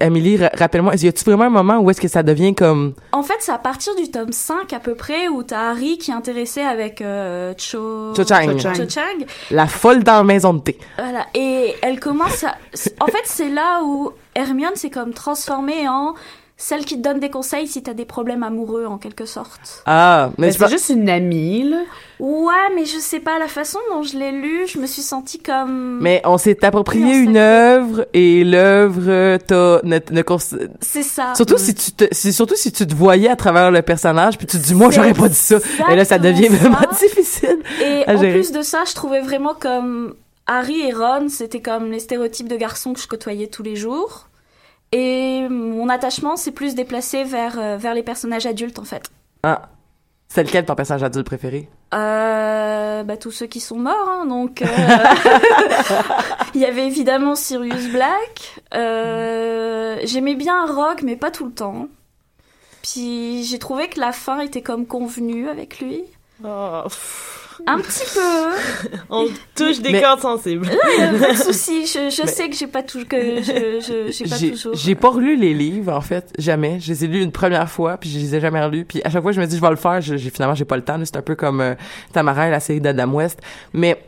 Amélie, 0.00 0.38
rappelle-moi, 0.38 0.94
y 0.96 1.06
a-tu 1.06 1.22
vraiment 1.22 1.44
un 1.44 1.50
moment 1.50 1.78
où 1.80 1.90
est-ce 1.90 2.00
que 2.00 2.08
ça 2.08 2.22
devient 2.22 2.54
comme... 2.54 2.94
En 3.12 3.22
fait, 3.22 3.36
c'est 3.40 3.52
à 3.52 3.58
partir 3.58 3.94
du 3.94 4.10
tome 4.10 4.32
5 4.32 4.72
à 4.72 4.80
peu 4.80 4.94
près 4.94 5.28
où 5.28 5.42
t'as 5.42 5.70
Harry 5.70 5.98
qui 5.98 6.10
est 6.10 6.14
intéressé 6.14 6.62
avec 6.62 7.02
euh, 7.02 7.52
Cho... 7.58 8.14
Cho 8.16 8.24
Chang. 8.24 8.56
Cho 8.58 8.88
Chang. 8.88 9.26
La 9.50 9.66
folle 9.66 10.02
dans 10.02 10.16
la 10.16 10.24
maison 10.24 10.54
de 10.54 10.60
thé. 10.60 10.78
Voilà. 10.96 11.26
Et 11.34 11.74
elle 11.82 12.00
commence 12.00 12.42
à... 12.42 12.56
en 13.00 13.06
fait, 13.06 13.24
c'est 13.26 13.50
là 13.50 13.82
où 13.84 14.10
Hermione 14.34 14.76
s'est 14.76 14.90
comme 14.90 15.12
transformée 15.12 15.86
en 15.86 16.14
celle 16.56 16.84
qui 16.84 16.96
te 16.96 17.02
donne 17.02 17.18
des 17.18 17.30
conseils 17.30 17.66
si 17.66 17.82
t'as 17.82 17.94
des 17.94 18.04
problèmes 18.04 18.44
amoureux 18.44 18.86
en 18.86 18.96
quelque 18.96 19.26
sorte. 19.26 19.82
Ah, 19.86 20.30
mais, 20.38 20.52
c'est 20.52 20.68
juste 20.68 20.90
une 20.90 21.08
amie 21.08 21.68
là. 21.68 21.80
Ouais, 22.20 22.52
mais 22.76 22.84
je 22.84 22.98
sais 22.98 23.18
pas 23.18 23.40
la 23.40 23.48
façon 23.48 23.80
dont 23.90 24.04
je 24.04 24.16
l'ai 24.16 24.30
lu, 24.30 24.66
je 24.68 24.78
me 24.78 24.86
suis 24.86 25.02
sentie 25.02 25.40
comme. 25.40 25.98
Mais 26.00 26.22
on 26.24 26.38
s'est 26.38 26.64
approprié 26.64 27.16
une 27.16 27.36
œuvre 27.36 28.06
et 28.14 28.44
l'œuvre 28.44 29.36
t'as 29.38 29.80
ne, 29.82 29.98
C'est 30.80 31.02
ça. 31.02 31.34
Surtout 31.34 31.58
si 31.58 31.74
tu 31.74 31.90
te 31.90 32.14
surtout 32.14 32.56
si 32.56 32.70
tu 32.70 32.86
te 32.86 32.94
voyais 32.94 33.28
à 33.28 33.36
travers 33.36 33.72
le 33.72 33.82
personnage 33.82 34.38
puis 34.38 34.46
tu 34.46 34.56
te 34.56 34.62
dis 34.62 34.74
moi 34.74 34.90
j'aurais 34.90 35.12
pas 35.12 35.28
dit 35.28 35.34
ça 35.34 35.58
et 35.90 35.96
là 35.96 36.04
ça 36.04 36.18
devient 36.18 36.48
vraiment 36.48 36.78
difficile. 36.98 37.58
Et 37.82 38.04
en 38.06 38.16
plus 38.16 38.52
de 38.52 38.62
ça, 38.62 38.84
je 38.88 38.94
trouvais 38.94 39.20
vraiment 39.20 39.54
comme 39.54 40.14
Harry 40.46 40.82
et 40.82 40.92
Ron, 40.92 41.28
c'était 41.28 41.60
comme 41.60 41.90
les 41.90 41.98
stéréotypes 41.98 42.48
de 42.48 42.56
garçons 42.56 42.92
que 42.92 43.00
je 43.00 43.08
côtoyais 43.08 43.48
tous 43.48 43.62
les 43.62 43.76
jours. 43.76 44.28
Et 44.94 45.48
mon 45.48 45.88
attachement 45.88 46.36
s'est 46.36 46.52
plus 46.52 46.76
déplacé 46.76 47.24
vers, 47.24 47.58
euh, 47.58 47.76
vers 47.76 47.94
les 47.94 48.04
personnages 48.04 48.46
adultes, 48.46 48.78
en 48.78 48.84
fait. 48.84 49.10
Ah. 49.42 49.62
C'est 50.28 50.44
lequel 50.44 50.64
ton 50.64 50.74
personnage 50.74 51.02
adulte 51.02 51.26
préféré? 51.26 51.68
Euh, 51.94 53.02
bah, 53.04 53.16
tous 53.16 53.30
ceux 53.30 53.46
qui 53.46 53.60
sont 53.60 53.78
morts, 53.78 54.08
hein, 54.08 54.26
donc 54.26 54.62
euh, 54.62 54.66
il 56.54 56.60
y 56.60 56.64
avait 56.64 56.86
évidemment 56.86 57.34
Sirius 57.34 57.88
Black. 57.90 58.60
Euh, 58.74 59.98
J'aimais 60.04 60.34
bien 60.34 60.66
Rogue, 60.66 61.02
mais 61.04 61.14
pas 61.14 61.30
tout 61.30 61.46
le 61.46 61.52
temps. 61.52 61.86
Puis 62.82 63.44
j'ai 63.44 63.58
trouvé 63.58 63.88
que 63.88 64.00
la 64.00 64.12
fin 64.12 64.40
était 64.40 64.62
comme 64.62 64.86
convenue 64.86 65.48
avec 65.48 65.80
lui. 65.80 66.02
Oh. 66.42 66.84
Un 67.66 67.78
petit 67.78 68.04
peu. 68.12 68.98
On 69.10 69.28
touche 69.54 69.80
des 69.80 70.00
cordes 70.00 70.20
sensibles. 70.20 70.66
Non, 70.66 71.18
pas 71.20 71.32
de 71.32 71.38
souci. 71.38 71.86
Je, 71.86 72.10
je 72.10 72.26
sais 72.26 72.48
que 72.48 72.56
j'ai 72.56 72.66
pas 72.66 72.82
tout, 72.82 73.04
que 73.04 73.42
je, 73.42 73.80
je 73.80 74.12
j'ai 74.12 74.24
pas 74.24 74.38
toujours. 74.38 74.74
J'ai 74.74 74.94
pas 74.94 75.10
relu 75.10 75.36
les 75.36 75.54
livres, 75.54 75.92
en 75.92 76.00
fait. 76.00 76.32
Jamais. 76.38 76.80
Je 76.80 76.88
les 76.88 77.04
ai 77.04 77.08
lus 77.08 77.22
une 77.22 77.32
première 77.32 77.70
fois, 77.70 77.96
puis 77.96 78.10
je 78.10 78.18
les 78.18 78.34
ai 78.34 78.40
jamais 78.40 78.62
relus. 78.62 78.84
Puis 78.84 79.00
à 79.04 79.10
chaque 79.10 79.22
fois, 79.22 79.32
je 79.32 79.40
me 79.40 79.46
dis, 79.46 79.56
je 79.56 79.60
vais 79.60 79.70
le 79.70 79.76
faire. 79.76 80.00
J'ai, 80.00 80.18
finalement, 80.30 80.54
j'ai 80.54 80.64
pas 80.64 80.76
le 80.76 80.82
temps. 80.82 80.98
C'est 81.04 81.16
un 81.16 81.22
peu 81.22 81.36
comme 81.36 81.60
euh, 81.60 81.74
Tamara 82.12 82.48
et 82.48 82.50
la 82.50 82.60
série 82.60 82.80
d'Adam 82.80 83.12
West. 83.12 83.40
Mais 83.72 84.02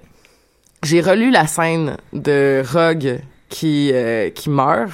j'ai 0.83 1.01
relu 1.01 1.31
la 1.31 1.47
scène 1.47 1.97
de 2.13 2.63
Rogue 2.73 3.21
qui, 3.49 3.91
euh, 3.93 4.31
qui 4.31 4.51
meurt 4.51 4.91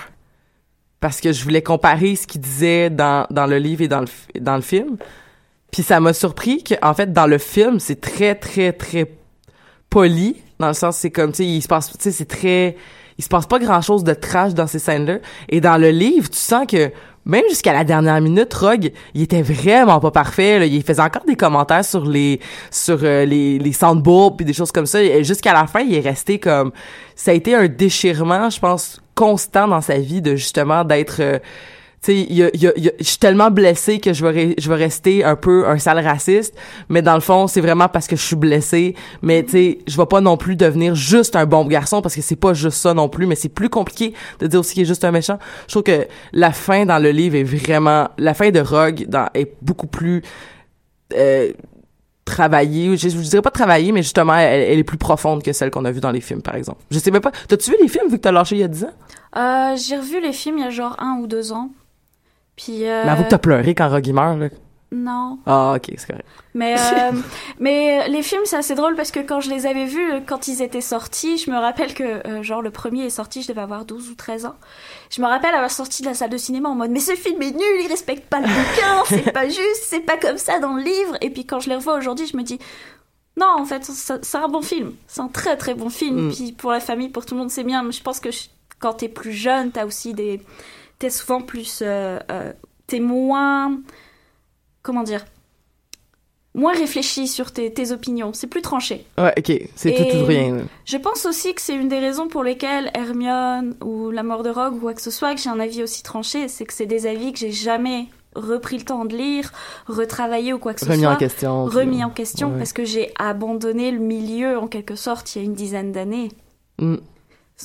parce 1.01 1.21
que 1.21 1.33
je 1.33 1.42
voulais 1.42 1.62
comparer 1.62 2.14
ce 2.14 2.27
qu'il 2.27 2.40
disait 2.40 2.88
dans, 2.88 3.27
dans 3.31 3.47
le 3.47 3.59
livre 3.59 3.83
et 3.83 3.88
dans 3.88 4.01
le, 4.01 4.40
dans 4.40 4.55
le 4.55 4.62
film. 4.62 4.99
Puis 5.73 5.83
ça 5.83 5.99
m'a 5.99 6.13
surpris 6.13 6.63
que 6.63 6.75
en 6.83 6.95
fait 6.95 7.13
dans 7.13 7.27
le 7.27 7.39
film, 7.39 7.81
c'est 7.81 8.01
très 8.01 8.37
très 8.37 8.73
très 8.73 9.11
poli 9.91 10.37
dans 10.59 10.69
le 10.69 10.75
sens 10.75 10.97
c'est 10.97 11.11
comme 11.11 11.33
tu 11.33 11.39
sais 11.39 11.47
il 11.47 11.61
se 11.61 11.69
passe 11.69 11.91
tu 11.91 11.97
sais 11.99 12.13
c'est 12.13 12.25
très 12.25 12.77
il 13.19 13.25
se 13.25 13.29
passe 13.29 13.47
pas 13.47 13.59
grand-chose 13.59 14.05
de 14.05 14.15
trash 14.15 14.55
dans 14.55 14.67
ces 14.67 14.79
scènes-là 14.79 15.19
et 15.49 15.61
dans 15.61 15.77
le 15.77 15.91
livre, 15.91 16.31
tu 16.31 16.39
sens 16.39 16.67
que 16.67 16.91
même 17.25 17.45
jusqu'à 17.49 17.73
la 17.73 17.85
dernière 17.85 18.21
minute, 18.21 18.53
Rogue, 18.53 18.91
il 19.15 19.23
était 19.23 19.43
vraiment 19.43 20.01
pas 20.01 20.11
parfait. 20.11 20.59
Là. 20.59 20.67
Il 20.67 20.83
faisait 20.83 21.03
encore 21.03 21.25
des 21.25 21.37
commentaires 21.37 21.85
sur 21.85 22.05
les 22.05 22.41
sur 22.71 22.99
euh, 23.03 23.25
les, 23.25 23.59
les 23.59 23.73
soundboards 23.73 24.37
puis 24.37 24.45
des 24.45 24.53
choses 24.53 24.73
comme 24.73 24.87
ça. 24.87 25.23
Jusqu'à 25.23 25.53
la 25.53 25.67
fin, 25.67 25.81
il 25.81 25.95
est 25.95 26.01
resté 26.01 26.41
comme 26.41 26.73
ça 27.15 27.31
a 27.31 27.35
été 27.35 27.55
un 27.55 27.69
déchirement, 27.69 28.51
je 28.51 28.59
pense, 28.59 29.01
constant 29.15 29.69
dans 29.69 29.81
sa 29.81 29.99
vie 29.99 30.21
de 30.21 30.35
justement 30.35 30.85
d'être 30.85 31.21
euh, 31.21 31.39
tu 32.03 32.27
sais, 32.27 32.51
je 32.53 33.05
suis 33.05 33.19
tellement 33.19 33.53
blessée 33.53 34.01
que 34.01 34.12
je 34.12 34.27
vais, 34.27 34.55
je 34.59 34.69
vais 34.69 34.75
rester 34.75 35.23
un 35.23 35.37
peu 35.37 35.69
un 35.69 35.79
sale 35.79 36.05
raciste, 36.05 36.53
mais 36.88 37.01
dans 37.01 37.15
le 37.15 37.21
fond, 37.21 37.47
c'est 37.47 37.61
vraiment 37.61 37.88
parce 37.88 38.09
que 38.09 38.17
je 38.17 38.23
suis 38.23 38.35
blessée. 38.35 38.97
Mais 39.23 39.45
tu 39.45 39.79
je 39.87 39.97
vais 39.97 40.07
pas 40.07 40.21
non 40.21 40.37
plus 40.37 40.57
devenir 40.57 40.97
juste 40.97 41.37
un 41.37 41.47
bon 41.47 41.65
garçon 41.65 42.03
parce 42.03 42.17
que 42.17 42.21
c'est 42.21 42.35
pas 42.35 42.55
juste 42.55 42.79
ça 42.79 42.93
non 42.93 43.09
plus, 43.09 43.27
mais 43.27 43.37
c'est 43.37 43.49
plus 43.49 43.69
compliqué 43.69 44.15
de 44.41 44.49
dire 44.49 44.59
aussi 44.59 44.75
qu'il 44.75 44.83
est 44.83 44.87
juste 44.87 45.05
un 45.05 45.12
méchant. 45.12 45.38
Je 45.69 45.75
trouve 45.75 45.85
que 45.85 46.09
la 46.33 46.51
fin 46.51 46.87
dans 46.87 46.99
le 46.99 47.11
livre 47.11 47.37
est 47.37 47.45
vraiment, 47.45 48.09
la 48.19 48.35
fin 48.35 48.51
de 48.51 48.59
Rogue 48.59 49.07
est 49.35 49.55
beaucoup 49.62 49.87
plus 49.87 50.23
euh, 51.15 51.53
travaillée. 52.25 52.97
Je, 52.97 53.11
je 53.11 53.17
dirais 53.17 53.43
pas 53.43 53.51
travaillée, 53.51 53.93
mais 53.93 54.03
justement, 54.03 54.35
elle, 54.35 54.77
est 54.77 54.85
plus 54.85 54.99
profonde 54.99 55.45
que 55.45 55.53
celle 55.53 55.71
qu'on 55.71 55.85
a 55.85 55.93
vue 55.93 56.01
dans 56.01 56.11
les 56.11 56.21
films, 56.21 56.43
par 56.43 56.57
exemple. 56.57 56.81
Je 56.91 56.99
sais 56.99 57.12
même 57.12 57.23
pas. 57.23 57.33
T'as-tu 57.47 57.71
vu 57.71 57.77
les 57.81 57.88
films 57.88 58.09
vu 58.09 58.17
que 58.17 58.23
t'as 58.23 58.33
lâché 58.33 58.57
il 58.57 58.61
y 58.61 58.65
a 58.65 58.69
10 58.69 58.85
ans? 58.85 58.91
Euh, 59.37 59.77
j'ai 59.77 59.97
revu 59.97 60.21
les 60.21 60.33
films 60.33 60.59
il 60.59 60.65
y 60.65 60.67
a 60.67 60.71
genre 60.71 60.97
un 60.99 61.19
ou 61.21 61.29
deux 61.29 61.53
ans. 61.53 61.71
Puis. 62.57 62.88
Euh... 62.88 63.05
Mais 63.05 63.11
avoue 63.11 63.25
que 63.25 63.29
t'as 63.29 63.38
pleuré 63.38 63.75
quand 63.75 63.88
Rogue 63.88 64.12
meurt, 64.12 64.38
là. 64.38 64.49
Non. 64.93 65.38
Ah, 65.47 65.73
ok, 65.77 65.95
c'est 65.97 66.07
correct. 66.07 66.27
Mais, 66.55 66.77
euh, 66.79 67.12
mais 67.59 68.09
les 68.09 68.23
films, 68.23 68.43
c'est 68.45 68.57
assez 68.57 68.75
drôle 68.75 68.95
parce 68.95 69.11
que 69.11 69.21
quand 69.21 69.41
je 69.41 69.49
les 69.49 69.65
avais 69.65 69.87
vus, 69.87 70.23
quand 70.27 70.49
ils 70.49 70.61
étaient 70.61 70.83
sortis, 70.83 71.38
je 71.38 71.51
me 71.51 71.57
rappelle 71.57 71.95
que, 71.95 72.27
euh, 72.29 72.43
genre, 72.43 72.61
le 72.61 72.71
premier 72.71 73.07
est 73.07 73.11
sorti, 73.11 73.41
je 73.41 73.49
devais 73.49 73.62
avoir 73.62 73.87
12 73.87 74.11
ou 74.11 74.15
13 74.15 74.45
ans. 74.45 74.55
Je 75.11 75.23
me 75.23 75.27
rappelle 75.27 75.55
avoir 75.55 75.71
sorti 75.71 76.03
de 76.03 76.09
la 76.09 76.15
salle 76.15 76.29
de 76.29 76.37
cinéma 76.37 76.69
en 76.69 76.75
mode, 76.75 76.91
mais 76.91 77.01
ce 77.01 77.15
film 77.15 77.41
est 77.41 77.53
nul, 77.53 77.81
il 77.83 77.88
respecte 77.88 78.29
pas 78.29 78.41
le 78.41 78.47
bouquin, 78.47 79.03
c'est 79.07 79.33
pas 79.33 79.47
juste, 79.47 79.85
c'est 79.85 80.01
pas 80.01 80.19
comme 80.19 80.37
ça 80.37 80.61
dans 80.61 80.75
le 80.75 80.83
livre. 80.83 81.17
Et 81.23 81.31
puis 81.31 81.47
quand 81.47 81.61
je 81.61 81.71
les 81.71 81.77
revois 81.77 81.97
aujourd'hui, 81.97 82.27
je 82.27 82.37
me 82.37 82.43
dis, 82.43 82.59
non, 83.38 83.47
en 83.59 83.65
fait, 83.65 83.85
c'est 83.85 84.37
un 84.37 84.49
bon 84.49 84.61
film. 84.61 84.93
C'est 85.07 85.23
un 85.23 85.29
très 85.29 85.57
très 85.57 85.75
bon 85.75 85.88
film. 85.88 86.27
Mm. 86.27 86.33
Puis 86.33 86.53
pour 86.53 86.71
la 86.71 86.81
famille, 86.81 87.09
pour 87.09 87.25
tout 87.25 87.35
le 87.35 87.41
monde, 87.41 87.51
c'est 87.51 87.65
bien. 87.65 87.83
Mais 87.83 87.93
je 87.93 88.03
pense 88.03 88.21
que 88.21 88.29
quand 88.79 88.95
t'es 88.95 89.09
plus 89.09 89.33
jeune, 89.33 89.71
t'as 89.71 89.87
aussi 89.87 90.12
des 90.12 90.43
t'es 91.03 91.11
souvent 91.11 91.41
plus. 91.41 91.81
Euh, 91.83 92.21
euh, 92.31 92.53
t'es 92.87 93.01
moins. 93.01 93.81
Comment 94.83 95.03
dire 95.03 95.25
Moins 96.55 96.75
réfléchi 96.75 97.27
sur 97.27 97.51
tes, 97.51 97.73
tes 97.73 97.91
opinions. 97.91 98.33
C'est 98.35 98.47
plus 98.47 98.62
tranché. 98.62 99.05
Ouais, 99.19 99.35
ok. 99.37 99.69
C'est 99.75 99.95
tout 99.95 100.17
ou 100.17 100.25
rien. 100.25 100.59
Je 100.85 100.97
pense 100.99 101.27
aussi 101.27 101.55
que 101.55 101.61
c'est 101.61 101.75
une 101.75 101.88
des 101.88 101.99
raisons 101.99 102.29
pour 102.29 102.45
lesquelles 102.45 102.91
Hermione 102.95 103.75
ou 103.83 104.11
La 104.11 104.23
mort 104.23 104.45
de 104.45 104.51
Rogue 104.51 104.77
ou 104.77 104.81
quoi 104.81 104.95
que 104.95 105.03
ce 105.03 105.11
soit, 105.11 105.35
que 105.35 105.41
j'ai 105.41 105.51
un 105.51 105.59
avis 105.59 105.83
aussi 105.83 106.05
tranché, 106.05 106.47
c'est 106.47 106.67
que 106.67 106.73
c'est 106.73 106.87
des 106.87 107.07
avis 107.07 107.33
que 107.33 107.38
j'ai 107.38 107.53
jamais 107.53 108.07
repris 108.37 108.79
le 108.79 108.85
temps 108.85 109.05
de 109.05 109.17
lire, 109.17 109.51
retravaillé 109.88 110.53
ou 110.53 110.59
quoi 110.59 110.75
que 110.75 110.81
ce 110.81 110.87
soit. 110.87 110.95
Remis 110.95 111.07
en 111.07 111.17
question. 111.17 111.65
Remis 111.65 112.05
en 112.05 112.11
question 112.11 112.53
parce 112.57 112.73
que 112.73 112.85
j'ai 112.85 113.12
abandonné 113.19 113.91
le 113.91 113.99
milieu 113.99 114.57
en 114.59 114.69
quelque 114.69 114.95
sorte 114.95 115.35
il 115.35 115.38
y 115.38 115.43
a 115.43 115.45
une 115.45 115.55
dizaine 115.55 115.91
d'années. 115.91 116.29
Mm. 116.79 116.97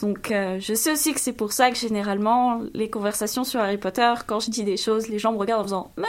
Donc, 0.01 0.31
euh, 0.31 0.57
je 0.59 0.73
sais 0.73 0.91
aussi 0.91 1.13
que 1.13 1.19
c'est 1.19 1.33
pour 1.33 1.53
ça 1.53 1.71
que 1.71 1.77
généralement, 1.77 2.61
les 2.73 2.89
conversations 2.89 3.43
sur 3.43 3.59
Harry 3.59 3.77
Potter, 3.77 4.13
quand 4.27 4.39
je 4.39 4.51
dis 4.51 4.63
des 4.63 4.77
choses, 4.77 5.07
les 5.07 5.19
gens 5.19 5.31
me 5.31 5.37
regardent 5.37 5.61
en 5.61 5.63
faisant 5.63 5.91
Mais 5.97 6.05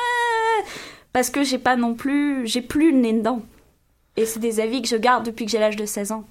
Parce 1.12 1.30
que 1.30 1.42
j'ai 1.42 1.58
pas 1.58 1.76
non 1.76 1.94
plus. 1.94 2.46
J'ai 2.46 2.60
plus 2.60 2.92
le 2.92 2.98
nez 2.98 3.12
dedans. 3.14 3.42
Et 4.16 4.26
c'est 4.26 4.40
des 4.40 4.60
avis 4.60 4.82
que 4.82 4.88
je 4.88 4.96
garde 4.96 5.24
depuis 5.24 5.46
que 5.46 5.50
j'ai 5.50 5.58
l'âge 5.60 5.76
de 5.76 5.86
16 5.86 6.12
ans. 6.12 6.24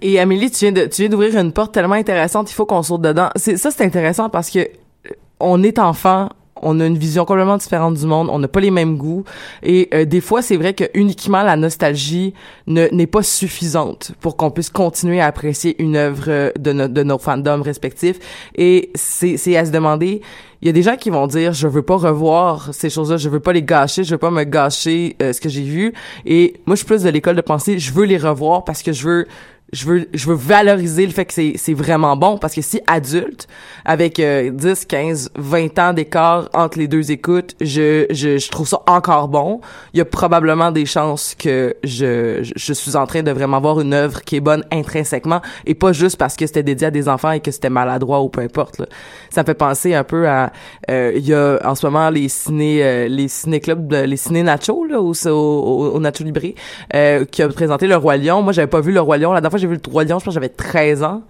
Et, 0.00 0.18
Amélie, 0.18 0.50
tu 0.50 0.70
viens, 0.70 1.08
d'ouvrir 1.08 1.38
une 1.38 1.52
porte 1.52 1.72
tellement 1.72 1.94
intéressante, 1.94 2.50
il 2.50 2.54
faut 2.54 2.66
qu'on 2.66 2.82
saute 2.82 3.02
dedans. 3.02 3.30
Ça, 3.36 3.70
c'est 3.70 3.84
intéressant 3.84 4.28
parce 4.28 4.50
que 4.50 4.58
euh, 4.58 5.10
on 5.38 5.62
est 5.62 5.78
enfant, 5.78 6.30
on 6.62 6.80
a 6.80 6.86
une 6.86 6.98
vision 6.98 7.24
complètement 7.24 7.56
différente 7.56 7.94
du 7.94 8.06
monde, 8.06 8.28
on 8.30 8.38
n'a 8.38 8.48
pas 8.48 8.60
les 8.60 8.70
mêmes 8.70 8.96
goûts. 8.96 9.24
Et 9.62 9.88
euh, 9.94 10.04
des 10.04 10.20
fois 10.20 10.42
c'est 10.42 10.56
vrai 10.56 10.74
que 10.74 10.84
uniquement 10.94 11.42
la 11.42 11.56
nostalgie 11.56 12.34
ne 12.66 12.88
n'est 12.92 13.06
pas 13.06 13.22
suffisante 13.22 14.12
pour 14.20 14.36
qu'on 14.36 14.50
puisse 14.50 14.70
continuer 14.70 15.20
à 15.20 15.26
apprécier 15.26 15.80
une 15.82 15.96
œuvre 15.96 16.52
de, 16.58 16.72
no, 16.72 16.88
de 16.88 17.02
nos 17.02 17.18
fandoms 17.18 17.62
respectifs. 17.62 18.18
Et 18.56 18.90
c'est 18.94 19.56
à 19.56 19.64
se 19.64 19.70
demander 19.70 20.22
il 20.60 20.66
y 20.66 20.68
a 20.68 20.72
des 20.72 20.82
gens 20.82 20.96
qui 20.96 21.10
vont 21.10 21.26
dire 21.26 21.52
je 21.52 21.68
veux 21.68 21.82
pas 21.82 21.96
revoir 21.96 22.74
ces 22.74 22.90
choses-là, 22.90 23.16
je 23.16 23.28
veux 23.28 23.40
pas 23.40 23.52
les 23.52 23.62
gâcher, 23.62 24.02
je 24.02 24.10
veux 24.10 24.18
pas 24.18 24.30
me 24.30 24.44
gâcher 24.44 25.16
euh, 25.22 25.32
ce 25.32 25.40
que 25.40 25.48
j'ai 25.48 25.62
vu. 25.62 25.92
Et 26.26 26.54
moi 26.66 26.74
je 26.74 26.78
suis 26.78 26.86
plus 26.86 27.02
de 27.02 27.10
l'école 27.10 27.36
de 27.36 27.40
pensée, 27.40 27.78
je 27.78 27.92
veux 27.92 28.04
les 28.04 28.18
revoir 28.18 28.64
parce 28.64 28.82
que 28.82 28.92
je 28.92 29.06
veux 29.06 29.26
je 29.72 29.86
veux 29.86 30.08
je 30.14 30.26
veux 30.26 30.34
valoriser 30.34 31.06
le 31.06 31.12
fait 31.12 31.26
que 31.26 31.32
c'est 31.32 31.54
c'est 31.56 31.74
vraiment 31.74 32.16
bon 32.16 32.38
parce 32.38 32.54
que 32.54 32.62
si 32.62 32.80
adulte 32.86 33.46
avec 33.84 34.18
euh, 34.18 34.50
10 34.50 34.84
15 34.86 35.30
20 35.36 35.78
ans 35.78 35.92
d'écart 35.92 36.48
entre 36.54 36.78
les 36.78 36.88
deux 36.88 37.10
écoutes 37.10 37.54
je, 37.60 38.06
je 38.10 38.38
je 38.38 38.50
trouve 38.50 38.66
ça 38.66 38.80
encore 38.86 39.28
bon. 39.28 39.60
Il 39.92 39.98
y 39.98 40.00
a 40.00 40.04
probablement 40.04 40.70
des 40.70 40.86
chances 40.86 41.34
que 41.34 41.76
je 41.84 42.48
je, 42.56 42.72
suis 42.72 42.96
en 42.96 43.06
train 43.06 43.22
de 43.22 43.30
vraiment 43.30 43.60
voir 43.60 43.80
une 43.80 43.92
œuvre 43.92 44.22
qui 44.22 44.36
est 44.36 44.40
bonne 44.40 44.64
intrinsèquement 44.70 45.40
et 45.66 45.74
pas 45.74 45.92
juste 45.92 46.16
parce 46.16 46.36
que 46.36 46.46
c'était 46.46 46.62
dédié 46.62 46.86
à 46.86 46.90
des 46.90 47.08
enfants 47.08 47.32
et 47.32 47.40
que 47.40 47.50
c'était 47.50 47.70
maladroit 47.70 48.22
ou 48.22 48.28
peu 48.28 48.40
importe 48.40 48.78
là. 48.78 48.86
ça 49.30 49.42
me 49.42 49.46
fait 49.46 49.54
penser 49.54 49.94
un 49.94 50.04
peu 50.04 50.28
à 50.28 50.52
euh, 50.90 51.12
il 51.14 51.26
y 51.26 51.34
a 51.34 51.58
en 51.64 51.74
ce 51.74 51.86
moment 51.86 52.08
les 52.10 52.28
ciné 52.28 52.82
euh, 52.82 53.08
les 53.08 53.28
ciné 53.28 53.60
clubs 53.60 53.92
les 53.92 54.16
ciné 54.16 54.42
nacho 54.42 54.84
là 54.84 55.00
au 55.00 55.12
au, 55.26 55.90
au 55.94 56.00
Nacho 56.00 56.24
Libré 56.24 56.54
euh, 56.94 57.24
qui 57.24 57.42
a 57.42 57.48
présenté 57.48 57.86
le 57.86 57.96
roi 57.96 58.16
lion. 58.16 58.42
Moi 58.42 58.52
j'avais 58.52 58.68
pas 58.68 58.80
vu 58.80 58.92
le 58.92 59.00
roi 59.00 59.18
lion 59.18 59.32
la 59.32 59.40
dernière 59.40 59.50
fois 59.50 59.57
j'ai 59.58 59.66
vu 59.66 59.74
le 59.74 59.90
Roi 59.90 60.04
Lion, 60.04 60.18
je 60.18 60.24
pense 60.24 60.34
que 60.34 60.40
j'avais 60.40 60.48
13 60.48 61.02
ans. 61.02 61.22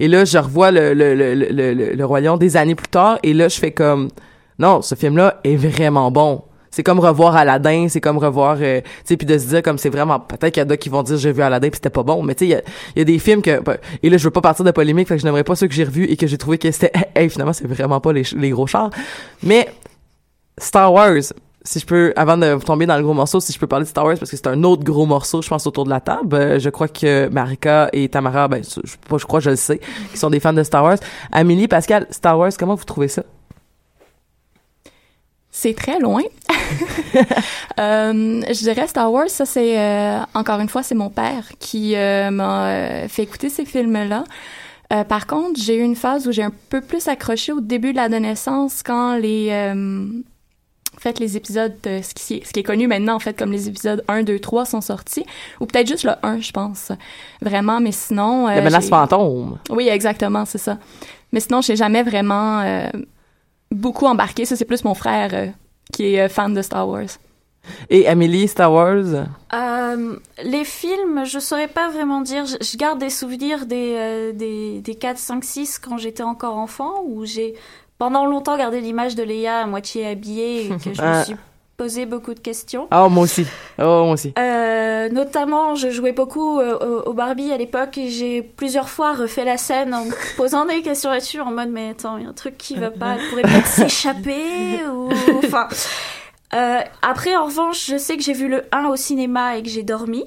Et 0.00 0.08
là, 0.08 0.24
je 0.24 0.38
revois 0.38 0.70
le, 0.70 0.92
le, 0.92 1.14
le, 1.14 1.34
le, 1.34 1.94
le 1.94 2.04
Roi 2.04 2.20
Lion 2.20 2.36
des 2.36 2.56
années 2.56 2.74
plus 2.74 2.88
tard, 2.88 3.18
et 3.22 3.32
là, 3.32 3.48
je 3.48 3.58
fais 3.58 3.70
comme, 3.70 4.08
non, 4.58 4.82
ce 4.82 4.94
film-là 4.94 5.40
est 5.44 5.56
vraiment 5.56 6.10
bon. 6.10 6.42
C'est 6.74 6.82
comme 6.82 6.98
revoir 6.98 7.36
Aladdin, 7.36 7.86
c'est 7.88 8.00
comme 8.00 8.18
revoir, 8.18 8.56
euh, 8.60 8.80
tu 8.80 8.88
sais, 9.04 9.16
puis 9.16 9.26
de 9.26 9.38
se 9.38 9.46
dire 9.46 9.62
comme 9.62 9.78
c'est 9.78 9.90
vraiment, 9.90 10.18
peut-être 10.18 10.52
qu'il 10.52 10.68
y 10.68 10.72
a 10.72 10.76
qui 10.76 10.88
vont 10.88 11.04
dire 11.04 11.16
j'ai 11.16 11.30
vu 11.30 11.40
Aladdin 11.40 11.68
puis 11.68 11.76
c'était 11.76 11.88
pas 11.88 12.02
bon, 12.02 12.20
mais 12.24 12.34
tu 12.34 12.40
sais, 12.40 12.46
il 12.46 12.50
y 12.50 12.54
a, 12.54 12.62
y 12.96 13.00
a, 13.00 13.04
des 13.04 13.20
films 13.20 13.42
que, 13.42 13.62
et 14.02 14.10
là 14.10 14.16
je 14.16 14.24
veux 14.24 14.32
pas 14.32 14.40
partir 14.40 14.64
de 14.64 14.72
polémique, 14.72 15.06
fait 15.06 15.14
que 15.14 15.20
je 15.20 15.24
n'aimerais 15.24 15.44
pas 15.44 15.54
ceux 15.54 15.68
que 15.68 15.72
j'ai 15.72 15.84
revus 15.84 16.06
et 16.06 16.16
que 16.16 16.26
j'ai 16.26 16.36
trouvé 16.36 16.58
que 16.58 16.68
c'était, 16.72 16.90
hey, 17.14 17.30
finalement 17.30 17.52
c'est 17.52 17.68
vraiment 17.68 18.00
pas 18.00 18.12
les, 18.12 18.24
les 18.36 18.50
gros 18.50 18.66
chars, 18.66 18.90
mais 19.44 19.68
Star 20.58 20.92
Wars, 20.92 21.22
si 21.64 21.78
je 21.78 21.86
peux, 21.86 22.12
avant 22.16 22.36
de 22.36 22.56
tomber 22.62 22.86
dans 22.86 22.96
le 22.96 23.02
gros 23.02 23.14
morceau, 23.14 23.40
si 23.40 23.52
je 23.52 23.58
peux 23.58 23.66
parler 23.66 23.84
de 23.84 23.88
Star 23.88 24.04
Wars 24.04 24.16
parce 24.18 24.30
que 24.30 24.36
c'est 24.36 24.46
un 24.46 24.62
autre 24.64 24.84
gros 24.84 25.06
morceau, 25.06 25.42
je 25.42 25.48
pense 25.48 25.66
autour 25.66 25.84
de 25.84 25.90
la 25.90 26.00
table. 26.00 26.36
Euh, 26.36 26.58
je 26.58 26.68
crois 26.70 26.88
que 26.88 27.28
Marika 27.28 27.88
et 27.92 28.08
Tamara, 28.08 28.48
ben, 28.48 28.62
je, 28.62 28.80
je 28.84 29.24
crois, 29.24 29.40
je 29.40 29.50
le 29.50 29.56
sais, 29.56 29.80
qui 30.12 30.18
sont 30.18 30.30
des 30.30 30.40
fans 30.40 30.52
de 30.52 30.62
Star 30.62 30.84
Wars. 30.84 30.98
Amélie, 31.32 31.68
Pascal, 31.68 32.06
Star 32.10 32.38
Wars, 32.38 32.52
comment 32.58 32.74
vous 32.74 32.84
trouvez 32.84 33.08
ça? 33.08 33.22
C'est 35.50 35.74
très 35.74 35.98
loin. 36.00 36.22
euh, 37.80 38.42
je 38.48 38.58
dirais 38.58 38.86
Star 38.86 39.12
Wars, 39.12 39.28
ça 39.28 39.46
c'est 39.46 39.78
euh, 39.78 40.18
encore 40.34 40.60
une 40.60 40.68
fois 40.68 40.82
c'est 40.82 40.94
mon 40.94 41.10
père 41.10 41.44
qui 41.58 41.94
euh, 41.96 42.30
m'a 42.30 42.66
euh, 42.66 43.08
fait 43.08 43.22
écouter 43.22 43.48
ces 43.48 43.64
films-là. 43.64 44.24
par 45.08 45.26
contre, 45.26 45.60
j'ai 45.60 45.76
eu 45.76 45.82
une 45.82 45.96
phase 45.96 46.28
où 46.28 46.32
j'ai 46.32 46.42
un 46.42 46.52
peu 46.70 46.80
plus 46.80 47.08
accroché 47.08 47.52
au 47.52 47.60
début 47.60 47.92
de 47.92 47.96
l'adolescence 47.96 48.82
quand 48.82 49.16
les 49.16 49.50
en 50.96 51.00
fait, 51.00 51.18
les 51.18 51.36
épisodes, 51.36 51.74
ce, 51.84 52.14
qui, 52.14 52.42
ce 52.44 52.52
qui 52.52 52.60
est 52.60 52.64
connu 52.64 52.86
maintenant, 52.86 53.14
en 53.14 53.18
fait, 53.18 53.36
comme 53.38 53.52
les 53.52 53.68
épisodes 53.68 54.02
1, 54.08 54.22
2, 54.22 54.38
3 54.38 54.64
sont 54.64 54.80
sortis, 54.80 55.24
ou 55.60 55.66
peut-être 55.66 55.88
juste 55.88 56.04
le 56.04 56.12
1, 56.22 56.40
je 56.40 56.52
pense. 56.52 56.92
Vraiment, 57.42 57.80
mais 57.80 57.92
sinon... 57.92 58.48
Euh, 58.48 58.54
la 58.54 58.62
menace 58.62 58.88
fantôme. 58.88 59.58
Oui, 59.70 59.88
exactement, 59.88 60.44
c'est 60.44 60.58
ça. 60.58 60.78
Mais 61.32 61.40
sinon, 61.40 61.60
j'ai 61.60 61.76
jamais 61.76 62.02
vraiment 62.02 62.60
euh, 62.60 62.86
beaucoup 63.70 64.06
embarqué. 64.06 64.44
Ça, 64.44 64.56
c'est 64.56 64.64
plus 64.64 64.84
mon 64.84 64.94
frère 64.94 65.30
euh, 65.34 65.46
qui 65.92 66.14
est 66.14 66.28
fan 66.28 66.54
de 66.54 66.62
Star 66.62 66.88
Wars. 66.88 67.08
Et 67.90 68.06
Amélie, 68.06 68.46
Star 68.46 68.72
Wars? 68.72 69.26
Euh, 69.54 70.16
Les 70.44 70.64
films, 70.64 71.24
je 71.24 71.38
saurais 71.38 71.66
pas 71.68 71.88
vraiment 71.88 72.20
dire. 72.20 72.44
Je, 72.46 72.56
je 72.60 72.76
garde 72.76 72.98
des 73.00 73.10
souvenirs 73.10 73.66
des, 73.66 74.32
des, 74.34 74.80
des 74.80 74.94
4, 74.94 75.18
5, 75.18 75.42
6 75.44 75.78
quand 75.78 75.96
j'étais 75.96 76.22
encore 76.22 76.56
enfant, 76.56 77.02
où 77.06 77.24
j'ai 77.24 77.54
pendant 77.98 78.26
longtemps 78.26 78.56
gardé 78.56 78.80
l'image 78.80 79.14
de 79.14 79.22
Leia 79.22 79.60
à 79.60 79.66
moitié 79.66 80.06
habillée 80.06 80.66
et 80.66 80.68
que 80.68 80.94
je 80.94 81.00
me 81.02 81.06
Ah. 81.06 81.24
suis 81.24 81.36
posé 81.76 82.06
beaucoup 82.06 82.34
de 82.34 82.38
questions. 82.40 82.86
Oh, 82.94 83.08
moi 83.08 83.24
aussi. 83.24 83.44
Oh, 83.80 83.82
moi 84.04 84.10
aussi. 84.12 84.32
Euh, 84.38 85.08
notamment, 85.08 85.74
je 85.74 85.90
jouais 85.90 86.12
beaucoup 86.12 86.60
euh, 86.60 86.78
au, 86.78 87.10
au 87.10 87.12
Barbie 87.14 87.50
à 87.52 87.56
l'époque 87.56 87.98
et 87.98 88.10
j'ai 88.10 88.42
plusieurs 88.42 88.88
fois 88.88 89.12
refait 89.14 89.44
la 89.44 89.56
scène 89.56 89.92
en 89.92 90.04
me 90.04 90.12
posant 90.36 90.66
des 90.66 90.82
questions 90.82 91.10
là-dessus 91.10 91.40
en 91.40 91.50
mode 91.50 91.70
mais 91.70 91.90
attends, 91.90 92.16
il 92.18 92.24
y 92.24 92.26
a 92.26 92.30
un 92.30 92.32
truc 92.32 92.56
qui 92.58 92.76
va 92.76 92.90
pas, 92.92 93.16
elle 93.16 93.28
pourrait 93.28 93.42
peut-être 93.42 93.66
s'échapper 93.88 94.84
ou 94.86 95.08
enfin. 95.38 95.68
Euh, 96.54 96.78
après, 97.02 97.34
en 97.34 97.46
revanche, 97.46 97.86
je 97.90 97.96
sais 97.98 98.16
que 98.16 98.22
j'ai 98.22 98.32
vu 98.34 98.46
le 98.48 98.62
1 98.70 98.86
au 98.86 98.94
cinéma 98.94 99.56
et 99.56 99.62
que 99.64 99.68
j'ai 99.68 99.82
dormi. 99.82 100.24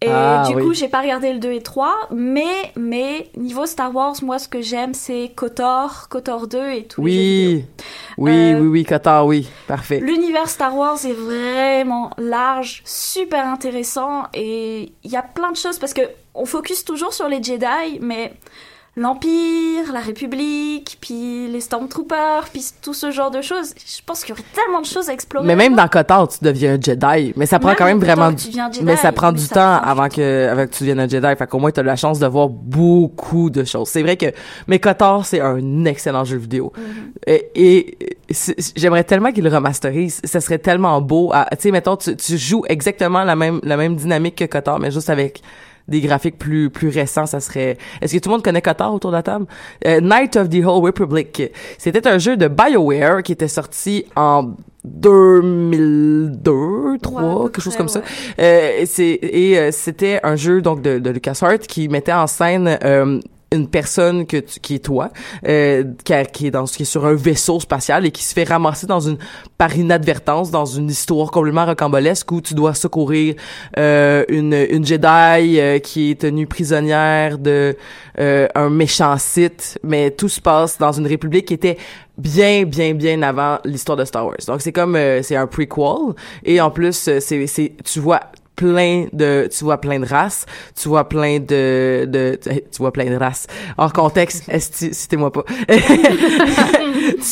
Et 0.00 0.06
Ah, 0.08 0.44
du 0.48 0.54
oui. 0.54 0.62
coup, 0.64 0.74
j'ai 0.74 0.86
pas 0.86 1.00
regardé 1.00 1.32
le 1.32 1.40
2 1.40 1.50
et 1.52 1.60
3, 1.62 1.92
mais, 2.12 2.72
mais, 2.76 3.28
niveau 3.36 3.66
Star 3.66 3.92
Wars, 3.92 4.14
moi, 4.22 4.38
ce 4.38 4.46
que 4.46 4.60
j'aime, 4.62 4.94
c'est 4.94 5.32
KOTOR, 5.34 6.08
KOTOR 6.08 6.46
2 6.46 6.70
et 6.70 6.84
tout. 6.84 7.02
Oui. 7.02 7.64
Oui, 8.16 8.30
Euh, 8.54 8.60
oui, 8.60 8.66
oui, 8.68 8.84
Qatar, 8.84 9.26
oui. 9.26 9.48
Parfait. 9.66 9.98
L'univers 9.98 10.48
Star 10.48 10.76
Wars 10.76 10.98
est 11.04 11.12
vraiment 11.12 12.10
large, 12.16 12.82
super 12.84 13.44
intéressant 13.46 14.24
et 14.34 14.92
il 15.02 15.10
y 15.10 15.16
a 15.16 15.22
plein 15.22 15.50
de 15.50 15.56
choses 15.56 15.78
parce 15.80 15.94
que 15.94 16.02
on 16.34 16.44
focus 16.46 16.84
toujours 16.84 17.12
sur 17.12 17.28
les 17.28 17.42
Jedi, 17.42 17.98
mais 18.00 18.32
l'Empire, 18.98 19.92
la 19.92 20.00
République, 20.00 20.98
puis 21.00 21.48
les 21.48 21.60
Stormtroopers, 21.60 22.48
puis 22.52 22.64
tout 22.82 22.94
ce 22.94 23.10
genre 23.10 23.30
de 23.30 23.40
choses. 23.40 23.74
Je 23.76 24.00
pense 24.04 24.20
qu'il 24.20 24.30
y 24.30 24.32
aurait 24.32 24.48
tellement 24.54 24.80
de 24.80 24.86
choses 24.86 25.08
à 25.08 25.12
explorer. 25.12 25.46
Mais 25.46 25.56
même 25.56 25.74
dans 25.74 25.88
Qatar, 25.88 26.28
tu 26.28 26.38
deviens 26.42 26.74
un 26.74 26.80
Jedi. 26.80 27.32
Mais 27.36 27.46
ça 27.46 27.58
prend 27.58 27.68
Même 27.68 27.76
quand 27.76 27.84
même 27.84 27.98
vraiment. 27.98 28.32
deviens 28.32 28.70
Jedi, 28.72 28.84
mais 28.84 28.96
ça 28.96 29.12
prend 29.12 29.32
du 29.32 29.42
ça 29.42 29.54
temps 29.54 29.88
avant 29.88 30.08
que, 30.08 30.48
avant 30.48 30.66
que 30.66 30.72
tu 30.72 30.84
deviennes 30.84 31.00
un 31.00 31.08
Jedi. 31.08 31.36
Fait 31.36 31.46
qu'au 31.46 31.58
moins, 31.58 31.70
t'as 31.70 31.82
la 31.82 31.96
chance 31.96 32.18
de 32.18 32.26
voir 32.26 32.48
beaucoup 32.48 33.50
de 33.50 33.64
choses. 33.64 33.88
C'est 33.88 34.02
vrai 34.02 34.16
que, 34.16 34.26
mais 34.66 34.78
Kotor, 34.78 35.24
c'est 35.24 35.40
un 35.40 35.84
excellent 35.84 36.24
jeu 36.24 36.36
vidéo. 36.36 36.72
Mm-hmm. 36.76 37.22
Et, 37.26 37.50
et 37.54 37.98
j'aimerais 38.76 39.04
tellement 39.04 39.32
qu'il 39.32 39.44
le 39.44 39.50
remasterise. 39.50 40.20
Ça 40.24 40.40
serait 40.40 40.58
tellement 40.58 41.00
beau. 41.00 41.32
Tu 41.52 41.56
sais, 41.60 41.70
mettons, 41.70 41.96
tu, 41.96 42.16
tu 42.16 42.36
joues 42.36 42.64
exactement 42.68 43.24
la 43.24 43.36
même, 43.36 43.60
la 43.62 43.76
même 43.76 43.96
dynamique 43.96 44.36
que 44.36 44.44
Kotor, 44.44 44.78
mais 44.78 44.90
juste 44.90 45.10
avec 45.10 45.42
des 45.88 46.00
graphiques 46.00 46.38
plus 46.38 46.70
plus 46.70 46.88
récents, 46.88 47.26
ça 47.26 47.40
serait. 47.40 47.76
Est-ce 48.00 48.14
que 48.14 48.18
tout 48.18 48.28
le 48.28 48.34
monde 48.34 48.44
connaît 48.44 48.62
Kotor 48.62 48.94
autour 48.94 49.10
de 49.10 49.16
la 49.16 49.22
table? 49.22 49.46
Euh, 49.86 50.00
Night 50.00 50.36
of 50.36 50.48
the 50.48 50.64
Whole 50.64 50.84
Republic. 50.84 51.42
C'était 51.78 52.06
un 52.06 52.18
jeu 52.18 52.36
de 52.36 52.48
BioWare 52.48 53.22
qui 53.22 53.32
était 53.32 53.48
sorti 53.48 54.04
en 54.14 54.50
2002, 54.84 56.98
3, 57.02 57.22
Ouais, 57.22 57.50
quelque 57.50 57.60
chose 57.60 57.76
comme 57.76 57.88
ça. 57.88 58.00
ouais. 58.00 58.04
Euh, 58.40 58.82
c'est 58.86 59.18
et 59.22 59.58
euh, 59.58 59.70
c'était 59.72 60.20
un 60.22 60.36
jeu 60.36 60.62
donc 60.62 60.82
de, 60.82 60.98
de 60.98 61.10
LucasArts 61.10 61.58
qui 61.60 61.88
mettait 61.88 62.12
en 62.12 62.26
scène 62.26 62.78
euh, 62.84 63.20
une 63.50 63.66
personne 63.68 64.26
que 64.26 64.36
tu- 64.36 64.60
qui 64.60 64.74
est 64.74 64.84
toi, 64.84 65.08
euh, 65.46 65.84
qui, 66.04 66.46
est 66.46 66.50
dans 66.50 66.64
qui 66.64 66.82
est 66.82 66.86
sur 66.86 67.06
un 67.06 67.14
vaisseau 67.14 67.58
spatial 67.60 68.04
et 68.04 68.10
qui 68.10 68.22
se 68.22 68.34
fait 68.34 68.44
ramasser 68.44 68.86
dans 68.86 69.00
une 69.00 69.16
par 69.56 69.74
inadvertance 69.76 70.50
dans 70.50 70.66
une 70.66 70.88
histoire 70.90 71.30
complètement 71.30 71.64
rocambolesque 71.66 72.30
où 72.30 72.40
tu 72.40 72.54
dois 72.54 72.74
secourir 72.74 73.34
euh, 73.78 74.24
une 74.28 74.52
une 74.70 74.84
Jedi 74.84 75.58
euh, 75.60 75.78
qui 75.78 76.10
est 76.10 76.20
tenue 76.20 76.46
prisonnière 76.46 77.38
de 77.38 77.76
euh, 78.20 78.48
un 78.54 78.68
méchant 78.70 79.16
Sith, 79.18 79.78
mais 79.82 80.10
tout 80.10 80.28
se 80.28 80.40
passe 80.40 80.76
dans 80.78 80.92
une 80.92 81.06
république 81.06 81.46
qui 81.46 81.54
était 81.54 81.78
bien 82.18 82.64
bien 82.64 82.94
bien 82.94 83.22
avant 83.22 83.58
l'histoire 83.64 83.96
de 83.96 84.04
Star 84.04 84.26
Wars. 84.26 84.36
Donc 84.46 84.60
c'est 84.60 84.72
comme 84.72 84.94
euh, 84.96 85.22
c'est 85.22 85.36
un 85.36 85.46
prequel 85.46 86.14
et 86.44 86.60
en 86.60 86.70
plus 86.70 87.08
euh, 87.08 87.18
c'est 87.20 87.46
c'est 87.46 87.72
tu 87.84 88.00
vois 88.00 88.20
plein 88.58 89.06
de 89.12 89.48
tu 89.56 89.62
vois 89.64 89.80
plein 89.80 90.00
de 90.00 90.06
races 90.06 90.44
tu 90.74 90.88
vois 90.88 91.08
plein 91.08 91.38
de 91.38 92.04
de 92.06 92.38
tu 92.42 92.78
vois 92.78 92.92
plein 92.92 93.06
de 93.06 93.14
races. 93.14 93.46
Hors 93.78 93.92
contexte 93.92 94.44
citez-moi 94.92 95.30
pas. 95.32 95.44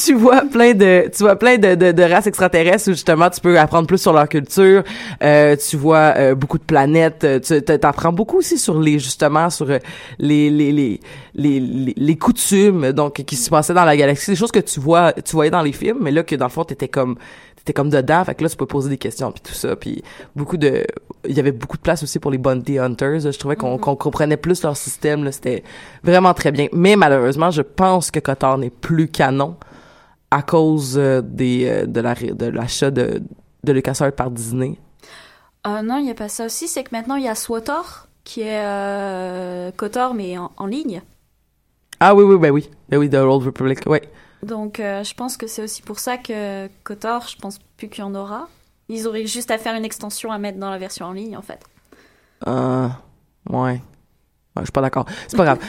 Tu 0.07 0.15
vois 0.15 0.43
plein 0.43 0.73
de 0.73 1.11
tu 1.15 1.25
vois 1.25 1.37
plein 1.37 1.59
de, 1.59 1.75
de, 1.75 1.93
de 1.93 2.03
races 2.03 2.27
extraterrestres 2.27 2.89
où 2.89 2.93
justement 2.93 3.29
tu 3.31 3.41
peux 3.41 3.59
apprendre 3.59 3.87
plus 3.87 3.99
sur 3.99 4.13
leur 4.13 4.29
culture 4.29 4.83
euh, 5.23 5.57
tu 5.57 5.77
vois 5.77 6.15
euh, 6.17 6.35
beaucoup 6.35 6.59
de 6.59 6.65
planètes 6.65 7.25
euh, 7.25 7.41
tu 7.41 7.61
t'apprends 7.63 8.13
beaucoup 8.13 8.39
aussi 8.39 8.59
sur 8.59 8.81
les 8.81 8.99
justement 8.99 9.51
sur 9.51 9.71
euh, 9.71 9.79
les 10.19 10.49
les 10.51 10.73
les 10.73 11.01
les, 11.35 11.61
les, 11.61 11.95
les 11.97 12.17
coutumes 12.17 12.93
donc 12.93 13.23
qui 13.25 13.37
se 13.37 13.51
passaient 13.51 13.75
dans 13.75 13.85
la 13.85 13.97
galaxie. 13.97 14.31
Des 14.31 14.37
choses 14.37 14.53
que 14.53 14.61
tu 14.61 14.81
vois 14.81 15.13
tu 15.13 15.33
voyais 15.33 15.51
dans 15.51 15.63
les 15.63 15.73
films 15.73 15.99
mais 16.01 16.11
là 16.11 16.23
que 16.23 16.37
dans 16.37 16.47
le 16.47 16.51
fond 16.51 16.65
t'étais 16.65 16.89
comme 16.89 17.17
t'étais 17.67 17.73
comme 17.75 17.91
dedans 17.91 18.25
fait 18.25 18.37
que 18.37 18.45
là 18.45 18.49
tu 18.49 18.57
peux 18.57 18.67
poser 18.67 18.89
des 18.89 18.97
questions 18.97 19.33
puis 19.33 19.43
tout 19.43 19.53
ça 19.53 19.75
puis 19.75 20.03
beaucoup 20.37 20.57
de 20.57 20.87
il 21.29 21.35
y 21.37 21.41
avait 21.41 21.53
beaucoup 21.53 21.77
de 21.77 21.83
place 21.83 22.03
aussi 22.05 22.21
pour 22.21 22.31
les 22.31 22.39
bounty 22.39 22.79
hunters 22.79 23.21
je 23.21 23.39
trouvais 23.39 23.57
qu'on 23.57 23.77
qu'on 23.77 23.97
comprenait 23.97 24.37
plus 24.37 24.63
leur 24.63 24.77
système 24.77 25.25
là. 25.25 25.33
C'était 25.33 25.65
vraiment 26.05 26.33
très 26.35 26.53
bien. 26.53 26.69
Mais 26.73 26.95
malheureusement 26.95 27.51
je 27.51 27.63
pense 27.63 28.13
que 28.13 28.21
Kotor 28.21 28.59
n'est 28.59 28.71
plus 28.71 29.09
canon 29.09 29.57
à 30.31 30.43
cause 30.43 30.97
euh, 30.97 31.23
des 31.23 31.67
euh, 31.67 31.87
de 31.87 32.01
la 32.01 32.15
de 32.15 32.47
l'achat 32.47 32.93
de 32.93 33.21
de 33.65 33.73
LucasArts 33.73 34.13
par 34.13 34.31
Disney. 34.31 34.79
Euh, 35.67 35.83
non, 35.83 35.97
il 35.99 36.05
n'y 36.05 36.11
a 36.11 36.15
pas 36.15 36.29
ça 36.29 36.47
aussi. 36.47 36.69
C'est 36.69 36.85
que 36.85 36.91
maintenant, 36.93 37.17
il 37.17 37.25
y 37.25 37.29
a 37.29 37.35
SWTOR, 37.35 38.07
qui 38.23 38.43
est 38.43 38.63
euh, 38.65 39.73
KOTOR, 39.77 40.15
mais 40.15 40.39
en, 40.39 40.53
en 40.57 40.67
ligne. 40.67 41.03
ah 41.99 42.15
oui 42.15 42.23
oui 42.23 42.39
ben 42.39 42.51
oui. 42.53 42.71
Ben 42.89 42.99
oui 42.99 43.11
The 43.11 43.15
Old 43.15 43.45
Republic. 43.45 43.81
Ouais 43.87 44.03
Donc, 44.47 44.79
euh, 44.79 45.03
je 45.03 45.13
pense 45.15 45.37
que 45.37 45.47
c'est 45.47 45.63
aussi 45.63 45.83
pour 45.83 45.99
ça 45.99 46.17
que 46.17 46.69
Kotor, 46.85 47.27
je 47.29 47.37
pense 47.37 47.59
plus 47.77 47.89
qu'il 47.89 48.01
y 48.01 48.07
en 48.07 48.15
aura. 48.15 48.49
Ils 48.89 49.09
auraient 49.09 49.27
juste 49.27 49.51
à 49.51 49.59
faire 49.59 49.75
une 49.75 49.85
extension 49.85 50.31
à 50.31 50.39
mettre 50.39 50.59
dans 50.59 50.71
la 50.71 50.79
version 50.79 51.07
en 51.07 51.13
ligne, 51.13 51.37
en 51.37 51.43
fait. 51.43 51.59
Euh, 52.47 52.89
ouais. 53.51 53.81
je 54.57 54.63
suis 54.63 54.73
pas 54.73 54.83
d'accord. 54.83 55.07
C'est 55.27 55.37
pas 55.37 55.45
grave. 55.45 55.59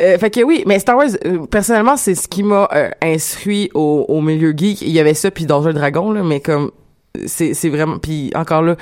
Euh, 0.00 0.18
fait 0.18 0.30
que 0.30 0.42
oui, 0.42 0.64
mais 0.66 0.78
Star 0.80 0.96
Wars, 0.96 1.10
euh, 1.24 1.46
personnellement, 1.46 1.96
c'est 1.96 2.16
ce 2.16 2.26
qui 2.26 2.42
m'a 2.42 2.68
euh, 2.72 2.90
instruit 3.02 3.70
au, 3.72 4.04
au, 4.08 4.20
milieu 4.20 4.52
geek. 4.56 4.82
Il 4.82 4.90
y 4.90 4.98
avait 4.98 5.14
ça, 5.14 5.30
puis 5.30 5.46
Donjons 5.46 5.72
Dragon, 5.72 6.10
là, 6.10 6.22
mais 6.22 6.40
comme 6.40 6.72
c'est 7.26 7.68
vraiment 7.68 7.98
puis 7.98 8.30
encore 8.34 8.62
là 8.62 8.76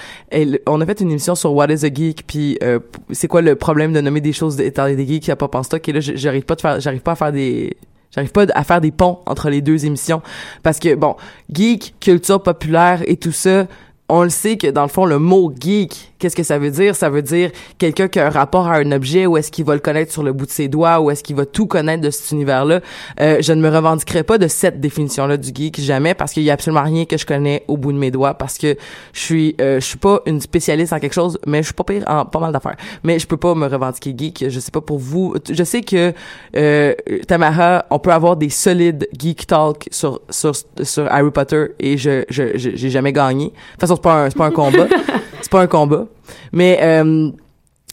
on 0.66 0.80
a 0.80 0.86
fait 0.86 1.00
une 1.00 1.10
émission 1.10 1.34
sur 1.34 1.54
what 1.54 1.68
is 1.68 1.84
a 1.84 1.92
geek 1.92 2.26
puis 2.26 2.58
euh, 2.62 2.80
c'est 3.12 3.28
quoi 3.28 3.42
le 3.42 3.54
problème 3.54 3.92
de 3.92 4.00
nommer 4.00 4.20
des 4.20 4.32
choses 4.32 4.60
étant 4.60 4.86
des 4.86 5.06
geeks 5.06 5.22
qui 5.22 5.30
a 5.30 5.36
pas 5.36 5.48
en 5.52 5.62
stock 5.62 5.88
et 5.88 5.92
là 5.92 6.00
j'arrive 6.00 6.44
pas 6.44 6.56
de 6.56 6.60
faire 6.60 6.80
j'arrive 6.80 7.00
pas 7.00 7.12
à 7.12 7.16
faire 7.16 7.32
des 7.32 7.76
j'arrive 8.14 8.32
pas 8.32 8.46
à 8.54 8.64
faire 8.64 8.80
des 8.80 8.90
ponts 8.90 9.18
entre 9.26 9.50
les 9.50 9.60
deux 9.60 9.84
émissions. 9.86 10.22
Parce 10.62 10.78
que 10.78 10.94
bon 10.94 11.16
geek 11.52 11.94
culture 12.00 12.42
populaire 12.42 13.02
et 13.06 13.16
tout 13.16 13.32
ça 13.32 13.66
on 14.08 14.22
le 14.22 14.30
sait 14.30 14.56
que 14.56 14.66
dans 14.66 14.82
le 14.82 14.88
fond 14.88 15.06
le 15.06 15.18
mot 15.18 15.52
geek 15.58 16.13
Qu'est-ce 16.24 16.36
que 16.36 16.42
ça 16.42 16.58
veut 16.58 16.70
dire? 16.70 16.96
Ça 16.96 17.10
veut 17.10 17.20
dire 17.20 17.50
quelqu'un 17.76 18.08
qui 18.08 18.18
a 18.18 18.28
un 18.28 18.30
rapport 18.30 18.66
à 18.66 18.76
un 18.76 18.92
objet 18.92 19.26
ou 19.26 19.36
est-ce 19.36 19.50
qu'il 19.50 19.66
va 19.66 19.74
le 19.74 19.80
connaître 19.80 20.10
sur 20.10 20.22
le 20.22 20.32
bout 20.32 20.46
de 20.46 20.50
ses 20.50 20.68
doigts 20.68 20.98
ou 20.98 21.10
est-ce 21.10 21.22
qu'il 21.22 21.36
va 21.36 21.44
tout 21.44 21.66
connaître 21.66 22.00
de 22.00 22.08
cet 22.08 22.30
univers-là? 22.30 22.80
Euh, 23.20 23.42
je 23.42 23.52
ne 23.52 23.60
me 23.60 23.68
revendiquerai 23.68 24.22
pas 24.22 24.38
de 24.38 24.48
cette 24.48 24.80
définition-là 24.80 25.36
du 25.36 25.50
geek 25.54 25.78
jamais 25.82 26.14
parce 26.14 26.32
qu'il 26.32 26.42
y 26.42 26.48
a 26.48 26.54
absolument 26.54 26.82
rien 26.82 27.04
que 27.04 27.18
je 27.18 27.26
connais 27.26 27.62
au 27.68 27.76
bout 27.76 27.92
de 27.92 27.98
mes 27.98 28.10
doigts 28.10 28.32
parce 28.32 28.56
que 28.56 28.74
je 29.12 29.20
suis 29.20 29.54
euh, 29.60 29.80
je 29.80 29.84
suis 29.84 29.98
pas 29.98 30.22
une 30.24 30.40
spécialiste 30.40 30.94
en 30.94 30.98
quelque 30.98 31.12
chose 31.12 31.38
mais 31.46 31.58
je 31.58 31.64
suis 31.64 31.74
pas 31.74 31.84
pire 31.84 32.04
en 32.06 32.24
pas 32.24 32.40
mal 32.40 32.54
d'affaires. 32.54 32.76
Mais 33.02 33.18
je 33.18 33.26
peux 33.26 33.36
pas 33.36 33.54
me 33.54 33.66
revendiquer 33.66 34.14
geek. 34.16 34.46
Je 34.48 34.60
sais 34.60 34.70
pas 34.70 34.80
pour 34.80 35.00
vous. 35.00 35.34
Je 35.50 35.62
sais 35.62 35.82
que 35.82 36.14
euh, 36.56 36.94
Tamara, 37.28 37.84
on 37.90 37.98
peut 37.98 38.12
avoir 38.12 38.38
des 38.38 38.48
solides 38.48 39.06
geek 39.12 39.46
talk 39.46 39.88
sur 39.90 40.22
sur 40.30 40.54
sur 40.82 41.06
Harry 41.12 41.30
Potter 41.30 41.66
et 41.78 41.98
je 41.98 42.24
je 42.30 42.52
j'ai 42.56 42.88
jamais 42.88 43.12
gagné. 43.12 43.48
De 43.48 43.50
toute 43.50 43.80
façon 43.80 43.96
c'est 43.96 44.02
pas 44.02 44.30
c'est 44.30 44.38
pas 44.38 44.46
un 44.46 44.50
combat. 44.50 44.86
c'est 45.44 45.50
pas 45.50 45.60
un 45.60 45.66
combat. 45.66 46.06
Mais 46.52 46.78
euh, 46.82 47.30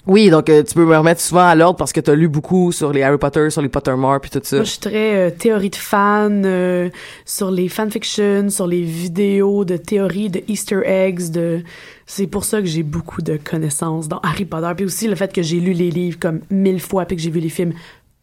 oui, 0.07 0.29
donc 0.29 0.49
euh, 0.49 0.63
tu 0.63 0.73
peux 0.73 0.85
me 0.85 0.97
remettre 0.97 1.19
souvent 1.19 1.45
à 1.45 1.53
l'ordre 1.53 1.77
parce 1.77 1.91
que 1.91 1.99
tu 1.99 2.09
as 2.09 2.15
lu 2.15 2.29
beaucoup 2.29 2.71
sur 2.71 2.93
les 2.93 3.03
Harry 3.03 3.17
Potter, 3.17 3.49
sur 3.49 3.61
les 3.61 3.67
Pottermore 3.67 4.21
puis 4.21 4.31
tout 4.31 4.39
ça. 4.41 4.55
Moi, 4.55 4.65
je 4.65 4.69
suis 4.69 4.79
très 4.79 5.15
euh, 5.15 5.29
théorie 5.29 5.69
de 5.69 5.75
fan 5.75 6.91
sur 7.25 7.51
les 7.51 7.67
fanfictions, 7.67 8.49
sur 8.49 8.67
les 8.67 8.81
vidéos 8.81 9.65
de 9.65 9.75
théories 9.75 10.29
de 10.29 10.41
Easter 10.47 10.79
eggs, 10.85 11.37
c'est 12.05 12.27
pour 12.27 12.43
ça 12.43 12.59
que 12.59 12.67
j'ai 12.67 12.83
beaucoup 12.83 13.21
de 13.21 13.37
connaissances 13.37 14.07
dans 14.07 14.19
Harry 14.19 14.45
Potter 14.45 14.71
puis 14.75 14.85
aussi 14.85 15.07
le 15.07 15.15
fait 15.15 15.31
que 15.31 15.41
j'ai 15.41 15.59
lu 15.59 15.73
les 15.73 15.91
livres 15.91 16.19
comme 16.19 16.41
mille 16.49 16.81
fois 16.81 17.05
puis 17.05 17.15
que 17.15 17.21
j'ai 17.21 17.29
vu 17.29 17.39
les 17.39 17.49
films 17.49 17.73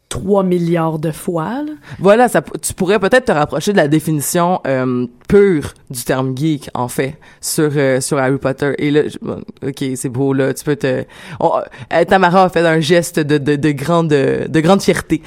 3 0.09 0.43
milliards 0.43 0.99
de 0.99 1.11
fois. 1.11 1.63
Là. 1.63 1.73
Voilà, 1.99 2.29
ça, 2.29 2.43
tu 2.63 2.73
pourrais 2.73 2.99
peut-être 2.99 3.27
te 3.27 3.33
rapprocher 3.33 3.73
de 3.73 3.77
la 3.77 3.89
définition 3.89 4.61
euh, 4.67 5.07
pure 5.29 5.75
du 5.91 6.03
terme 6.03 6.37
geek, 6.37 6.71
en 6.75 6.89
fait, 6.89 7.17
sur 7.41 7.71
euh, 7.77 8.01
sur 8.01 8.19
Harry 8.19 8.39
Potter. 8.39 8.73
Et 8.79 8.91
là, 8.91 9.03
ok, 9.63 9.85
c'est 9.97 10.09
beau 10.09 10.33
là, 10.33 10.55
tu 10.55 10.65
peux 10.65 10.77
te. 10.77 10.87
Euh, 11.43 12.05
Tamara 12.07 12.45
a 12.45 12.49
fait 12.49 12.67
un 12.67 12.81
geste 12.81 13.21
de 13.21 13.37
de, 13.37 13.57
de 13.57 13.71
grande 13.73 14.09
de 14.09 14.61
grande 14.61 14.81
fierté. 14.81 15.23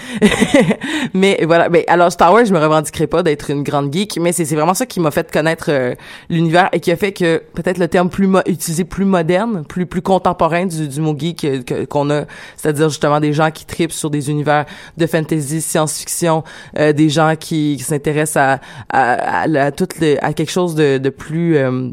mais 1.13 1.39
voilà, 1.45 1.69
mais 1.69 1.85
alors 1.87 2.11
Star 2.11 2.33
Wars, 2.33 2.45
je 2.45 2.53
me 2.53 2.59
revendiquerai 2.59 3.05
pas 3.05 3.21
d'être 3.21 3.51
une 3.51 3.63
grande 3.63 3.93
geek, 3.93 4.17
mais 4.19 4.31
c'est 4.31 4.45
c'est 4.45 4.55
vraiment 4.55 4.73
ça 4.73 4.87
qui 4.87 4.99
m'a 4.99 5.11
fait 5.11 5.31
connaître 5.31 5.65
euh, 5.69 5.93
l'univers 6.29 6.69
et 6.71 6.79
qui 6.79 6.91
a 6.91 6.95
fait 6.95 7.11
que 7.11 7.43
peut-être 7.53 7.77
le 7.77 7.87
terme 7.87 8.09
plus 8.09 8.27
utilisé 8.47 8.83
plus 8.83 9.05
moderne, 9.05 9.63
plus 9.67 9.85
plus 9.85 10.01
contemporain 10.01 10.65
du, 10.65 10.87
du 10.87 11.01
mot 11.01 11.15
geek 11.17 11.87
qu'on 11.87 12.09
a, 12.09 12.23
c'est-à-dire 12.57 12.89
justement 12.89 13.19
des 13.19 13.33
gens 13.33 13.51
qui 13.51 13.65
tripent 13.65 13.91
sur 13.91 14.09
des 14.09 14.31
univers 14.31 14.65
de 14.97 15.05
fantasy, 15.07 15.61
science-fiction, 15.61 16.43
euh, 16.77 16.93
des 16.93 17.09
gens 17.09 17.35
qui, 17.39 17.79
s'intéressent 17.79 18.37
à, 18.37 18.59
à, 18.89 19.41
à, 19.41 19.71
toutes 19.71 19.99
les, 19.99 20.17
à 20.19 20.33
quelque 20.33 20.51
chose 20.51 20.75
de, 20.75 20.97
de 20.97 21.09
plus 21.09 21.57
euh, 21.57 21.89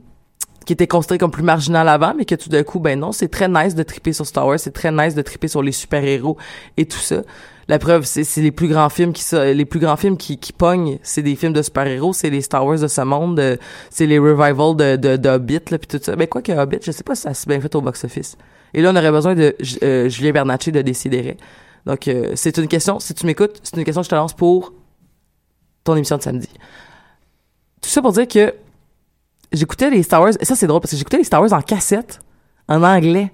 qui 0.69 0.75
était 0.75 0.87
considéré 0.87 1.17
comme 1.17 1.31
plus 1.31 1.43
marginal 1.43 1.89
avant, 1.89 2.13
mais 2.15 2.27
que 2.27 2.35
tout 2.35 2.51
d'un 2.51 2.63
coup, 2.63 2.79
ben 2.79 3.01
non, 3.01 3.11
c'est 3.11 3.29
très 3.29 3.49
nice 3.49 3.75
de 3.75 3.83
triper 3.83 4.13
sur 4.13 4.27
Star 4.27 4.47
Wars, 4.47 4.61
c'est 4.61 4.71
très 4.71 4.93
nice 4.93 5.15
de 5.15 5.23
triper 5.23 5.49
sur 5.49 5.63
les 5.63 5.73
super-héros 5.73 6.37
et 6.77 6.85
tout 6.85 6.99
ça. 6.99 7.23
La 7.69 7.79
preuve, 7.79 8.05
c'est 8.05 8.25
les 8.43 8.51
plus 8.51 8.69
grands 8.69 8.91
films 8.91 9.15
qui 9.15 9.25
les 9.35 9.65
plus 9.65 9.81
grands 9.81 9.97
films 9.97 10.19
qui, 10.19 10.37
qui 10.37 10.53
pognent, 10.53 10.99
c'est 11.03 11.23
des 11.23 11.37
films 11.37 11.55
de 11.55 11.63
super-héros, 11.63 12.13
c'est 12.13 12.29
les 12.29 12.43
Star 12.43 12.67
Wars 12.67 12.79
de 12.79 12.87
ce 12.87 13.01
monde, 13.01 13.41
euh, 13.41 13.57
c'est 13.89 14.05
les 14.05 14.19
revivals 14.19 14.77
de, 14.77 14.97
de, 14.97 15.17
de 15.17 15.29
Hobbit, 15.31 15.61
là, 15.71 15.79
puis 15.79 15.87
tout 15.87 16.01
ça. 16.03 16.17
Ben, 16.17 16.27
quoi 16.27 16.43
que 16.43 16.53
Hobbit, 16.53 16.81
je 16.83 16.91
sais 16.93 17.03
pas 17.03 17.15
si 17.15 17.23
ça 17.23 17.33
s'est 17.33 17.49
bien 17.49 17.63
fait 17.63 17.75
au 17.75 17.81
box-office. 17.81 18.37
Et 18.75 18.83
là, 18.83 18.91
on 18.93 18.97
aurait 18.97 19.11
besoin 19.11 19.35
de 19.35 19.57
Julien 19.61 20.33
Bernatchez 20.33 20.71
de 20.71 20.83
décider. 20.83 21.39
Donc, 21.89 22.07
euh, 22.07 22.33
c'est 22.35 22.59
une 22.59 22.69
question, 22.69 23.01
si 23.01 23.15
tu 23.15 23.25
m'écoutes, 23.25 23.61
c'est 23.63 23.75
une 23.75 23.83
question 23.83 24.03
que 24.03 24.05
je 24.05 24.11
te 24.11 24.15
lance 24.15 24.35
pour 24.35 24.75
ton 25.85 25.97
émission 25.97 26.19
de 26.19 26.23
samedi. 26.23 26.51
Tout 27.81 27.89
ça 27.89 28.03
pour 28.03 28.13
dire 28.13 28.29
que 28.29 28.55
j'écoutais 29.51 29.89
les 29.89 30.03
Star 30.03 30.21
Wars, 30.21 30.35
et 30.39 30.45
ça 30.45 30.55
c'est 30.55 30.67
drôle 30.67 30.83
parce 30.83 30.91
que 30.91 30.99
j'écoutais 30.99 31.17
les 31.17 31.25
Star 31.25 31.41
Wars 31.41 31.55
en 31.55 31.63
cassette, 31.63 32.21
en 32.69 32.83
anglais. 32.83 33.33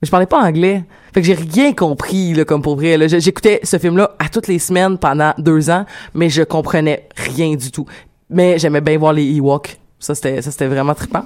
Mais 0.00 0.06
je 0.06 0.10
parlais 0.12 0.26
pas 0.26 0.40
anglais. 0.40 0.84
Fait 1.12 1.22
que 1.22 1.26
j'ai 1.26 1.34
rien 1.34 1.72
compris, 1.72 2.34
là, 2.34 2.44
comme 2.44 2.62
pour 2.62 2.76
vrai. 2.76 3.08
J'écoutais 3.18 3.58
ce 3.64 3.76
film-là 3.80 4.14
à 4.20 4.28
toutes 4.28 4.46
les 4.46 4.60
semaines 4.60 4.96
pendant 4.96 5.34
deux 5.38 5.68
ans, 5.68 5.84
mais 6.14 6.30
je 6.30 6.44
comprenais 6.44 7.08
rien 7.16 7.56
du 7.56 7.72
tout. 7.72 7.86
Mais 8.30 8.60
j'aimais 8.60 8.80
bien 8.80 8.96
voir 8.96 9.12
les 9.12 9.24
Ewoks. 9.24 9.76
Ça, 9.98 10.14
c'était, 10.14 10.68
vraiment 10.68 10.94
trippant. 10.94 11.24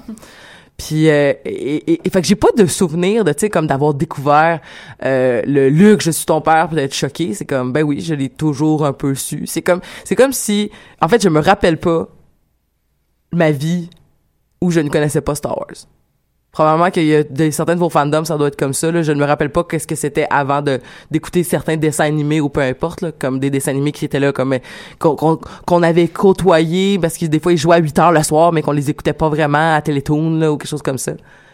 Puis 0.77 1.09
euh, 1.09 1.33
et, 1.45 2.07
et, 2.07 2.11
fait 2.11 2.20
que 2.20 2.27
j'ai 2.27 2.37
pas 2.37 2.53
de 2.57 2.66
souvenir 2.66 3.24
de 3.24 3.33
tu 3.33 3.41
sais 3.41 3.51
comme 3.51 3.66
d'avoir 3.66 3.95
découvert 3.95 4.61
euh, 5.05 5.41
le 5.47 5.70
Luc 5.70 6.03
je 6.03 6.11
suis 6.11 6.27
ton 6.27 6.43
père 6.43 6.68
pour 6.68 6.79
être 6.79 6.95
choqué, 6.95 7.33
c'est 7.33 7.47
comme 7.47 7.72
ben 7.72 7.83
oui, 7.83 8.01
je 8.01 8.14
l'ai 8.14 8.29
toujours 8.29 8.85
un 8.85 8.93
peu 8.93 9.14
su. 9.14 9.47
C'est 9.47 9.62
comme 9.62 9.81
c'est 10.05 10.16
comme 10.16 10.33
si 10.33 10.70
en 11.01 11.09
fait 11.09 11.22
je 11.22 11.31
me 11.31 11.41
rappelle 11.41 11.79
pas 11.79 12.09
ma 13.33 13.51
vie 13.51 13.89
où 14.61 14.70
je 14.70 14.81
ne 14.81 14.91
connaissais 14.91 15.22
pas 15.22 15.35
Star 15.35 15.57
Wars 15.57 15.87
probablement 16.57 16.90
qu'il 16.90 17.04
y 17.04 17.14
a 17.14 17.22
des 17.22 17.50
certains 17.50 17.74
de 17.74 17.80
vos 17.80 17.90
fandoms 17.90 18.24
ça 18.24 18.38
doit 18.38 18.48
être 18.48 18.57
comme 18.57 18.72
ça 18.72 18.90
là. 18.90 19.02
je 19.02 19.12
ne 19.12 19.20
me 19.20 19.26
rappelle 19.26 19.50
pas 19.50 19.62
qu'est-ce 19.62 19.86
que 19.86 19.94
c'était 19.94 20.26
avant 20.30 20.62
de 20.62 20.80
d'écouter 21.11 21.42
certains 21.42 21.76
dessins 21.76 22.04
animés 22.04 22.40
ou 22.40 22.48
peu 22.48 22.62
importe 22.62 23.02
là, 23.02 23.12
comme 23.12 23.38
des 23.38 23.50
dessins 23.50 23.72
animés 23.72 23.92
qui 23.92 24.07
étaient 24.07 24.18
là 24.18 24.32
comme 24.32 24.57
qu'on 24.98 25.38
qu'on 25.66 25.82
avait 25.82 26.09
côtoyé 26.09 26.98
parce 26.98 27.18
que 27.18 27.26
des 27.26 27.40
fois 27.40 27.52
ils 27.52 27.59
jouaient 27.59 27.76
à 27.76 27.80
8 27.80 27.98
heures 27.98 28.12
le 28.12 28.22
soir 28.22 28.52
mais 28.52 28.62
qu'on 28.62 28.72
les 28.72 28.88
écoutait 28.88 29.12
pas 29.12 29.28
vraiment 29.28 29.74
à 29.74 29.82
Télétoon 29.82 30.38
là, 30.38 30.50
ou 30.50 30.57
quelque 30.57 30.70
chose 30.70 30.80
comme 30.80 30.96
ça 30.96 31.12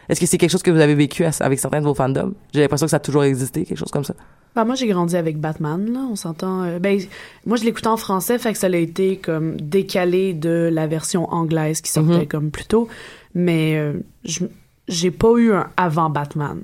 est-ce 0.09 0.20
que 0.20 0.26
c'est 0.26 0.38
quelque 0.38 0.50
chose 0.50 0.62
que 0.62 0.70
vous 0.70 0.78
avez 0.80 0.94
vécu 0.94 1.24
avec 1.24 1.59
certains 1.59 1.80
de 1.80 1.84
vos 1.84 1.94
fandoms? 1.94 2.34
J'ai 2.55 2.61
l'impression 2.61 2.86
que 2.86 2.90
ça 2.90 2.98
a 2.98 3.00
toujours 3.00 3.24
existé 3.24 3.64
quelque 3.64 3.78
chose 3.78 3.90
comme 3.90 4.05
ça 4.05 4.14
bah, 4.55 4.64
moi 4.64 4.76
j'ai 4.76 4.86
grandi 4.86 5.16
avec 5.16 5.40
Batman 5.40 5.92
là, 5.92 6.07
on 6.09 6.14
s'entend 6.14 6.62
euh, 6.62 6.78
ben 6.78 7.00
moi 7.44 7.57
je 7.57 7.64
l'écoutais 7.64 7.88
en 7.88 7.96
français 7.96 8.38
fait 8.38 8.53
que 8.53 8.59
ça 8.59 8.68
a 8.68 8.76
été 8.76 9.16
comme 9.16 9.57
décalé 9.57 10.32
de 10.32 10.70
la 10.72 10.86
version 10.86 11.28
anglaise 11.32 11.80
qui 11.80 11.90
sortait 11.90 12.12
mm-hmm. 12.12 12.28
comme 12.28 12.50
plus 12.53 12.66
tôt 12.66 12.86
mais 13.34 13.76
euh, 13.76 13.94
je 14.24 14.44
j'ai 14.89 15.11
pas 15.11 15.35
eu 15.37 15.53
un 15.53 15.68
avant 15.76 16.11
Batman. 16.11 16.62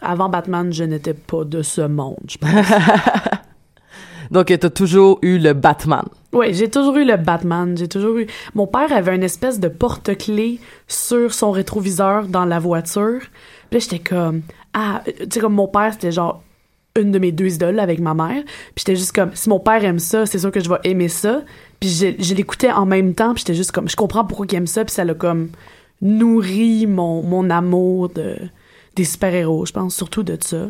Avant 0.00 0.28
Batman, 0.28 0.72
je 0.72 0.84
n'étais 0.84 1.14
pas 1.14 1.44
de 1.44 1.62
ce 1.62 1.82
monde, 1.82 2.18
je 2.28 2.38
pense. 2.38 2.50
Donc, 4.30 4.46
tu 4.46 4.54
as 4.54 4.70
toujours 4.70 5.18
eu 5.22 5.38
le 5.38 5.52
Batman. 5.52 6.04
Oui, 6.32 6.54
j'ai 6.54 6.70
toujours 6.70 6.96
eu 6.96 7.04
le 7.04 7.16
Batman. 7.16 7.76
J'ai 7.76 7.88
toujours 7.88 8.16
eu. 8.18 8.26
Mon 8.54 8.68
père 8.68 8.92
avait 8.92 9.14
une 9.14 9.24
espèce 9.24 9.58
de 9.58 9.66
porte-clés 9.66 10.60
sur 10.86 11.34
son 11.34 11.50
rétroviseur 11.50 12.28
dans 12.28 12.44
la 12.44 12.60
voiture. 12.60 13.20
Puis 13.70 13.80
j'étais 13.80 13.98
comme. 13.98 14.42
Ah, 14.72 15.02
tu 15.04 15.26
sais, 15.32 15.40
comme 15.40 15.54
mon 15.54 15.66
père, 15.66 15.92
c'était 15.92 16.12
genre 16.12 16.42
une 16.96 17.10
de 17.10 17.18
mes 17.18 17.32
deux 17.32 17.54
idoles 17.54 17.80
avec 17.80 17.98
ma 17.98 18.14
mère. 18.14 18.44
Puis 18.44 18.84
j'étais 18.86 18.96
juste 18.96 19.12
comme, 19.12 19.30
si 19.34 19.48
mon 19.48 19.58
père 19.58 19.84
aime 19.84 19.98
ça, 19.98 20.26
c'est 20.26 20.38
sûr 20.38 20.52
que 20.52 20.60
je 20.60 20.68
vais 20.68 20.78
aimer 20.84 21.08
ça. 21.08 21.42
Puis 21.80 21.88
je, 21.88 22.22
je 22.22 22.34
l'écoutais 22.34 22.70
en 22.70 22.86
même 22.86 23.14
temps. 23.14 23.34
Puis 23.34 23.40
j'étais 23.40 23.54
juste 23.54 23.72
comme, 23.72 23.88
je 23.88 23.96
comprends 23.96 24.24
pourquoi 24.24 24.46
il 24.48 24.54
aime 24.54 24.68
ça. 24.68 24.84
Puis 24.84 24.94
ça 24.94 25.04
l'a 25.04 25.14
comme 25.14 25.48
nourrit 26.02 26.86
mon, 26.86 27.22
mon 27.22 27.50
amour 27.50 28.08
de, 28.08 28.36
des 28.96 29.04
super-héros, 29.04 29.66
je 29.66 29.72
pense, 29.72 29.94
surtout 29.94 30.22
de 30.22 30.36
ça. 30.40 30.66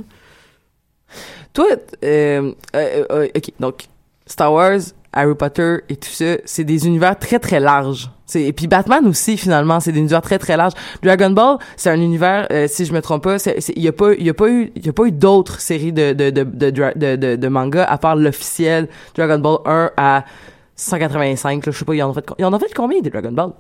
Toi, 1.53 1.67
euh, 2.05 2.53
euh, 2.77 3.05
euh, 3.11 3.29
ok, 3.37 3.51
donc 3.59 3.85
Star 4.27 4.53
Wars, 4.53 4.81
Harry 5.13 5.35
Potter 5.35 5.79
et 5.89 5.97
tout 5.97 6.11
ça, 6.11 6.37
c'est 6.45 6.63
des 6.63 6.87
univers 6.87 7.19
très 7.19 7.41
très 7.41 7.59
larges. 7.59 8.11
Et 8.37 8.53
puis 8.53 8.69
Batman 8.69 9.05
aussi 9.09 9.37
finalement, 9.37 9.81
c'est 9.81 9.91
des 9.91 9.99
univers 9.99 10.23
très 10.23 10.39
très 10.39 10.57
larges. 10.57 10.75
Dragon 11.03 11.31
Ball, 11.31 11.59
c'est 11.77 11.91
un 11.91 12.01
univers, 12.01 12.47
si 12.69 12.85
je 12.85 12.93
me 12.93 13.03
trompe 13.03 13.25
pas, 13.25 13.37
il 13.75 13.83
y 13.83 13.89
a 13.89 13.93
pas 13.93 14.13
eu 14.49 14.73
eu 14.73 15.11
d'autres 15.11 15.61
séries 15.61 15.93
de 15.93 16.13
de 16.13 16.31
de 16.31 17.35
de, 17.35 17.49
manga 17.49 17.83
à 17.83 17.99
part 17.99 18.15
l'officiel 18.15 18.89
Dragon 19.17 19.41
Ball 19.41 19.59
1 19.65 19.91
à 19.97 20.25
185, 20.77 21.67
là, 21.67 21.73
je 21.73 21.79
sais 21.79 21.85
pas, 21.85 21.95
il 21.95 21.99
y 21.99 22.03
en 22.05 22.11
a 22.11 22.15
fait 22.15 22.25
il 22.39 22.43
y 22.43 22.45
en 22.45 22.53
a 22.53 22.59
fait 22.61 22.73
combien 22.73 23.01
des 23.01 23.11
Dragon 23.11 23.33
Ball? 23.33 23.51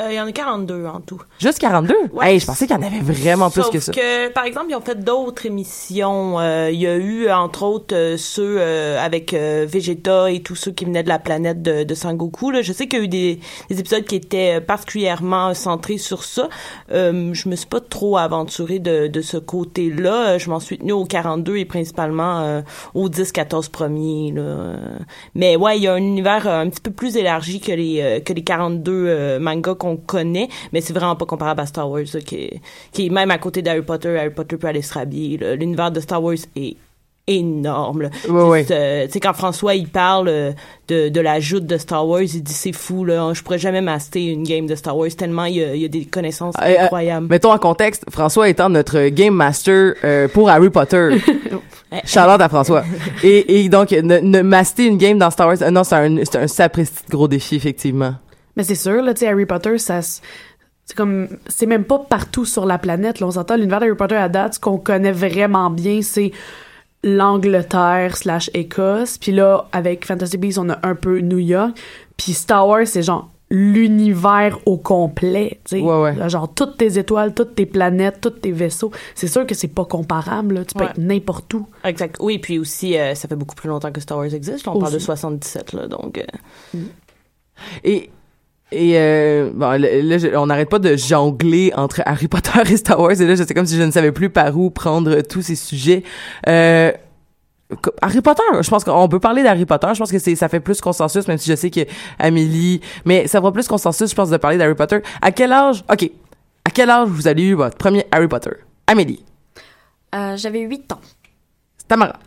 Euh, 0.00 0.12
il 0.12 0.14
y 0.14 0.20
en 0.20 0.28
a 0.28 0.32
42 0.32 0.86
en 0.86 1.00
tout. 1.00 1.20
Juste 1.40 1.58
42? 1.58 1.92
Ouais. 2.12 2.34
Hey, 2.34 2.38
je 2.38 2.46
pensais 2.46 2.68
qu'il 2.68 2.76
y 2.76 2.78
en 2.78 2.82
avait 2.86 3.00
vraiment 3.00 3.50
plus 3.50 3.68
que 3.68 3.80
ça. 3.80 3.90
que, 3.90 4.28
par 4.28 4.44
exemple, 4.44 4.66
ils 4.70 4.76
ont 4.76 4.80
fait 4.80 4.94
d'autres 5.02 5.44
émissions. 5.46 6.38
Euh, 6.38 6.70
il 6.72 6.80
y 6.80 6.86
a 6.86 6.94
eu, 6.94 7.28
entre 7.30 7.64
autres, 7.64 7.96
euh, 7.96 8.16
ceux 8.16 8.58
euh, 8.60 9.04
avec 9.04 9.34
euh, 9.34 9.66
Vegeta 9.68 10.30
et 10.30 10.40
tous 10.40 10.54
ceux 10.54 10.70
qui 10.70 10.84
venaient 10.84 11.02
de 11.02 11.08
la 11.08 11.18
planète 11.18 11.62
de, 11.62 11.82
de 11.82 11.94
Sangoku. 11.94 12.52
Là. 12.52 12.62
Je 12.62 12.72
sais 12.72 12.86
qu'il 12.86 13.00
y 13.00 13.02
a 13.02 13.04
eu 13.06 13.08
des, 13.08 13.40
des 13.70 13.80
épisodes 13.80 14.04
qui 14.04 14.14
étaient 14.14 14.60
particulièrement 14.60 15.52
centrés 15.54 15.98
sur 15.98 16.22
ça. 16.22 16.48
Euh, 16.92 17.34
je 17.34 17.48
me 17.48 17.56
suis 17.56 17.66
pas 17.66 17.80
trop 17.80 18.18
aventurée 18.18 18.78
de, 18.78 19.08
de 19.08 19.20
ce 19.20 19.36
côté-là. 19.36 20.28
Euh, 20.34 20.38
Je 20.38 20.48
m'en 20.48 20.60
suis 20.60 20.78
tenue 20.78 20.92
aux 20.92 21.06
42 21.06 21.56
et 21.56 21.64
principalement 21.64 22.38
euh, 22.42 22.60
aux 22.94 23.08
10-14 23.08 23.68
premiers. 23.70 24.30
Là. 24.30 24.42
Euh, 24.42 24.76
Mais 25.34 25.56
ouais, 25.56 25.76
il 25.76 25.82
y 25.82 25.88
a 25.88 25.94
un 25.94 25.96
univers 25.96 26.46
euh, 26.46 26.60
un 26.60 26.68
petit 26.68 26.82
peu 26.82 26.92
plus 26.92 27.16
élargi 27.16 27.58
que 27.60 27.72
les, 27.72 28.00
euh, 28.00 28.20
que 28.20 28.32
les 28.32 28.44
42 28.44 28.92
euh, 28.92 29.38
mangas 29.40 29.74
qu'on 29.74 29.87
connaît, 29.96 30.48
mais 30.72 30.80
c'est 30.80 30.92
vraiment 30.92 31.16
pas 31.16 31.26
comparable 31.26 31.60
à 31.60 31.66
Star 31.66 31.88
Wars, 31.90 32.02
là, 32.12 32.20
qui, 32.20 32.36
est, 32.36 32.60
qui 32.92 33.06
est 33.06 33.10
même 33.10 33.30
à 33.30 33.38
côté 33.38 33.62
d'Harry 33.62 33.82
Potter. 33.82 34.16
Harry 34.18 34.30
Potter 34.30 34.56
peut 34.56 34.66
aller 34.66 34.82
se 34.82 34.94
rhabiller. 34.94 35.56
L'univers 35.56 35.90
de 35.90 36.00
Star 36.00 36.22
Wars 36.22 36.36
est 36.56 36.76
énorme. 37.30 38.08
Ouais, 38.28 38.42
ouais. 38.42 38.58
Juste, 38.60 38.70
euh, 38.70 39.04
tu 39.06 39.12
sais, 39.12 39.20
quand 39.20 39.34
François, 39.34 39.74
il 39.74 39.86
parle 39.88 40.28
euh, 40.28 40.52
de, 40.88 41.10
de 41.10 41.20
la 41.20 41.40
joute 41.40 41.66
de 41.66 41.76
Star 41.76 42.08
Wars, 42.08 42.22
il 42.22 42.42
dit 42.42 42.52
c'est 42.54 42.72
fou, 42.72 43.04
là, 43.04 43.32
je 43.34 43.42
pourrais 43.42 43.58
jamais 43.58 43.82
master 43.82 44.22
une 44.22 44.44
game 44.44 44.66
de 44.66 44.74
Star 44.74 44.96
Wars 44.96 45.10
tellement 45.16 45.44
il 45.44 45.56
y 45.56 45.62
a, 45.62 45.74
il 45.74 45.82
y 45.82 45.84
a 45.84 45.88
des 45.88 46.06
connaissances 46.06 46.54
Euh, 46.58 46.64
euh, 46.66 46.84
incroyables. 46.84 47.26
mettons 47.28 47.52
en 47.52 47.58
contexte, 47.58 48.04
François 48.10 48.48
étant 48.48 48.70
notre 48.70 49.08
game 49.08 49.34
master 49.34 49.94
euh, 50.04 50.26
pour 50.28 50.48
Harry 50.48 50.70
Potter. 50.70 51.10
Charlotte 52.04 52.40
à 52.40 52.48
François. 52.48 52.84
Et, 53.22 53.60
et 53.64 53.68
donc, 53.68 53.90
ne, 53.92 54.18
ne 54.20 54.42
master 54.42 54.86
une 54.86 54.96
game 54.98 55.18
dans 55.18 55.30
Star 55.30 55.48
Wars, 55.48 55.70
non, 55.70 55.84
c'est 55.84 55.94
un, 55.96 56.16
c'est 56.24 56.36
un 56.36 56.46
sapristi 56.46 57.02
gros 57.10 57.28
défi, 57.28 57.56
effectivement. 57.56 58.14
Mais 58.58 58.64
c'est 58.64 58.74
sûr, 58.74 59.00
là, 59.02 59.14
tu 59.14 59.20
sais, 59.20 59.28
Harry 59.28 59.46
Potter, 59.46 59.78
ça 59.78 60.00
c'est 60.02 60.96
comme 60.96 61.28
c'est 61.46 61.66
même 61.66 61.84
pas 61.84 61.98
partout 61.98 62.44
sur 62.46 62.64
la 62.66 62.76
planète 62.78 63.20
là, 63.20 63.26
on 63.26 63.30
s'entend 63.30 63.56
l'univers 63.56 63.78
d'Harry 63.80 63.94
Potter 63.94 64.14
à 64.16 64.28
date 64.30 64.54
ce 64.54 64.58
qu'on 64.60 64.78
connaît 64.78 65.12
vraiment 65.12 65.68
bien 65.68 66.00
c'est 66.00 66.32
l'Angleterre 67.04 68.16
slash 68.16 68.50
Écosse 68.54 69.18
puis 69.18 69.32
là 69.32 69.66
avec 69.72 70.06
Fantasy 70.06 70.38
Beasts 70.38 70.58
on 70.58 70.70
a 70.70 70.78
un 70.82 70.94
peu 70.94 71.18
New 71.20 71.38
York 71.38 71.76
puis 72.16 72.32
Star 72.32 72.66
Wars 72.66 72.86
c'est 72.86 73.02
genre 73.02 73.30
l'univers 73.50 74.58
au 74.66 74.76
complet 74.78 75.60
tu 75.64 75.76
sais 75.78 75.82
Ouais, 75.82 76.00
ouais. 76.18 76.28
Genre 76.30 76.52
toutes 76.54 76.78
tes 76.78 76.98
étoiles 76.98 77.34
toutes 77.34 77.54
tes 77.54 77.66
planètes 77.66 78.20
tous 78.22 78.30
tes 78.30 78.52
vaisseaux 78.52 78.90
c'est 79.14 79.28
sûr 79.28 79.46
que 79.46 79.54
c'est 79.54 79.68
pas 79.68 79.84
comparable 79.84 80.54
là. 80.54 80.64
tu 80.64 80.74
peux 80.74 80.84
Ouais. 80.84 80.90
être 80.90 80.98
n'importe 80.98 81.52
où 81.54 81.66
Exact. 81.84 82.16
Oui, 82.20 82.38
puis 82.38 82.58
aussi, 82.58 82.96
euh, 82.98 83.14
ça 83.14 83.28
fait 83.28 83.36
beaucoup 83.36 83.54
plus 83.54 83.68
longtemps 83.68 83.92
que 83.92 84.00
Star 84.00 84.16
Wars 84.18 84.32
existe. 84.34 84.66
On 84.68 84.78
parle 84.78 84.92
de 84.92 84.96
Aussi. 84.96 85.04
77, 85.06 85.72
là, 85.74 85.86
donc... 85.86 86.18
euh, 86.18 86.78
Et, 87.84 88.10
et 88.70 88.92
euh, 88.98 89.50
bon, 89.54 89.70
là, 89.80 90.18
je- 90.18 90.36
on 90.36 90.46
n'arrête 90.46 90.68
pas 90.68 90.78
de 90.78 90.96
jongler 90.96 91.72
entre 91.76 92.02
Harry 92.04 92.28
Potter 92.28 92.50
et 92.70 92.76
Star 92.76 93.00
Wars. 93.00 93.12
Et 93.20 93.26
là, 93.26 93.36
c'est 93.36 93.54
comme 93.54 93.66
si 93.66 93.76
je 93.76 93.82
ne 93.82 93.90
savais 93.90 94.12
plus 94.12 94.30
par 94.30 94.56
où 94.58 94.70
prendre 94.70 95.20
tous 95.22 95.42
ces 95.42 95.54
sujets. 95.56 96.02
Euh, 96.48 96.92
Harry 98.00 98.22
Potter, 98.22 98.42
je 98.62 98.68
pense 98.70 98.82
qu'on 98.84 99.08
peut 99.08 99.20
parler 99.20 99.42
d'Harry 99.42 99.66
Potter. 99.66 99.88
Je 99.92 99.98
pense 99.98 100.10
que 100.10 100.18
c'est 100.18 100.34
ça 100.36 100.48
fait 100.48 100.60
plus 100.60 100.80
consensus, 100.80 101.28
même 101.28 101.36
si 101.38 101.50
je 101.50 101.56
sais 101.56 101.70
que 101.70 101.80
Amélie, 102.18 102.80
mais 103.04 103.26
ça 103.26 103.40
fera 103.40 103.52
plus 103.52 103.68
consensus, 103.68 104.08
je 104.10 104.14
pense, 104.14 104.30
de 104.30 104.36
parler 104.38 104.56
d'Harry 104.56 104.74
Potter. 104.74 105.00
À 105.20 105.32
quel 105.32 105.52
âge 105.52 105.84
Ok, 105.92 106.10
à 106.64 106.70
quel 106.70 106.88
âge 106.88 107.08
vous 107.08 107.26
avez 107.26 107.42
eu 107.42 107.52
votre 107.54 107.76
premier 107.76 108.06
Harry 108.10 108.28
Potter? 108.28 108.50
Amélie, 108.86 109.22
Euh, 110.14 110.36
J'avais 110.38 110.60
8 110.60 110.90
ans. 110.92 111.00
Tamara, 111.88 112.18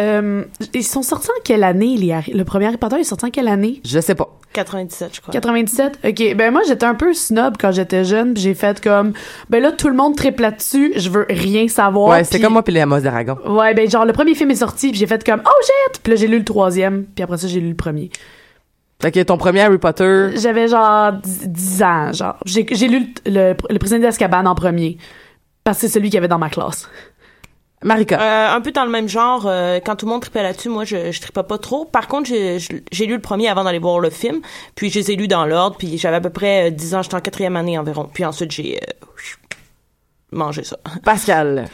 Euh, 0.00 0.44
ils 0.72 0.82
sont 0.84 1.02
sortis 1.02 1.28
en 1.28 1.42
quelle 1.44 1.62
année 1.62 1.98
les 1.98 2.12
Harry- 2.12 2.32
le 2.32 2.44
premier 2.46 2.64
Harry 2.66 2.78
Potter 2.78 2.96
est 2.96 3.04
sorti 3.04 3.26
en 3.26 3.30
quelle 3.30 3.48
année? 3.48 3.82
Je 3.84 4.00
sais 4.00 4.14
pas. 4.14 4.39
97, 4.52 5.14
je 5.14 5.20
crois. 5.20 5.32
97? 5.32 5.98
OK. 6.04 6.34
Ben 6.36 6.50
moi, 6.52 6.62
j'étais 6.66 6.84
un 6.86 6.94
peu 6.94 7.14
snob 7.14 7.54
quand 7.58 7.70
j'étais 7.72 8.04
jeune, 8.04 8.34
puis 8.34 8.42
j'ai 8.42 8.54
fait 8.54 8.82
comme... 8.82 9.12
Ben 9.48 9.62
là, 9.62 9.70
tout 9.72 9.88
le 9.88 9.94
monde 9.94 10.16
triple 10.16 10.42
là-dessus, 10.42 10.92
je 10.96 11.08
veux 11.08 11.26
rien 11.28 11.68
savoir. 11.68 12.08
ouais, 12.10 12.24
c'était 12.24 12.38
puis- 12.38 12.44
comme 12.44 12.54
moi 12.54 12.62
puis 12.64 12.74
les 12.74 12.80
Amos 12.80 13.00
d'Aragon. 13.00 13.38
Ouais, 13.46 13.74
ben 13.74 13.88
genre, 13.88 14.04
le 14.04 14.12
premier 14.12 14.34
film 14.34 14.50
est 14.50 14.56
sorti, 14.56 14.90
puis 14.90 14.98
j'ai 14.98 15.06
fait 15.06 15.22
comme... 15.24 15.40
Oh, 15.44 15.64
shit! 15.64 16.00
Puis 16.02 16.12
là, 16.12 16.16
j'ai 16.18 16.26
lu 16.26 16.38
le 16.38 16.44
troisième, 16.44 17.04
puis 17.04 17.22
après 17.22 17.38
ça, 17.38 17.46
j'ai 17.46 17.60
lu 17.60 17.68
le 17.68 17.76
premier. 17.76 18.10
Fait 19.00 19.12
que 19.12 19.20
ton 19.20 19.38
premier 19.38 19.60
Harry 19.62 19.78
Potter, 19.78 20.30
J'avais 20.34 20.68
genre 20.68 21.12
10, 21.12 21.48
10 21.48 21.82
ans, 21.82 22.12
genre. 22.12 22.36
J'ai 22.44 22.64
lu 22.88 23.14
le, 23.24 23.30
le, 23.32 23.56
le 23.70 23.78
Président 23.78 24.00
d'Azkaban 24.02 24.44
en 24.46 24.54
premier, 24.54 24.98
parce 25.64 25.78
que 25.78 25.86
c'est 25.86 25.92
celui 25.92 26.08
qu'il 26.08 26.16
y 26.16 26.18
avait 26.18 26.28
dans 26.28 26.38
ma 26.38 26.50
classe. 26.50 26.88
Marika. 27.82 28.20
Euh, 28.20 28.56
un 28.56 28.60
peu 28.60 28.72
dans 28.72 28.84
le 28.84 28.90
même 28.90 29.08
genre, 29.08 29.46
euh, 29.46 29.80
quand 29.84 29.96
tout 29.96 30.06
le 30.06 30.12
monde 30.12 30.20
tripait 30.20 30.42
là-dessus, 30.42 30.68
moi 30.68 30.84
je, 30.84 31.12
je 31.12 31.20
tripais 31.20 31.42
pas 31.42 31.56
trop. 31.56 31.86
Par 31.86 32.08
contre, 32.08 32.28
j'ai 32.28 32.58
j'ai 32.92 33.06
lu 33.06 33.14
le 33.14 33.20
premier 33.20 33.48
avant 33.48 33.64
d'aller 33.64 33.78
voir 33.78 34.00
le 34.00 34.10
film, 34.10 34.40
puis 34.74 34.90
je 34.90 34.98
les 34.98 35.12
ai 35.12 35.16
lus 35.16 35.28
dans 35.28 35.46
l'ordre, 35.46 35.76
puis 35.78 35.96
j'avais 35.96 36.16
à 36.16 36.20
peu 36.20 36.30
près 36.30 36.68
euh, 36.68 36.70
10 36.70 36.94
ans, 36.94 37.02
j'étais 37.02 37.14
en 37.14 37.20
quatrième 37.20 37.56
année 37.56 37.78
environ. 37.78 38.08
Puis 38.12 38.24
ensuite, 38.24 38.50
j'ai 38.50 38.76
euh, 38.76 38.92
mangé 40.32 40.62
ça. 40.62 40.78
Pascal. 41.04 41.68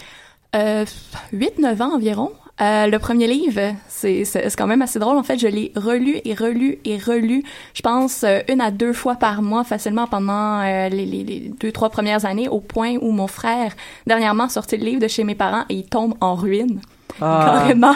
Euh, 0.54 0.84
8-9 1.32 1.82
ans 1.82 1.94
environ. 1.96 2.32
Euh, 2.60 2.86
le 2.86 2.98
premier 2.98 3.26
livre, 3.26 3.74
c'est 3.86 4.24
c'est 4.24 4.48
c'est 4.48 4.56
quand 4.56 4.66
même 4.66 4.80
assez 4.80 4.98
drôle. 4.98 5.18
En 5.18 5.22
fait, 5.22 5.38
je 5.38 5.46
l'ai 5.46 5.72
relu 5.76 6.20
et 6.24 6.32
relu 6.34 6.78
et 6.86 6.96
relu. 6.96 7.42
Je 7.74 7.82
pense 7.82 8.24
euh, 8.24 8.40
une 8.48 8.62
à 8.62 8.70
deux 8.70 8.94
fois 8.94 9.16
par 9.16 9.42
mois 9.42 9.62
facilement 9.62 10.06
pendant 10.06 10.60
euh, 10.62 10.88
les, 10.88 11.04
les, 11.04 11.22
les 11.24 11.40
deux 11.60 11.70
trois 11.70 11.90
premières 11.90 12.24
années, 12.24 12.48
au 12.48 12.60
point 12.60 12.96
où 13.02 13.10
mon 13.12 13.26
frère 13.26 13.72
dernièrement 14.06 14.44
a 14.44 14.48
sorti 14.48 14.78
le 14.78 14.84
livre 14.86 15.00
de 15.02 15.08
chez 15.08 15.22
mes 15.24 15.34
parents 15.34 15.64
et 15.68 15.74
il 15.74 15.84
tombe 15.86 16.14
en 16.22 16.34
ruine 16.34 16.80
Ah. 17.20 17.44
carrément. 17.46 17.94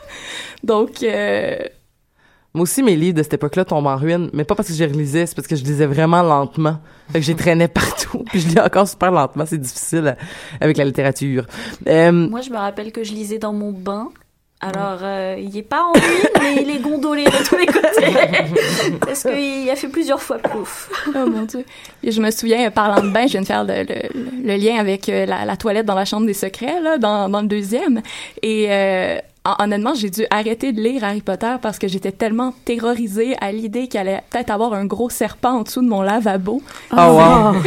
Donc 0.62 1.02
euh, 1.02 1.56
Moi 2.56 2.62
aussi, 2.62 2.82
mes 2.82 2.96
livres 2.96 3.18
de 3.18 3.22
cette 3.22 3.34
époque-là 3.34 3.64
tombent 3.64 3.86
en 3.86 3.96
ruine, 3.96 4.30
mais 4.32 4.42
pas 4.44 4.54
parce 4.54 4.68
que 4.68 4.74
je 4.74 4.82
les 4.82 4.90
relisais, 4.90 5.26
c'est 5.26 5.34
parce 5.36 5.46
que 5.46 5.54
je 5.56 5.62
lisais 5.62 5.86
vraiment 5.86 6.22
lentement. 6.22 6.78
Fait 7.12 7.20
que 7.20 7.24
j'ai 7.24 7.34
traîné 7.36 7.68
partout, 7.68 8.24
puis 8.30 8.40
je 8.40 8.48
lis 8.48 8.58
encore 8.58 8.88
super 8.88 9.12
lentement, 9.12 9.44
c'est 9.46 9.58
difficile 9.60 10.06
euh, 10.18 10.24
avec 10.60 10.76
la 10.78 10.84
littérature. 10.86 11.44
Euh, 11.86 12.10
Moi, 12.12 12.40
je 12.40 12.50
me 12.50 12.56
rappelle 12.56 12.90
que 12.92 13.04
je 13.04 13.12
lisais 13.12 13.38
dans 13.38 13.52
mon 13.52 13.70
bain. 13.72 14.08
Alors, 14.58 15.00
euh, 15.02 15.36
il 15.38 15.54
est 15.58 15.62
pas 15.62 15.82
en 15.82 15.92
ruine, 15.92 16.30
mais 16.40 16.62
il 16.62 16.70
est 16.70 16.78
gondolé 16.80 17.24
de 17.24 17.46
tous 17.46 17.56
les 17.58 17.66
côtés. 17.66 18.96
Parce 19.00 19.22
qu'il 19.24 19.68
a 19.68 19.76
fait 19.76 19.88
plusieurs 19.88 20.22
fois 20.22 20.38
plouf. 20.38 20.90
Oh 21.08 21.28
mon 21.28 21.42
dieu. 21.42 21.62
Et 22.02 22.10
je 22.10 22.22
me 22.22 22.30
souviens, 22.30 22.70
parlant 22.70 23.02
de 23.06 23.10
bain, 23.12 23.26
je 23.26 23.32
viens 23.32 23.42
de 23.42 23.46
faire 23.46 23.64
le, 23.64 23.82
le- 23.82 24.42
le 24.44 24.56
lien 24.56 24.76
avec 24.78 25.08
la, 25.08 25.44
la 25.44 25.56
toilette 25.58 25.84
dans 25.84 25.94
la 25.94 26.06
chambre 26.06 26.24
des 26.26 26.32
secrets, 26.34 26.80
là, 26.80 26.96
dans, 26.96 27.28
dans 27.28 27.42
le 27.42 27.48
deuxième. 27.48 28.00
Et 28.42 28.66
euh, 28.70 29.18
honnêtement, 29.58 29.94
j'ai 29.94 30.10
dû 30.10 30.24
arrêter 30.30 30.72
de 30.72 30.80
lire 30.80 31.04
Harry 31.04 31.20
Potter 31.20 31.54
parce 31.60 31.78
que 31.78 31.88
j'étais 31.88 32.12
tellement 32.12 32.54
terrorisée 32.64 33.34
à 33.40 33.52
l'idée 33.52 33.88
qu'il 33.88 34.00
allait 34.00 34.22
peut-être 34.30 34.50
avoir 34.50 34.72
un 34.72 34.84
gros 34.86 35.10
serpent 35.10 35.58
en 35.58 35.62
dessous 35.62 35.82
de 35.82 35.88
mon 35.88 36.02
lavabo. 36.02 36.62
Oh 36.92 36.96
wow! 36.96 37.54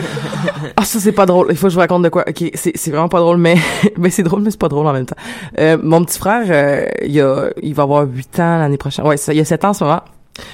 Ah, 0.76 0.86
ça, 0.86 1.00
c'est 1.00 1.12
pas 1.12 1.26
drôle. 1.26 1.48
Il 1.50 1.58
faut 1.58 1.68
que 1.68 1.70
je 1.70 1.76
vous 1.76 1.82
raconte 1.82 2.04
de 2.04 2.10
quoi. 2.10 2.24
OK, 2.28 2.52
c'est, 2.54 2.72
c'est 2.76 2.92
vraiment 2.92 3.10
pas 3.10 3.20
drôle, 3.20 3.38
mais, 3.38 3.56
mais 3.98 4.10
c'est 4.10 4.24
drôle, 4.24 4.42
mais 4.42 4.52
c'est 4.52 4.60
pas 4.60 4.70
drôle 4.70 4.88
en 4.88 4.94
même 4.94 5.06
temps. 5.06 5.16
Euh, 5.58 5.78
mon 5.82 6.04
petit 6.06 6.18
frère, 6.18 6.46
euh, 6.50 6.88
il, 7.06 7.20
a, 7.20 7.50
il 7.62 7.74
va 7.74 7.84
avoir 7.84 8.06
8 8.06 8.40
ans 8.40 8.60
l'année 8.60 8.78
prochaine. 8.78 9.06
Ouais, 9.06 9.18
ça, 9.18 9.34
il 9.34 9.40
a 9.40 9.46
7 9.46 9.66
ans 9.66 9.70
en 9.70 9.74
ce 9.74 9.84
moment. 9.84 10.02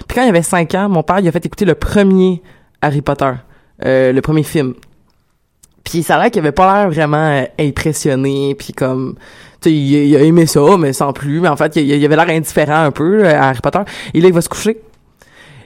Puis 0.08 0.16
quand 0.16 0.24
il 0.24 0.30
avait 0.30 0.42
5 0.42 0.74
ans, 0.76 0.90
mon 0.90 1.04
père, 1.04 1.20
il 1.20 1.28
a 1.28 1.32
fait 1.32 1.46
écouter 1.46 1.66
le 1.66 1.76
premier 1.76 2.42
Harry 2.82 3.02
Potter, 3.02 3.32
euh, 3.86 4.12
le 4.12 4.22
premier 4.22 4.44
film. 4.44 4.74
Puis 5.84 6.04
ça 6.04 6.16
a 6.16 6.22
l'air 6.22 6.32
qu'il 6.32 6.40
avait 6.40 6.52
pas 6.52 6.82
l'air 6.82 6.90
vraiment 6.90 7.18
euh, 7.18 7.46
impressionné, 7.60 8.56
puis 8.56 8.74
comme... 8.74 9.16
Il, 9.66 10.16
a 10.16 10.22
aimé 10.22 10.46
ça, 10.46 10.78
mais 10.78 10.94
sans 10.94 11.14
plus. 11.14 11.40
Mais 11.40 11.48
en 11.48 11.56
fait, 11.56 11.76
il, 11.76 12.06
avait 12.06 12.16
l'air 12.16 12.30
indifférent 12.30 12.84
un 12.84 12.92
peu 12.92 13.26
à 13.28 13.50
Harry 13.50 13.62
Potter. 13.62 13.80
Et 14.14 14.22
là, 14.22 14.28
il 14.28 14.34
va 14.34 14.42
se 14.42 14.50
coucher. 14.50 14.78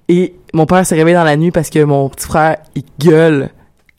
Et 0.07 0.35
mon 0.53 0.65
père 0.65 0.85
s'est 0.85 0.95
réveillé 0.95 1.15
dans 1.15 1.23
la 1.23 1.37
nuit 1.37 1.51
parce 1.51 1.69
que 1.69 1.83
mon 1.83 2.09
petit 2.09 2.25
frère, 2.25 2.57
il 2.75 2.83
gueule. 2.99 3.49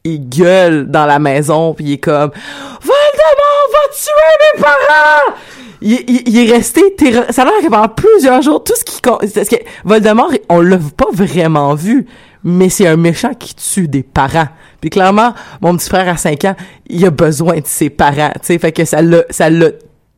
Il 0.03 0.29
gueule 0.29 0.91
dans 0.91 1.05
la 1.05 1.19
maison, 1.19 1.75
puis 1.75 1.85
il 1.85 1.93
est 1.93 1.99
comme 1.99 2.31
«Voldemort 2.81 3.69
va 3.73 3.93
tuer 3.93 4.57
mes 4.57 4.63
parents!» 4.63 5.37
il, 5.83 6.29
il, 6.29 6.39
est 6.39 6.53
resté 6.53 6.83
Ça 7.31 7.43
a 7.43 7.45
l'air 7.45 7.55
que 7.63 7.69
pendant 7.69 7.89
plusieurs 7.89 8.43
jours, 8.43 8.65
tout 8.65 8.75
ce 8.77 8.85
qui... 8.85 9.59
Voldemort, 9.85 10.33
on 10.49 10.61
l'a 10.61 10.79
pas 10.97 11.09
vraiment 11.13 11.75
vu, 11.75 12.07
mais 12.45 12.69
c'est 12.69 12.87
un 12.87 12.97
méchant 12.97 13.35
qui 13.35 13.55
tue 13.55 13.89
des 13.89 14.03
parents. 14.03 14.49
Puis 14.81 14.91
clairement, 14.91 15.35
mon 15.61 15.77
petit 15.77 15.89
frère 15.89 16.09
à 16.09 16.17
5 16.17 16.45
ans, 16.47 16.57
il 16.89 17.05
a 17.05 17.11
besoin 17.11 17.61
de 17.61 17.67
ses 17.67 17.91
parents, 17.91 18.33
tu 18.35 18.47
sais, 18.47 18.59
fait 18.59 18.73
que 18.73 18.85
ça 18.85 18.99
ça 19.31 19.51
l'a 19.51 19.69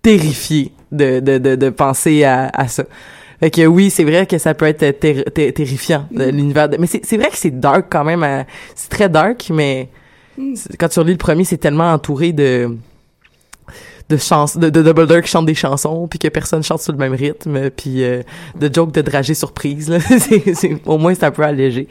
terrifié 0.02 0.72
de, 0.90 1.20
de, 1.20 1.38
de, 1.38 1.54
de 1.56 1.70
penser 1.70 2.24
à, 2.24 2.50
à 2.52 2.68
ça. 2.68 2.84
Fait 3.40 3.50
que 3.50 3.66
oui, 3.66 3.90
c'est 3.90 4.04
vrai 4.04 4.26
que 4.26 4.38
ça 4.38 4.54
peut 4.54 4.66
être 4.66 4.98
ter- 5.00 5.24
ter- 5.32 5.52
terrifiant, 5.52 6.06
de 6.10 6.24
l'univers. 6.24 6.68
de- 6.68 6.76
Mais 6.76 6.86
c'est 6.86 7.04
c'est 7.04 7.16
vrai 7.16 7.28
que 7.30 7.36
c'est 7.36 7.50
dark 7.58 7.86
quand 7.90 8.04
même. 8.04 8.22
euh, 8.22 8.42
C'est 8.74 8.88
très 8.90 9.08
dark, 9.08 9.48
mais 9.52 9.88
c'est- 10.54 10.76
quand 10.76 10.88
tu 10.88 10.98
relis 11.00 11.12
le 11.12 11.18
premier, 11.18 11.44
c'est 11.44 11.56
tellement 11.58 11.92
entouré 11.92 12.32
de 12.32 12.76
de 14.08 14.16
chans 14.18 14.44
de, 14.56 14.68
de 14.68 14.82
Dumbledore 14.82 15.22
qui 15.22 15.28
chante 15.30 15.46
des 15.46 15.54
chansons 15.54 16.06
puis 16.06 16.18
que 16.18 16.28
personne 16.28 16.62
chante 16.62 16.80
sur 16.80 16.92
le 16.92 16.98
même 16.98 17.14
rythme 17.14 17.70
puis 17.70 18.02
euh, 18.04 18.22
de 18.58 18.68
jokes 18.72 18.92
de 18.92 19.00
dragées 19.00 19.32
surprise 19.34 19.88
là 19.88 19.98
au 20.86 20.98
moins 20.98 21.14
c'est 21.14 21.24
un 21.24 21.30
peu 21.30 21.42
allégé 21.42 21.88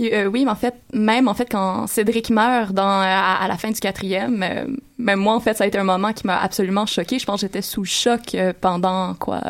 Euh, 0.00 0.26
oui, 0.26 0.44
mais 0.44 0.50
en 0.50 0.56
fait, 0.56 0.74
même 0.92 1.28
en 1.28 1.34
fait 1.34 1.48
quand 1.50 1.86
Cédric 1.86 2.30
meurt 2.30 2.72
à, 2.76 3.46
la 3.48 3.56
fin 3.56 3.70
du 3.70 3.80
quatrième, 3.80 4.42
euh, 4.42 4.66
même 4.98 5.20
moi 5.20 5.34
en 5.34 5.40
fait 5.40 5.54
ça 5.54 5.64
a 5.64 5.66
été 5.66 5.78
un 5.78 5.84
moment 5.84 6.12
qui 6.12 6.26
m'a 6.26 6.38
absolument 6.38 6.86
choqué. 6.86 7.18
Je 7.18 7.24
pense 7.24 7.40
que 7.40 7.46
j'étais 7.46 7.62
sous 7.62 7.82
le 7.82 7.86
choc 7.86 8.34
euh, 8.34 8.52
pendant 8.60 9.14
quoi 9.14 9.40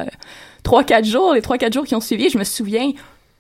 trois 0.63 0.85
quatre 0.85 1.05
jours, 1.05 1.35
les 1.35 1.43
trois 1.43 1.59
quatre 1.59 1.73
jours 1.73 1.85
qui 1.85 1.95
ont 1.95 2.01
suivi. 2.01 2.29
Je 2.29 2.39
me 2.39 2.45
souviens 2.45 2.93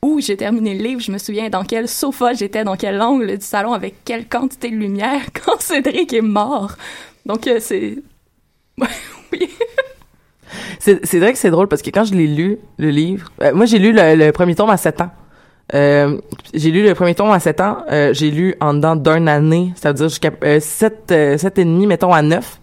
où 0.02 0.20
j'ai 0.20 0.36
terminé 0.36 0.74
le 0.74 0.82
livre, 0.82 1.00
je 1.00 1.11
me 1.11 1.18
souviens 1.18 1.48
dans 1.48 1.64
quel 1.64 1.88
sofa 1.88 2.32
j'étais, 2.32 2.64
dans 2.64 2.76
quel 2.76 3.00
angle 3.00 3.38
du 3.38 3.44
salon, 3.44 3.72
avec 3.72 4.04
quelle 4.04 4.26
quantité 4.28 4.70
de 4.70 4.76
lumière 4.76 5.22
quand 5.44 5.61
Cédric 5.61 6.12
est 6.12 6.20
mort. 6.20 6.76
Donc, 7.24 7.48
c'est... 7.61 7.98
oui. 8.78 9.48
C'est 10.78 11.18
vrai 11.18 11.32
que 11.32 11.38
c'est 11.38 11.50
drôle 11.50 11.66
parce 11.66 11.82
que 11.82 11.90
quand 11.90 12.04
je 12.04 12.14
l'ai 12.14 12.28
lu, 12.28 12.59
le 12.78 12.90
livre, 12.90 13.32
moi 13.52 13.66
j'ai 13.66 13.80
lu 13.80 13.92
le, 13.92 14.30
premier 14.30 14.54
tome 14.54 14.70
à 14.70 14.76
7 14.76 15.00
ans. 15.00 15.11
Euh, 15.74 16.18
j'ai 16.54 16.70
lu 16.70 16.82
le 16.82 16.94
premier 16.94 17.14
tome 17.14 17.30
à 17.30 17.40
7 17.40 17.60
ans, 17.60 17.78
euh, 17.90 18.14
j'ai 18.14 18.30
lu 18.30 18.54
en 18.60 18.74
dedans 18.74 18.94
d'une 18.94 19.28
année, 19.28 19.72
c'est-à-dire 19.74 20.08
jusqu'à 20.08 20.30
7, 20.60 21.38
7 21.38 21.58
et 21.58 21.64
demi, 21.64 21.86
mettons 21.86 22.12
à 22.12 22.22
9. 22.22 22.60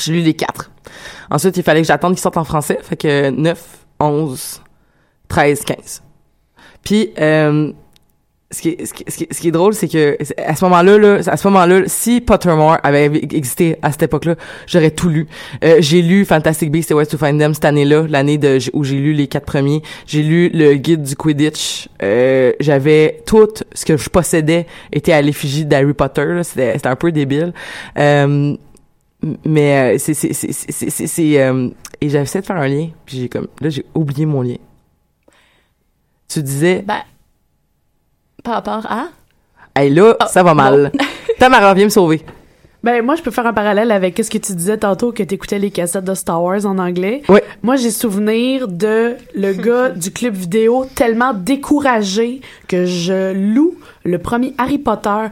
J'ai 0.00 0.12
lu 0.12 0.20
les 0.20 0.34
4. 0.34 0.70
Ensuite, 1.30 1.56
il 1.56 1.62
fallait 1.62 1.82
que 1.82 1.86
j'attende 1.86 2.14
qu'ils 2.14 2.22
sortent 2.22 2.36
en 2.36 2.44
français, 2.44 2.78
fait 2.82 2.96
que 2.96 3.30
9, 3.30 3.78
11, 4.00 4.62
13, 5.28 5.64
15. 5.64 6.02
Puis, 6.82 7.12
euh, 7.18 7.72
ce 8.50 8.62
qui, 8.62 8.68
est, 8.70 8.86
ce, 8.86 8.94
qui, 8.94 9.04
ce, 9.08 9.40
qui, 9.40 9.48
est 9.48 9.52
drôle, 9.52 9.74
c'est 9.74 9.88
que 9.88 10.16
à 10.38 10.54
ce 10.54 10.64
moment-là, 10.66 10.98
là, 10.98 11.20
à 11.26 11.36
ce 11.36 11.48
moment-là, 11.48 11.82
si 11.86 12.20
Pottermore 12.20 12.78
avait 12.84 13.06
existé 13.06 13.76
à 13.82 13.90
cette 13.90 14.04
époque-là, 14.04 14.36
j'aurais 14.68 14.92
tout 14.92 15.08
lu. 15.08 15.26
Euh, 15.64 15.78
j'ai 15.80 16.00
lu 16.00 16.24
Fantastic 16.24 16.70
Beasts 16.70 16.92
et 16.92 16.94
Where 16.94 17.08
to 17.08 17.18
Find 17.18 17.40
Them 17.40 17.54
cette 17.54 17.64
année-là, 17.64 18.06
l'année 18.08 18.38
où 18.72 18.84
j'ai 18.84 18.96
lu 18.96 19.14
les 19.14 19.26
quatre 19.26 19.46
premiers. 19.46 19.82
J'ai 20.06 20.22
lu 20.22 20.48
le 20.54 20.74
guide 20.74 21.02
du 21.02 21.16
Quidditch. 21.16 21.88
Euh, 22.04 22.52
j'avais 22.60 23.22
tout 23.26 23.48
ce 23.72 23.84
que 23.84 23.96
je 23.96 24.08
possédais 24.08 24.66
était 24.92 25.12
à 25.12 25.22
l'effigie 25.22 25.64
d'Harry 25.64 25.94
Potter. 25.94 26.40
C'était, 26.44 26.86
un 26.86 26.96
peu 26.96 27.10
débile. 27.10 27.52
Euh, 27.98 28.56
mais 29.44 29.98
c'est 29.98 30.14
c'est 30.14 30.32
c'est 30.32 30.52
c'est 30.52 31.22
et 31.22 32.06
essayé 32.06 32.40
de 32.40 32.46
faire 32.46 32.56
un 32.56 32.68
lien 32.68 32.90
puis 33.06 33.18
j'ai 33.18 33.28
comme 33.28 33.48
là 33.60 33.70
j'ai 33.70 33.86
oublié 33.94 34.26
mon 34.26 34.42
lien 34.42 34.56
tu 36.28 36.42
disais 36.42 36.84
ben 36.86 37.00
par 38.46 38.54
rapport 38.54 38.86
à? 38.90 39.08
Hey, 39.74 39.90
là, 39.90 40.16
oh, 40.18 40.24
ça 40.28 40.42
va 40.42 40.54
mal. 40.54 40.92
Tamara, 41.38 41.74
viens 41.74 41.86
me 41.86 41.90
sauver. 41.90 42.22
Ben, 42.84 43.04
moi, 43.04 43.16
je 43.16 43.22
peux 43.22 43.32
faire 43.32 43.46
un 43.46 43.52
parallèle 43.52 43.90
avec 43.90 44.16
ce 44.22 44.30
que 44.30 44.38
tu 44.38 44.54
disais 44.54 44.78
tantôt, 44.78 45.10
que 45.10 45.24
tu 45.24 45.34
écoutais 45.34 45.58
les 45.58 45.72
cassettes 45.72 46.04
de 46.04 46.14
Star 46.14 46.40
Wars 46.40 46.64
en 46.64 46.78
anglais. 46.78 47.22
Oui. 47.28 47.40
Moi, 47.62 47.74
j'ai 47.74 47.90
souvenir 47.90 48.68
de 48.68 49.16
le 49.34 49.52
gars 49.64 49.88
du 49.90 50.12
club 50.12 50.34
vidéo 50.34 50.86
tellement 50.94 51.34
découragé 51.34 52.40
que 52.68 52.86
je 52.86 53.32
loue 53.32 53.74
le 54.04 54.18
premier 54.18 54.54
Harry 54.58 54.78
Potter 54.78 55.26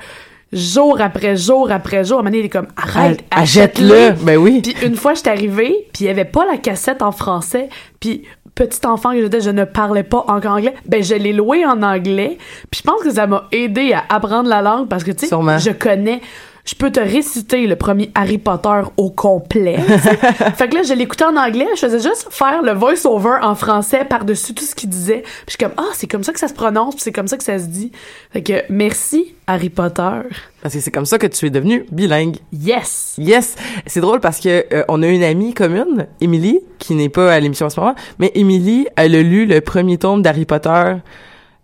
jour 0.52 1.00
après 1.00 1.36
jour 1.36 1.70
après 1.70 2.04
jour. 2.04 2.18
À 2.18 2.20
un 2.20 2.22
moment 2.24 2.30
donné, 2.30 2.40
il 2.40 2.46
est 2.46 2.48
comme, 2.48 2.68
arrête, 2.76 3.24
achète-le. 3.30 4.12
Ben 4.22 4.36
oui. 4.36 4.60
Puis 4.60 4.74
une 4.84 4.96
fois, 4.96 5.14
je 5.14 5.20
suis 5.20 5.28
arrivée, 5.28 5.86
puis 5.92 6.04
il 6.04 6.06
y 6.08 6.10
avait 6.10 6.24
pas 6.24 6.44
la 6.46 6.58
cassette 6.58 7.02
en 7.02 7.12
français. 7.12 7.68
Puis 8.00 8.24
petit 8.54 8.86
enfant 8.86 9.12
que 9.12 9.20
j'étais, 9.20 9.40
je 9.40 9.50
ne 9.50 9.64
parlais 9.64 10.02
pas 10.02 10.24
encore 10.28 10.52
anglais. 10.52 10.74
Ben, 10.86 11.02
je 11.02 11.14
l'ai 11.14 11.32
loué 11.32 11.64
en 11.64 11.82
anglais. 11.82 12.38
Puis 12.70 12.80
je 12.80 12.82
pense 12.82 13.02
que 13.02 13.10
ça 13.10 13.26
m'a 13.26 13.48
aidé 13.52 13.92
à 13.92 14.04
apprendre 14.08 14.48
la 14.48 14.62
langue 14.62 14.88
parce 14.88 15.04
que, 15.04 15.10
tu 15.10 15.26
sais, 15.26 15.36
je 15.36 15.70
connais 15.70 16.20
je 16.64 16.74
peux 16.74 16.90
te 16.90 17.00
réciter 17.00 17.66
le 17.66 17.76
premier 17.76 18.10
Harry 18.14 18.38
Potter 18.38 18.80
au 18.96 19.10
complet. 19.10 19.76
fait 20.56 20.68
que 20.68 20.74
là, 20.74 20.82
je 20.82 20.94
l'écoutais 20.94 21.24
en 21.24 21.36
anglais, 21.36 21.66
je 21.74 21.80
faisais 21.80 22.00
juste 22.00 22.28
faire 22.30 22.62
le 22.62 22.72
voice-over 22.72 23.38
en 23.42 23.54
français 23.54 24.04
par-dessus 24.04 24.54
tout 24.54 24.64
ce 24.64 24.74
qu'il 24.74 24.88
disait. 24.88 25.22
Puis 25.22 25.32
je 25.48 25.50
suis 25.52 25.58
comme, 25.58 25.74
ah, 25.76 25.90
c'est 25.92 26.06
comme 26.06 26.24
ça 26.24 26.32
que 26.32 26.38
ça 26.40 26.48
se 26.48 26.54
prononce, 26.54 26.94
c'est 26.98 27.12
comme 27.12 27.28
ça 27.28 27.36
que 27.36 27.44
ça 27.44 27.58
se 27.58 27.66
dit. 27.66 27.92
Fait 28.32 28.42
que 28.42 28.62
merci, 28.70 29.34
Harry 29.46 29.68
Potter. 29.68 30.20
Parce 30.62 30.74
que 30.74 30.80
c'est 30.80 30.90
comme 30.90 31.04
ça 31.04 31.18
que 31.18 31.26
tu 31.26 31.46
es 31.46 31.50
devenu 31.50 31.84
bilingue. 31.92 32.38
Yes! 32.52 33.14
Yes! 33.18 33.56
C'est 33.86 34.00
drôle 34.00 34.20
parce 34.20 34.40
que 34.40 34.64
euh, 34.72 34.84
on 34.88 35.02
a 35.02 35.06
une 35.06 35.22
amie 35.22 35.52
commune, 35.52 36.06
Émilie, 36.22 36.60
qui 36.78 36.94
n'est 36.94 37.10
pas 37.10 37.30
à 37.30 37.40
l'émission 37.40 37.66
en 37.66 37.70
ce 37.70 37.78
moment, 37.78 37.94
mais 38.18 38.32
Émilie, 38.34 38.86
elle 38.96 39.14
a 39.14 39.22
lu 39.22 39.44
le 39.44 39.60
premier 39.60 39.98
tome 39.98 40.22
d'Harry 40.22 40.46
Potter 40.46 40.94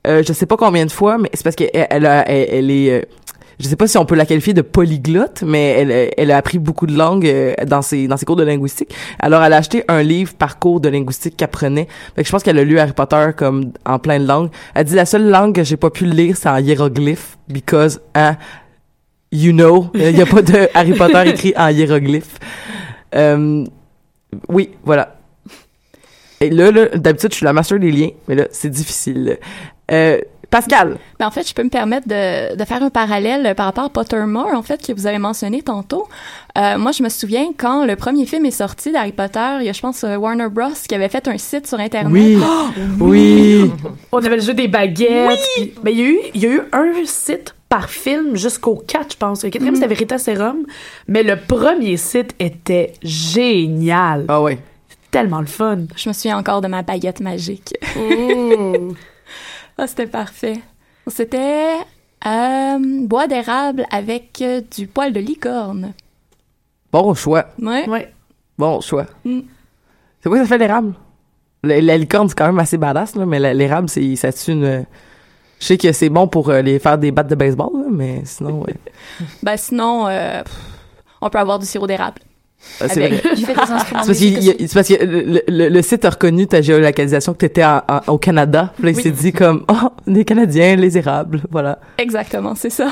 euh, 0.07 0.22
je 0.26 0.32
sais 0.32 0.46
pas 0.46 0.57
combien 0.57 0.86
de 0.86 0.90
fois, 0.90 1.18
mais 1.18 1.28
c'est 1.34 1.44
parce 1.44 1.57
qu'elle 1.57 1.70
elle, 1.72 2.07
elle, 2.07 2.70
est 2.70 2.90
euh, 2.90 3.03
je 3.61 3.68
sais 3.68 3.76
pas 3.76 3.86
si 3.86 3.98
on 3.98 4.06
peut 4.06 4.14
la 4.14 4.26
qualifier 4.26 4.54
de 4.54 4.62
polyglotte, 4.62 5.42
mais 5.46 5.68
elle, 5.70 6.11
elle 6.16 6.30
a 6.30 6.36
appris 6.36 6.58
beaucoup 6.58 6.86
de 6.86 6.96
langues 6.96 7.26
euh, 7.26 7.54
dans 7.66 7.82
ses 7.82 8.08
dans 8.08 8.16
ses 8.16 8.24
cours 8.24 8.36
de 8.36 8.42
linguistique. 8.42 8.94
Alors 9.18 9.42
elle 9.42 9.52
a 9.52 9.58
acheté 9.58 9.84
un 9.88 10.02
livre 10.02 10.34
par 10.34 10.58
cours 10.58 10.80
de 10.80 10.88
linguistique 10.88 11.36
qu'elle 11.36 11.48
prenait. 11.48 11.86
Fait 12.16 12.22
que 12.22 12.26
je 12.26 12.32
pense 12.32 12.42
qu'elle 12.42 12.58
a 12.58 12.64
lu 12.64 12.78
Harry 12.78 12.92
Potter 12.92 13.30
comme 13.36 13.72
en 13.84 13.98
plein 13.98 14.18
de 14.18 14.26
langues. 14.26 14.50
Elle 14.74 14.84
dit 14.84 14.94
la 14.94 15.06
seule 15.06 15.28
langue 15.28 15.54
que 15.54 15.62
j'ai 15.62 15.76
pas 15.76 15.90
pu 15.90 16.06
lire 16.06 16.36
c'est 16.36 16.48
en 16.48 16.56
hiéroglyphe 16.56 17.36
because 17.48 18.00
hein, 18.14 18.36
you 19.30 19.52
know, 19.52 19.90
il 19.94 20.16
y 20.16 20.22
a 20.22 20.26
pas 20.26 20.42
de 20.42 20.68
Harry 20.74 20.94
Potter 20.94 21.22
écrit 21.26 21.52
en 21.56 21.68
hiéroglyphe. 21.68 22.38
Euh, 23.14 23.64
oui, 24.48 24.70
voilà. 24.84 25.16
Et 26.40 26.50
là, 26.50 26.70
là 26.70 26.86
d'habitude, 26.94 27.32
je 27.32 27.36
suis 27.36 27.44
la 27.44 27.52
master 27.52 27.78
des 27.78 27.92
liens, 27.92 28.11
mais 28.26 28.34
là, 28.34 28.46
c'est 28.50 28.70
difficile. 28.70 29.38
Euh, 29.92 30.18
Pascal. 30.51 30.98
Ben, 31.18 31.26
en 31.26 31.30
fait, 31.30 31.48
je 31.48 31.55
peux 31.55 31.62
me 31.62 31.70
permettre 31.70 32.09
de, 32.09 32.57
de 32.57 32.64
faire 32.64 32.82
un 32.82 32.90
parallèle 32.90 33.55
par 33.55 33.66
rapport 33.66 33.84
à 33.84 33.88
Pottermore, 33.88 34.53
en 34.53 34.62
fait, 34.62 34.84
que 34.84 34.92
vous 34.92 35.07
avez 35.07 35.18
mentionné 35.18 35.62
tantôt. 35.62 36.09
Euh, 36.59 36.76
moi, 36.76 36.90
je 36.90 37.03
me 37.05 37.09
souviens 37.09 37.53
quand 37.57 37.86
le 37.86 37.94
premier 37.94 38.26
film 38.26 38.44
est 38.46 38.51
sorti 38.51 38.90
d'Harry 38.90 39.12
Potter, 39.12 39.59
il 39.61 39.66
y 39.66 39.68
a, 39.68 39.72
je 39.72 39.80
pense, 39.80 40.03
euh, 40.03 40.16
Warner 40.16 40.48
Bros. 40.51 40.72
qui 40.88 40.94
avait 40.94 41.09
fait 41.09 41.28
un 41.28 41.38
site 41.38 41.68
sur 41.68 41.78
Internet. 41.78 42.12
Oui. 42.12 42.38
oui. 43.01 43.70
On 44.11 44.18
avait 44.18 44.36
le 44.36 44.42
jeu 44.42 44.55
des 44.55 44.66
baguettes. 44.66 45.38
Oui. 45.59 45.72
mais 45.84 45.92
il 45.92 45.98
y 45.98 46.03
a 46.03 46.07
eu, 46.07 46.18
il 46.34 46.42
y 46.42 46.46
a 46.46 46.51
eu 46.51 46.62
un 46.72 46.92
site 47.05 47.55
par 47.68 47.88
film 47.88 48.36
jusqu'au 48.36 48.74
4, 48.74 49.12
je 49.12 49.16
pense. 49.16 49.44
Le 49.44 49.51
quatrième, 49.51 49.74
mm. 49.74 49.76
c'était 49.76 49.88
Veritaserum. 49.88 50.66
Mais 51.07 51.22
le 51.22 51.36
premier 51.36 51.96
site 51.96 52.34
était 52.40 52.94
génial. 53.05 54.24
Ah 54.26 54.42
ouais. 54.42 54.59
Tellement 55.12 55.40
le 55.40 55.46
fun. 55.46 55.78
Je 55.96 56.09
me 56.09 56.12
souviens 56.12 56.38
encore 56.38 56.61
de 56.61 56.66
ma 56.66 56.82
baguette 56.82 57.20
magique. 57.20 57.74
Mm. 57.94 58.94
Ah, 59.82 59.86
c'était 59.86 60.06
parfait. 60.06 60.60
C'était 61.06 61.78
euh, 62.26 62.78
bois 63.06 63.26
d'érable 63.26 63.86
avec 63.90 64.42
euh, 64.42 64.60
du 64.60 64.86
poil 64.86 65.10
de 65.10 65.20
licorne. 65.20 65.94
Bon 66.92 67.14
choix. 67.14 67.46
Ouais. 67.58 67.88
ouais. 67.88 68.12
Bon 68.58 68.82
choix. 68.82 69.06
Mm. 69.24 69.40
C'est 70.20 70.28
quoi 70.28 70.36
ça 70.36 70.44
fait 70.44 70.58
l'érable? 70.58 70.92
La, 71.62 71.96
licorne, 71.96 72.28
c'est 72.28 72.36
quand 72.36 72.44
même 72.44 72.58
assez 72.58 72.76
badass, 72.76 73.16
là, 73.16 73.24
mais 73.24 73.54
l'érable, 73.54 73.88
c'est, 73.88 74.16
ça 74.16 74.28
une... 74.48 74.84
Je 75.58 75.64
sais 75.64 75.78
que 75.78 75.92
c'est 75.92 76.10
bon 76.10 76.28
pour 76.28 76.50
euh, 76.50 76.60
les 76.60 76.78
faire 76.78 76.98
des 76.98 77.10
battes 77.10 77.28
de 77.28 77.34
baseball, 77.34 77.86
mais 77.90 78.20
sinon, 78.26 78.60
ouais. 78.60 78.74
ben 79.42 79.56
sinon, 79.56 80.08
on 81.22 81.30
peut 81.30 81.38
avoir 81.38 81.58
du 81.58 81.64
sirop 81.64 81.86
d'érable. 81.86 82.20
Ah, 82.80 82.88
c'est 82.88 83.08
vrai. 83.08 83.22
C'est 83.36 83.54
parce, 84.74 84.88
que 84.88 85.40
le, 85.48 85.82
site 85.82 86.04
a 86.04 86.11
reconnu 86.11 86.46
ta 86.46 86.61
géolocalisation 86.61 87.32
que 87.32 87.38
tu 87.38 87.46
étais 87.46 87.64
au 88.06 88.18
Canada. 88.18 88.72
Puis 88.76 88.84
là, 88.84 88.90
il 88.90 89.02
s'est 89.02 89.11
dit 89.11 89.32
comme, 89.32 89.64
oh, 89.68 89.88
les 90.06 90.24
Canadiens, 90.24 90.76
les 90.76 90.96
érables, 90.98 91.42
voilà. 91.50 91.78
Exactement, 91.98 92.54
c'est 92.54 92.70
ça. 92.70 92.90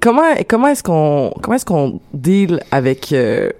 comment 0.00 0.34
comment 0.48 0.68
est-ce 0.68 0.82
qu'on 0.82 1.32
comment 1.42 1.56
est-ce 1.56 1.66
qu'on 1.66 2.00
deal 2.14 2.60
avec 2.70 3.12
euh, 3.12 3.50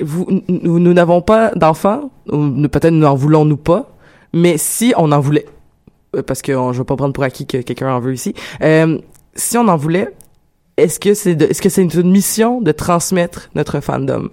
vous 0.00 0.26
nous 0.48 0.92
n'avons 0.92 1.22
pas 1.22 1.50
d'enfants 1.56 2.10
ou 2.30 2.68
peut-être 2.68 2.90
nous 2.90 3.06
en 3.06 3.14
voulons 3.14 3.44
nous 3.44 3.56
pas 3.56 3.90
mais 4.32 4.58
si 4.58 4.94
on 4.96 5.10
en 5.10 5.20
voulait 5.20 5.46
euh, 6.14 6.22
parce 6.22 6.42
que 6.42 6.52
je 6.52 6.78
veux 6.78 6.84
pas 6.84 6.96
prendre 6.96 7.12
pour 7.12 7.24
acquis 7.24 7.46
que 7.46 7.58
quelqu'un 7.58 7.92
en 7.92 8.00
veut 8.00 8.14
ici 8.14 8.34
euh, 8.62 8.98
si 9.34 9.56
on 9.58 9.66
en 9.68 9.76
voulait 9.76 10.12
est-ce 10.76 10.98
que 10.98 11.14
c'est 11.14 11.40
est-ce 11.40 11.62
que 11.62 11.68
c'est 11.68 11.82
une 11.82 12.10
mission 12.10 12.60
de 12.60 12.72
transmettre 12.72 13.50
notre 13.54 13.80
fandom? 13.80 14.30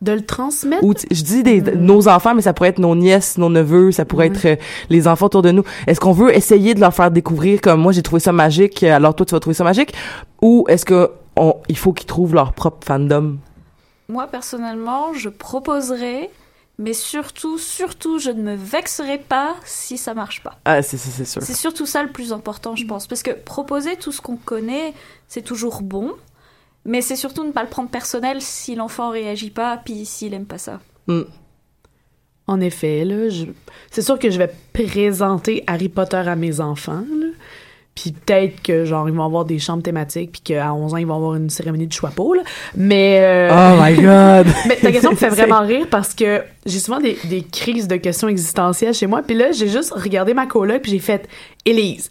De 0.00 0.12
le 0.12 0.24
transmettre? 0.24 0.84
Ou 0.84 0.94
je 1.10 1.22
dis 1.22 1.42
des, 1.42 1.60
hmm. 1.60 1.74
nos 1.74 2.08
enfants 2.08 2.34
mais 2.34 2.42
ça 2.42 2.52
pourrait 2.52 2.70
être 2.70 2.78
nos 2.78 2.94
nièces 2.94 3.38
nos 3.38 3.48
neveux 3.48 3.90
ça 3.92 4.04
pourrait 4.04 4.28
être 4.28 4.44
euh, 4.46 4.56
les 4.90 5.08
enfants 5.08 5.26
autour 5.26 5.42
de 5.42 5.50
nous. 5.50 5.64
Est-ce 5.86 6.00
qu'on 6.00 6.12
veut 6.12 6.34
essayer 6.34 6.74
de 6.74 6.80
leur 6.80 6.94
faire 6.94 7.10
découvrir 7.10 7.60
comme 7.60 7.80
moi 7.80 7.92
j'ai 7.92 8.02
trouvé 8.02 8.20
ça 8.20 8.32
magique 8.32 8.82
alors 8.82 9.14
toi 9.14 9.26
tu 9.26 9.34
vas 9.34 9.40
trouver 9.40 9.54
ça 9.54 9.64
magique? 9.64 9.94
Ou 10.42 10.64
est-ce 10.68 10.84
que 10.84 11.10
il 11.68 11.76
faut 11.76 11.92
qu'ils 11.92 12.06
trouvent 12.06 12.34
leur 12.34 12.52
propre 12.52 12.84
fandom? 12.86 13.38
Moi 14.08 14.26
personnellement 14.26 15.12
je 15.14 15.28
proposerais 15.28 16.30
mais 16.78 16.92
surtout, 16.92 17.58
surtout, 17.58 18.18
je 18.18 18.30
ne 18.30 18.40
me 18.42 18.54
vexerai 18.54 19.18
pas 19.18 19.56
si 19.64 19.98
ça 19.98 20.14
marche 20.14 20.42
pas. 20.42 20.58
Ah, 20.64 20.80
c'est 20.80 20.96
c'est 20.96 21.24
sûr. 21.24 21.42
C'est 21.42 21.54
surtout 21.54 21.86
ça 21.86 22.04
le 22.04 22.10
plus 22.10 22.32
important, 22.32 22.76
je 22.76 22.86
pense, 22.86 23.08
parce 23.08 23.22
que 23.22 23.32
proposer 23.32 23.96
tout 23.96 24.12
ce 24.12 24.20
qu'on 24.20 24.36
connaît, 24.36 24.94
c'est 25.26 25.42
toujours 25.42 25.82
bon, 25.82 26.14
mais 26.84 27.02
c'est 27.02 27.16
surtout 27.16 27.44
ne 27.44 27.50
pas 27.50 27.64
le 27.64 27.68
prendre 27.68 27.90
personnel 27.90 28.40
si 28.40 28.76
l'enfant 28.76 29.10
réagit 29.10 29.50
pas, 29.50 29.76
puis 29.76 30.06
s'il 30.06 30.34
aime 30.34 30.46
pas 30.46 30.58
ça. 30.58 30.80
Hmm. 31.08 31.24
En 32.46 32.60
effet, 32.60 33.04
là, 33.04 33.28
c'est 33.90 34.00
sûr 34.00 34.18
que 34.18 34.30
je 34.30 34.38
vais 34.38 34.50
présenter 34.72 35.64
Harry 35.66 35.88
Potter 35.88 36.16
à 36.16 36.36
mes 36.36 36.60
enfants, 36.60 37.04
là. 37.10 37.26
Puis 38.00 38.12
peut-être 38.12 38.62
que, 38.62 38.84
genre, 38.84 39.08
ils 39.08 39.14
vont 39.14 39.24
avoir 39.24 39.44
des 39.44 39.58
chambres 39.58 39.82
thématiques, 39.82 40.30
puis 40.30 40.40
qu'à 40.40 40.72
11 40.72 40.94
ans, 40.94 40.96
ils 40.98 41.06
vont 41.06 41.16
avoir 41.16 41.34
une 41.34 41.50
cérémonie 41.50 41.88
de 41.88 41.92
choix 41.92 42.10
là. 42.16 42.42
Mais... 42.76 43.18
Euh, 43.20 43.50
oh 43.50 43.82
my 43.82 43.94
God! 43.94 44.46
mais 44.68 44.76
ta 44.76 44.92
question 44.92 45.10
me 45.10 45.16
fait 45.16 45.28
vraiment 45.30 45.62
rire 45.62 45.88
parce 45.90 46.14
que 46.14 46.42
j'ai 46.64 46.78
souvent 46.78 47.00
des, 47.00 47.18
des, 47.24 47.42
crises 47.42 47.88
de 47.88 47.96
questions 47.96 48.28
existentielles 48.28 48.94
chez 48.94 49.08
moi. 49.08 49.22
Puis 49.22 49.34
là, 49.34 49.50
j'ai 49.50 49.66
juste 49.66 49.92
regardé 49.92 50.32
ma 50.32 50.46
coloc, 50.46 50.82
puis 50.82 50.92
j'ai 50.92 51.00
fait 51.00 51.28
«Élise, 51.64 52.08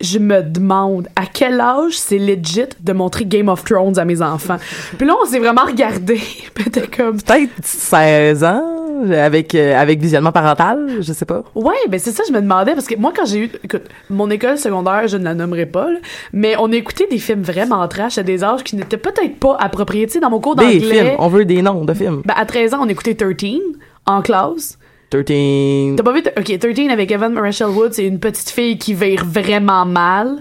je 0.00 0.20
me 0.20 0.42
demande 0.42 1.08
à 1.16 1.26
quel 1.26 1.60
âge 1.60 1.98
c'est 1.98 2.18
legit 2.18 2.68
de 2.78 2.92
montrer 2.92 3.24
Game 3.24 3.48
of 3.48 3.64
Thrones 3.64 3.98
à 3.98 4.04
mes 4.04 4.22
enfants? 4.22 4.58
Puis 4.96 5.08
là, 5.08 5.14
on 5.20 5.26
s'est 5.26 5.40
vraiment 5.40 5.64
regardé. 5.64 6.20
Peut-être 6.54 6.96
comme... 6.96 7.20
Peut-être 7.20 7.50
16 7.64 8.44
ans 8.44 8.85
avec 9.12 9.54
euh, 9.54 9.76
avec 9.76 10.00
visionnement 10.00 10.32
parental, 10.32 10.98
je 11.00 11.12
sais 11.12 11.24
pas. 11.24 11.44
Ouais, 11.54 11.74
ben 11.88 11.98
c'est 11.98 12.12
ça 12.12 12.22
je 12.26 12.32
me 12.32 12.40
demandais 12.40 12.74
parce 12.74 12.86
que 12.86 12.96
moi 12.96 13.12
quand 13.14 13.26
j'ai 13.26 13.44
eu 13.44 13.50
écoute, 13.64 13.82
mon 14.10 14.30
école 14.30 14.58
secondaire, 14.58 15.08
je 15.08 15.16
ne 15.16 15.24
la 15.24 15.34
nommerai 15.34 15.66
pas, 15.66 15.90
là, 15.90 15.98
mais 16.32 16.54
on 16.58 16.70
écoutait 16.72 17.06
des 17.10 17.18
films 17.18 17.42
vraiment 17.42 17.86
trash 17.88 18.18
à 18.18 18.22
des 18.22 18.44
âges 18.44 18.64
qui 18.64 18.76
n'étaient 18.76 18.96
peut-être 18.96 19.38
pas 19.38 19.56
appropriés, 19.58 20.06
tu 20.06 20.14
sais 20.14 20.20
dans 20.20 20.30
mon 20.30 20.40
cours 20.40 20.56
d'anglais. 20.56 20.78
Des 20.78 20.80
films, 20.80 21.10
on 21.18 21.28
veut 21.28 21.44
des 21.44 21.62
noms 21.62 21.84
de 21.84 21.94
films. 21.94 22.22
Ben 22.24 22.34
à 22.36 22.44
13 22.44 22.74
ans, 22.74 22.78
on 22.82 22.88
écoutait 22.88 23.14
13 23.14 23.60
en 24.06 24.22
classe. 24.22 24.78
13. 25.10 25.96
T'as 25.96 26.02
pas 26.02 26.12
vu 26.12 26.22
OK, 26.36 26.58
13 26.58 26.90
avec 26.90 27.10
Evan 27.10 27.38
Rachel 27.38 27.68
Wood, 27.68 27.92
c'est 27.92 28.06
une 28.06 28.18
petite 28.18 28.50
fille 28.50 28.78
qui 28.78 28.94
vire 28.94 29.24
vraiment 29.24 29.84
mal. 29.84 30.40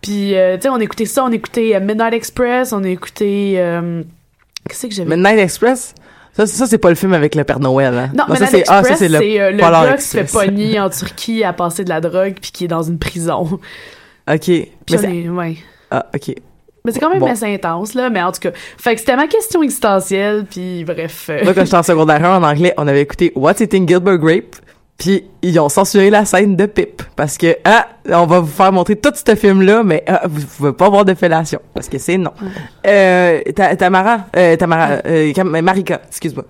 Puis 0.00 0.36
euh, 0.36 0.56
tu 0.56 0.62
sais 0.62 0.68
on 0.68 0.78
écoutait 0.78 1.06
ça, 1.06 1.24
on 1.24 1.32
écoutait 1.32 1.74
euh, 1.74 1.80
Midnight 1.80 2.14
Express, 2.14 2.72
on 2.72 2.84
écoutait 2.84 3.54
euh, 3.56 4.02
qu'est-ce 4.68 4.86
que 4.86 4.94
j'avais 4.94 5.16
Midnight 5.16 5.38
Express? 5.38 5.94
Ça, 6.46 6.46
ça 6.46 6.66
c'est 6.66 6.78
pas 6.78 6.88
le 6.88 6.94
film 6.94 7.12
avec 7.14 7.34
le 7.34 7.44
Père 7.44 7.60
Noël. 7.60 7.94
Hein? 7.96 8.10
Non, 8.14 8.24
mais 8.28 8.36
ça, 8.36 8.46
c'est 8.46 8.64
ah, 8.68 8.82
le, 8.82 8.94
c'est 8.96 9.40
euh, 9.40 9.50
le 9.50 9.58
gars 9.58 9.94
qui 9.96 10.02
se 10.04 10.16
fait 10.16 10.30
pogner 10.30 10.78
en 10.80 10.90
Turquie 10.90 11.44
à 11.44 11.52
passer 11.52 11.84
de 11.84 11.88
la 11.88 12.00
drogue 12.00 12.34
puis 12.40 12.50
qui 12.52 12.64
est 12.64 12.68
dans 12.68 12.82
une 12.82 12.98
prison. 12.98 13.58
OK. 14.30 14.40
Puis 14.40 14.68
Mais 14.90 15.20
est- 15.24 15.28
ouais. 15.28 15.56
Ah, 15.90 16.06
OK. 16.14 16.34
Mais 16.84 16.92
c'est 16.92 17.00
quand 17.00 17.10
même 17.10 17.18
Bon. 17.18 17.26
assez 17.26 17.52
intense, 17.52 17.94
là. 17.94 18.08
Mais 18.08 18.22
en 18.22 18.30
tout 18.32 18.40
cas, 18.40 18.50
fait 18.54 18.94
que 18.94 19.00
c'était 19.00 19.16
ma 19.16 19.26
question 19.26 19.62
existentielle, 19.62 20.46
puis 20.48 20.84
bref. 20.84 21.26
euh, 21.28 21.44
Moi, 21.44 21.52
quand 21.54 21.64
j'étais 21.64 21.76
en 21.76 21.82
secondaire 21.82 22.24
1 22.24 22.38
en 22.38 22.42
anglais, 22.42 22.72
on 22.76 22.86
avait 22.86 23.02
écouté 23.02 23.32
What's 23.34 23.60
Eating 23.60 23.86
Gilbert 23.86 24.18
Grape, 24.18 24.56
puis 24.98 25.24
ils 25.42 25.58
ont 25.60 25.68
censuré 25.68 26.10
la 26.10 26.24
scène 26.24 26.56
de 26.56 26.66
Pip 26.66 27.02
parce 27.14 27.38
que 27.38 27.56
ah, 27.64 27.86
on 28.10 28.26
va 28.26 28.40
vous 28.40 28.46
faire 28.48 28.72
montrer 28.72 28.96
tout 28.96 29.12
ce 29.14 29.34
film-là, 29.36 29.82
mais 29.84 30.02
ah, 30.08 30.22
vous 30.28 30.44
pouvez 30.44 30.72
pas 30.72 30.88
voir 30.90 31.04
de 31.04 31.14
fellation 31.14 31.60
parce 31.72 31.88
que 31.88 31.98
c'est 31.98 32.18
non. 32.18 32.32
Euh, 32.86 33.40
Ta- 33.54 33.76
Tamara, 33.76 34.26
euh, 34.36 34.56
Tamara, 34.56 34.98
euh, 35.06 35.32
Marika, 35.62 36.00
excuse-moi. 36.08 36.44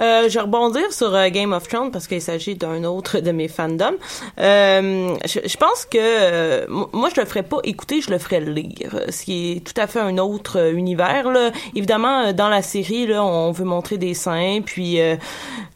Euh, 0.00 0.28
je 0.28 0.34
vais 0.34 0.40
rebondir 0.40 0.92
sur 0.92 1.14
euh, 1.14 1.28
Game 1.28 1.52
of 1.52 1.68
Thrones 1.68 1.90
parce 1.90 2.06
qu'il 2.06 2.22
s'agit 2.22 2.54
d'un 2.54 2.84
autre 2.84 3.20
de 3.20 3.32
mes 3.32 3.48
fandoms. 3.48 3.96
Euh, 4.38 5.14
je, 5.26 5.56
pense 5.56 5.84
que 5.84 6.66
moi 6.68 7.10
je 7.14 7.20
le 7.20 7.26
ferais 7.26 7.42
pas 7.42 7.58
écouter, 7.64 8.00
je 8.00 8.10
le 8.10 8.18
ferais 8.18 8.40
lire, 8.40 9.00
ce 9.10 9.24
qui 9.24 9.52
est 9.52 9.60
tout 9.60 9.78
à 9.78 9.86
fait 9.86 10.00
un 10.00 10.16
autre 10.18 10.72
univers. 10.72 11.30
Là. 11.30 11.50
Évidemment, 11.74 12.32
dans 12.32 12.48
la 12.48 12.62
série, 12.62 13.06
là, 13.06 13.22
on 13.22 13.52
veut 13.52 13.64
montrer 13.64 13.98
des 13.98 14.14
seins, 14.14 14.60
puis 14.64 14.98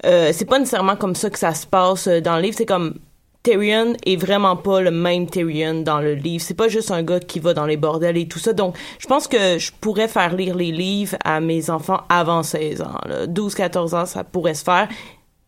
c'est 0.03 0.49
pas 0.49 0.59
nécessairement 0.59 0.97
comme 0.97 1.15
ça 1.15 1.29
que 1.29 1.39
ça 1.39 1.53
se 1.55 1.67
passe 1.67 2.09
dans 2.09 2.37
le 2.37 2.43
livre. 2.43 2.57
C'est 2.57 2.67
comme 2.67 2.95
Tyrion 3.45 3.93
est 4.07 4.17
vraiment 4.17 4.57
pas 4.57 4.81
le 4.81 4.91
même 4.91 5.29
Tyrion 5.29 5.83
dans 5.83 6.01
le 6.01 6.15
livre. 6.15 6.43
C'est 6.43 6.55
pas 6.55 6.69
juste 6.69 6.91
un 6.91 7.03
gars 7.03 7.21
qui 7.21 7.41
va 7.41 7.53
dans 7.53 7.67
les 7.67 7.77
bordels 7.77 8.17
et 8.17 8.27
tout 8.27 8.39
ça. 8.39 8.55
Donc, 8.55 8.75
je 8.99 9.07
pense 9.07 9.29
que 9.29 9.59
je 9.59 9.71
pourrais 9.81 10.09
faire 10.09 10.35
lire 10.35 10.57
les 10.57 10.73
livres 10.73 11.17
à 11.23 11.41
mes 11.41 11.69
enfants 11.69 12.01
avant 12.09 12.43
16 12.43 12.81
ans. 12.81 12.99
là. 13.07 13.27
12-14 13.27 13.95
ans, 13.95 14.07
ça 14.07 14.25
pourrait 14.25 14.55
se 14.55 14.65
faire. 14.65 14.89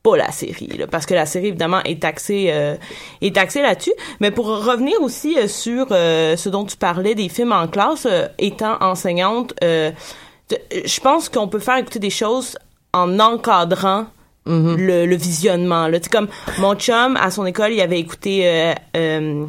Pas 0.02 0.16
la 0.18 0.30
série, 0.30 0.68
là, 0.78 0.86
parce 0.86 1.06
que 1.06 1.14
la 1.14 1.24
série, 1.24 1.48
évidemment, 1.48 1.82
est 1.84 2.02
taxée, 2.02 2.48
euh, 2.50 2.76
est 3.22 3.34
taxée 3.34 3.62
là-dessus. 3.62 3.94
Mais 4.20 4.30
pour 4.30 4.46
revenir 4.46 5.00
aussi 5.00 5.36
euh, 5.38 5.48
sur 5.48 5.86
euh, 5.90 6.36
ce 6.36 6.50
dont 6.50 6.66
tu 6.66 6.76
parlais, 6.76 7.14
des 7.14 7.30
films 7.30 7.52
en 7.52 7.66
classe, 7.66 8.06
euh, 8.06 8.28
étant 8.38 8.76
enseignante, 8.82 9.54
je 9.62 11.00
pense 11.00 11.30
qu'on 11.30 11.48
peut 11.48 11.58
faire 11.58 11.78
écouter 11.78 11.98
des 11.98 12.10
choses 12.10 12.58
en 12.92 13.18
encadrant 13.18 14.06
le, 14.46 15.06
le 15.06 15.16
visionnement. 15.16 15.88
Là. 15.88 15.98
Tu 15.98 16.04
sais, 16.04 16.10
comme 16.10 16.28
mon 16.58 16.74
chum, 16.74 17.16
à 17.16 17.30
son 17.30 17.46
école, 17.46 17.72
il 17.72 17.80
avait 17.80 17.98
écouté, 18.00 18.42
euh, 18.44 18.74
euh, 18.96 19.46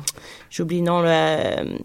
j'ai 0.49 0.63
oublié 0.63 0.81
le 0.81 0.87
nom, 0.87 1.01
là, 1.01 1.09
euh, 1.09 1.77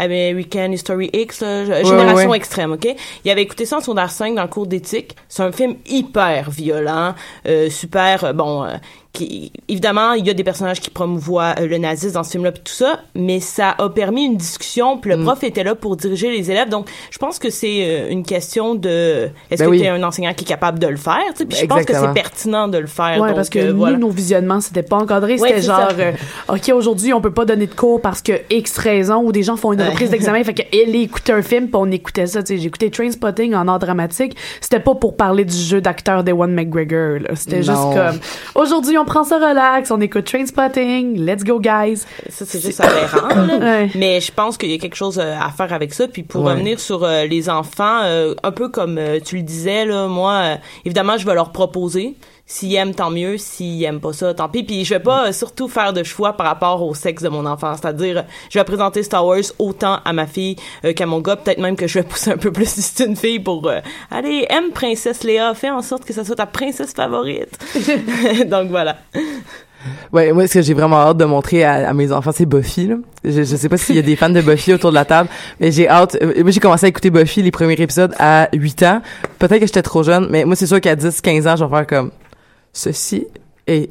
American 0.00 0.72
History 0.72 1.10
X, 1.12 1.40
là, 1.42 1.82
Génération 1.82 2.30
ouais. 2.30 2.36
Extrême, 2.36 2.72
OK? 2.72 2.88
Il 3.24 3.30
avait 3.30 3.42
écouté 3.42 3.66
ça 3.66 3.76
en 3.76 3.80
secondaire 3.80 4.10
5 4.10 4.34
dans 4.34 4.42
le 4.42 4.48
cours 4.48 4.66
d'éthique. 4.66 5.14
C'est 5.28 5.42
un 5.42 5.52
film 5.52 5.76
hyper 5.86 6.50
violent, 6.50 7.14
euh, 7.46 7.68
super, 7.68 8.24
euh, 8.24 8.32
bon, 8.32 8.64
euh, 8.64 8.76
qui, 9.12 9.50
évidemment, 9.68 10.12
il 10.12 10.24
y 10.24 10.30
a 10.30 10.34
des 10.34 10.44
personnages 10.44 10.80
qui 10.80 10.88
promouvoient 10.90 11.54
euh, 11.58 11.66
le 11.66 11.78
nazisme 11.78 12.14
dans 12.14 12.22
ce 12.22 12.30
film-là 12.30 12.52
puis 12.52 12.62
tout 12.64 12.72
ça, 12.72 13.00
mais 13.16 13.40
ça 13.40 13.74
a 13.76 13.88
permis 13.88 14.24
une 14.24 14.36
discussion, 14.36 14.98
puis 14.98 15.10
le 15.10 15.16
Mm. 15.16 15.24
prof 15.24 15.42
était 15.42 15.64
là 15.64 15.74
pour 15.74 15.96
diriger 15.96 16.30
les 16.30 16.48
élèves. 16.50 16.68
Donc, 16.68 16.88
je 17.10 17.18
pense 17.18 17.40
que 17.40 17.50
c'est 17.50 17.80
euh, 17.82 18.08
une 18.10 18.22
question 18.22 18.76
de 18.76 19.28
est-ce 19.50 19.62
Ben 19.62 19.66
que 19.66 19.70
oui. 19.70 19.78
tu 19.80 19.84
es 19.84 19.88
un 19.88 20.02
enseignant 20.04 20.32
qui 20.32 20.44
est 20.44 20.48
capable 20.48 20.78
de 20.78 20.86
le 20.86 20.96
faire, 20.96 21.18
tu 21.32 21.38
sais, 21.38 21.44
puis 21.46 21.58
je 21.58 21.66
pense 21.66 21.84
que 21.84 21.92
c'est 21.92 22.12
pertinent 22.14 22.68
de 22.68 22.78
le 22.78 22.86
faire. 22.86 23.18
Ouais, 23.20 23.28
donc, 23.28 23.36
parce 23.36 23.48
que 23.50 23.58
euh, 23.58 23.72
nous, 23.72 23.96
nos 23.96 24.10
visionnements, 24.10 24.60
c'était 24.60 24.84
pas 24.84 24.96
encadré. 24.98 25.38
C'était 25.38 25.60
genre, 25.62 25.88
euh, 25.98 26.12
OK, 26.48 26.68
aujourd'hui, 26.72 27.12
on 27.12 27.20
peut 27.20 27.32
pas 27.32 27.44
donner 27.44 27.66
de 27.66 27.74
cours 27.74 28.00
parce 28.00 28.22
que 28.22 28.32
X 28.48 28.78
raison 28.78 29.22
ou 29.24 29.32
des 29.32 29.42
gens 29.42 29.56
font 29.56 29.72
une 29.72 29.80
Ouais. 29.80 29.88
reprise 29.88 30.10
d'examen. 30.10 30.44
fait 30.44 30.54
qu'elle 30.54 30.94
écoutait 30.94 31.32
un 31.32 31.42
film 31.42 31.64
puis 31.66 31.76
on 31.76 31.90
écoutait 31.90 32.26
ça. 32.26 32.42
Tu 32.42 32.54
sais, 32.54 32.58
j'écoutais 32.62 32.90
Trainspotting 32.90 33.54
en 33.54 33.66
art 33.66 33.78
dramatique. 33.80 34.36
C'était 34.60 34.78
pas 34.80 34.94
pour 34.94 35.16
parler 35.16 35.44
du 35.44 35.56
jeu 35.56 35.80
d'acteur 35.80 36.22
d'Ewan 36.22 36.52
McGregor, 36.52 37.18
là. 37.20 37.30
C'était 37.34 37.62
juste 37.62 37.76
comme, 37.94 38.18
aujourd'hui, 38.54 38.96
on 39.00 39.04
prend 39.04 39.24
ça 39.24 39.36
relax, 39.36 39.90
on 39.90 40.00
écoute 40.00 40.24
Trainspotting, 40.26 41.18
let's 41.24 41.44
go, 41.44 41.58
guys. 41.60 42.04
Ça, 42.28 42.44
c'est 42.46 42.60
juste 42.60 42.80
aberrant. 42.80 43.28
là. 43.28 43.58
Ouais. 43.60 43.90
Mais 43.94 44.20
je 44.20 44.32
pense 44.32 44.56
qu'il 44.56 44.70
y 44.70 44.74
a 44.74 44.78
quelque 44.78 44.94
chose 44.96 45.18
euh, 45.18 45.34
à 45.40 45.50
faire 45.50 45.72
avec 45.72 45.92
ça. 45.94 46.08
Puis 46.08 46.22
pour 46.22 46.44
Ouais. 46.44 46.52
revenir 46.52 46.78
sur 46.80 47.04
euh, 47.04 47.24
les 47.26 47.48
enfants, 47.50 48.00
euh, 48.04 48.34
un 48.42 48.52
peu 48.52 48.68
comme 48.68 48.98
euh, 48.98 49.18
tu 49.24 49.36
le 49.36 49.42
disais, 49.42 49.84
là, 49.84 50.06
moi, 50.08 50.32
euh, 50.32 50.56
évidemment, 50.84 51.16
je 51.18 51.26
vais 51.26 51.34
leur 51.34 51.52
proposer. 51.52 52.14
S'ils 52.52 52.74
aiment, 52.74 52.94
tant 52.96 53.10
mieux. 53.10 53.38
S'ils 53.38 53.84
aiment 53.84 54.00
pas 54.00 54.12
ça, 54.12 54.34
tant 54.34 54.48
pis. 54.48 54.64
Puis 54.64 54.84
je 54.84 54.94
vais 54.94 55.00
pas 55.00 55.28
euh, 55.28 55.32
surtout 55.32 55.68
faire 55.68 55.92
de 55.92 56.02
choix 56.02 56.32
par 56.32 56.46
rapport 56.46 56.82
au 56.82 56.94
sexe 56.94 57.22
de 57.22 57.28
mon 57.28 57.46
enfant. 57.46 57.74
C'est-à-dire, 57.80 58.24
je 58.50 58.58
vais 58.58 58.64
présenter 58.64 59.04
Star 59.04 59.24
Wars 59.24 59.38
autant 59.60 59.98
à 60.04 60.12
ma 60.12 60.26
fille 60.26 60.56
euh, 60.84 60.92
qu'à 60.92 61.06
mon 61.06 61.20
gars. 61.20 61.36
Peut-être 61.36 61.58
même 61.60 61.76
que 61.76 61.86
je 61.86 62.00
vais 62.00 62.02
pousser 62.08 62.32
un 62.32 62.38
peu 62.38 62.50
plus 62.50 62.68
si 62.68 62.82
c'est 62.82 63.04
une 63.06 63.14
fille 63.14 63.38
pour... 63.38 63.68
euh, 63.68 63.78
Allez, 64.10 64.46
aime 64.50 64.72
Princesse 64.74 65.22
Léa. 65.22 65.54
Fais 65.54 65.70
en 65.70 65.80
sorte 65.80 66.04
que 66.04 66.12
ça 66.12 66.24
soit 66.24 66.34
ta 66.34 66.46
princesse 66.46 66.92
favorite. 66.92 67.56
Donc 68.46 68.68
voilà. 68.68 68.96
Ouais, 70.12 70.32
moi, 70.32 70.46
ce 70.46 70.54
que 70.54 70.62
j'ai 70.62 70.74
vraiment 70.74 70.96
hâte 70.98 71.16
de 71.18 71.24
montrer 71.24 71.64
à, 71.64 71.88
à 71.88 71.94
mes 71.94 72.10
enfants, 72.12 72.32
c'est 72.34 72.44
Buffy, 72.46 72.88
là. 72.88 72.96
Je, 73.24 73.30
je 73.44 73.56
sais 73.56 73.68
pas 73.68 73.76
s'il 73.78 73.94
y 73.96 73.98
a 73.98 74.02
des 74.02 74.16
fans 74.16 74.28
de 74.28 74.40
Buffy 74.42 74.74
autour 74.74 74.90
de 74.90 74.96
la 74.96 75.04
table, 75.06 75.28
mais 75.58 75.70
j'ai 75.72 75.88
hâte. 75.88 76.18
euh, 76.20 76.42
moi, 76.42 76.50
j'ai 76.50 76.60
commencé 76.60 76.84
à 76.84 76.88
écouter 76.88 77.08
Buffy, 77.10 77.42
les 77.42 77.50
premiers 77.50 77.80
épisodes, 77.80 78.12
à 78.18 78.48
8 78.52 78.82
ans. 78.82 79.02
Peut-être 79.38 79.60
que 79.60 79.66
j'étais 79.66 79.80
trop 79.82 80.02
jeune, 80.02 80.26
mais 80.30 80.44
moi, 80.44 80.54
c'est 80.56 80.66
sûr 80.66 80.80
qu'à 80.82 80.96
10, 80.96 81.20
15 81.22 81.46
ans, 81.46 81.56
je 81.56 81.64
vais 81.64 81.70
faire 81.70 81.86
comme, 81.86 82.10
ceci 82.72 83.26
est 83.66 83.90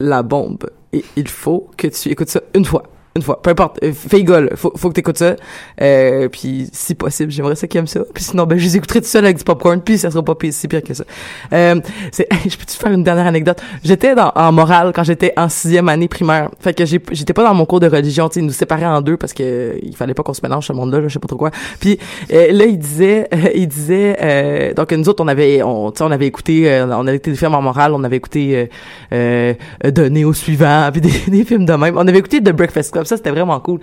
la 0.00 0.22
bombe. 0.22 0.70
Et 0.92 1.04
il 1.16 1.28
faut 1.28 1.70
que 1.76 1.88
tu 1.88 2.10
écoutes 2.10 2.28
ça 2.28 2.40
une 2.54 2.64
fois. 2.64 2.84
Une 3.16 3.22
fois. 3.22 3.40
Peu 3.40 3.50
importe. 3.50 3.78
Euh, 3.84 3.92
gueule. 4.22 4.50
Faut, 4.56 4.72
faut 4.76 4.88
que 4.88 4.94
t'écoutes 4.94 5.18
ça. 5.18 5.36
Euh, 5.80 6.28
puis, 6.28 6.68
si 6.72 6.94
possible, 6.94 7.30
j'aimerais 7.30 7.54
ça 7.54 7.66
qu'ils 7.68 7.78
aiment 7.78 7.86
ça. 7.86 8.00
Puis 8.12 8.24
sinon, 8.24 8.44
ben, 8.44 8.58
je 8.58 8.64
les 8.64 8.76
écouterai 8.76 9.00
tout 9.00 9.06
seul 9.06 9.24
avec 9.24 9.36
du 9.38 9.44
popcorn, 9.44 9.80
puis 9.80 9.98
ça 9.98 10.10
sera 10.10 10.22
pas 10.24 10.34
pire- 10.34 10.52
si 10.52 10.66
pire 10.66 10.82
que 10.82 10.94
ça. 10.94 11.04
Euh, 11.52 11.80
c'est, 12.10 12.26
je 12.48 12.56
peux-tu 12.56 12.76
faire 12.76 12.90
une 12.92 13.04
dernière 13.04 13.26
anecdote? 13.26 13.60
J'étais 13.84 14.14
dans, 14.14 14.32
en 14.34 14.50
morale 14.50 14.92
quand 14.94 15.04
j'étais 15.04 15.32
en 15.36 15.48
sixième 15.48 15.88
année 15.88 16.08
primaire. 16.08 16.50
Fait 16.60 16.74
que 16.74 16.84
j'ai, 16.84 17.00
j'étais 17.12 17.32
pas 17.32 17.44
dans 17.44 17.54
mon 17.54 17.66
cours 17.66 17.80
de 17.80 17.86
religion, 17.88 18.28
tu 18.28 18.34
sais, 18.34 18.40
ils 18.40 18.46
nous 18.46 18.52
séparaient 18.52 18.86
en 18.86 19.00
deux 19.00 19.16
parce 19.16 19.32
que 19.32 19.42
euh, 19.44 19.78
il 19.82 19.94
fallait 19.94 20.14
pas 20.14 20.22
qu'on 20.24 20.34
se 20.34 20.40
mélange 20.42 20.66
ce 20.66 20.72
monde-là, 20.72 21.00
là, 21.00 21.08
je 21.08 21.12
sais 21.12 21.18
pas 21.20 21.28
trop 21.28 21.36
quoi. 21.36 21.50
Puis, 21.78 21.98
euh, 22.32 22.50
là, 22.50 22.64
il 22.64 22.78
disait, 22.78 23.28
il 23.54 23.68
disait, 23.68 24.16
euh, 24.22 24.74
donc 24.74 24.90
nous 24.92 25.08
autres, 25.08 25.22
on 25.22 25.28
avait, 25.28 25.62
on, 25.62 25.92
on 25.98 26.10
avait 26.10 26.26
écouté, 26.26 26.68
euh, 26.68 26.86
on 26.88 27.06
avait 27.06 27.18
été 27.18 27.30
des 27.30 27.36
films 27.36 27.54
en 27.54 27.62
morale, 27.62 27.92
on 27.94 28.02
avait 28.02 28.16
écouté, 28.16 28.68
euh, 29.12 29.54
euh, 29.84 29.90
Donner 29.92 30.24
au 30.24 30.32
suivant, 30.32 30.88
puis 30.90 31.00
des, 31.00 31.12
des 31.28 31.44
films 31.44 31.64
de 31.66 31.72
même. 31.74 31.96
On 31.96 32.06
avait 32.08 32.18
écouté 32.18 32.40
The 32.42 32.50
Breakfast 32.50 32.90
Club, 32.92 33.03
ça, 33.04 33.16
c'était 33.16 33.30
vraiment 33.30 33.60
cool. 33.60 33.80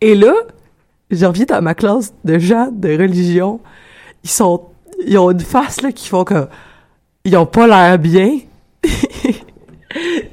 Et 0.00 0.14
là, 0.14 0.34
j'ai 1.10 1.26
envie 1.26 1.46
dans 1.46 1.62
ma 1.62 1.74
classe 1.74 2.14
de 2.24 2.38
gens 2.38 2.68
de 2.72 2.90
religion, 2.98 3.60
ils 4.22 4.30
sont, 4.30 4.62
ils 5.06 5.18
ont 5.18 5.30
une 5.30 5.40
face, 5.40 5.82
là, 5.82 5.92
qui 5.92 6.08
font 6.08 6.24
que, 6.24 6.46
ils 7.24 7.36
ont 7.36 7.46
pas 7.46 7.66
l'air 7.66 7.98
bien. 7.98 8.38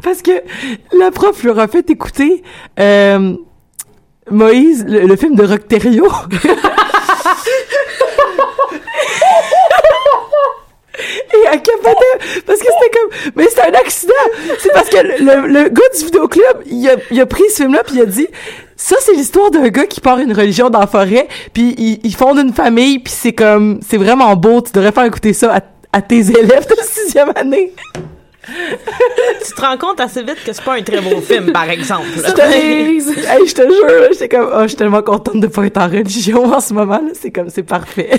Parce 0.03 0.21
que 0.21 0.32
la 0.97 1.11
prof 1.11 1.43
leur 1.43 1.59
a 1.59 1.67
fait 1.67 1.89
écouter, 1.89 2.43
euh, 2.79 3.36
Moïse, 4.29 4.86
le, 4.88 5.15
film 5.15 5.36
de 5.36 5.43
Rock. 5.45 5.67
Et 11.34 11.38
elle 11.51 11.61
capotait 11.61 12.41
parce 12.45 12.59
que 12.59 12.65
c'était 12.65 12.97
comme 12.97 13.32
mais 13.36 13.47
c'est 13.49 13.61
un 13.61 13.73
accident 13.79 14.13
c'est 14.59 14.71
parce 14.73 14.89
que 14.89 14.97
le, 14.97 15.47
le, 15.47 15.47
le 15.47 15.69
gars 15.69 15.89
du 15.97 16.05
vidéoclub 16.05 16.43
il 16.65 16.89
a, 16.89 16.95
il 17.09 17.21
a 17.21 17.25
pris 17.25 17.43
ce 17.49 17.57
film 17.57 17.73
là 17.73 17.84
puis 17.86 17.95
il 17.97 18.01
a 18.01 18.05
dit 18.05 18.27
ça 18.75 18.95
c'est 18.99 19.13
l'histoire 19.13 19.51
d'un 19.51 19.67
gars 19.69 19.86
qui 19.86 20.01
part 20.01 20.19
une 20.19 20.34
religion 20.34 20.69
dans 20.69 20.79
la 20.79 20.88
forêt 20.88 21.27
puis 21.53 21.75
il, 21.77 21.99
il 22.03 22.15
fonde 22.15 22.39
une 22.39 22.53
famille 22.53 22.99
puis 22.99 23.13
c'est 23.15 23.34
comme 23.34 23.79
c'est 23.88 23.97
vraiment 23.97 24.36
beau 24.36 24.61
tu 24.61 24.71
devrais 24.73 24.91
faire 24.91 25.05
écouter 25.05 25.34
ça 25.34 25.55
à, 25.55 25.61
à 25.97 26.01
tes 26.01 26.19
élèves 26.19 26.67
de 26.67 26.75
sixième 26.84 27.32
année 27.36 27.73
tu 28.43 29.53
te 29.53 29.61
rends 29.61 29.77
compte 29.77 29.99
assez 29.99 30.23
vite 30.23 30.43
que 30.43 30.51
c'est 30.51 30.63
pas 30.63 30.75
un 30.75 30.82
très 30.82 30.99
beau 30.99 31.21
film, 31.21 31.51
par 31.51 31.69
exemple. 31.69 32.07
là. 32.21 32.29
Je 32.29 32.34
te, 32.34 32.41
hey, 32.41 32.99
je 33.47 33.53
te 33.53 33.61
jure, 33.61 34.07
j'étais 34.11 34.29
comme, 34.29 34.49
oh, 34.51 34.61
je 34.63 34.67
suis 34.69 34.77
tellement 34.77 35.03
contente 35.03 35.39
de 35.39 35.45
pas 35.47 35.63
être 35.65 35.77
en 35.77 35.88
religion 35.88 36.45
en 36.51 36.59
ce 36.59 36.73
moment, 36.73 36.97
là. 36.97 37.11
C'est 37.13 37.29
comme, 37.32 37.49
c'est 37.49 37.61
parfait. 37.63 38.09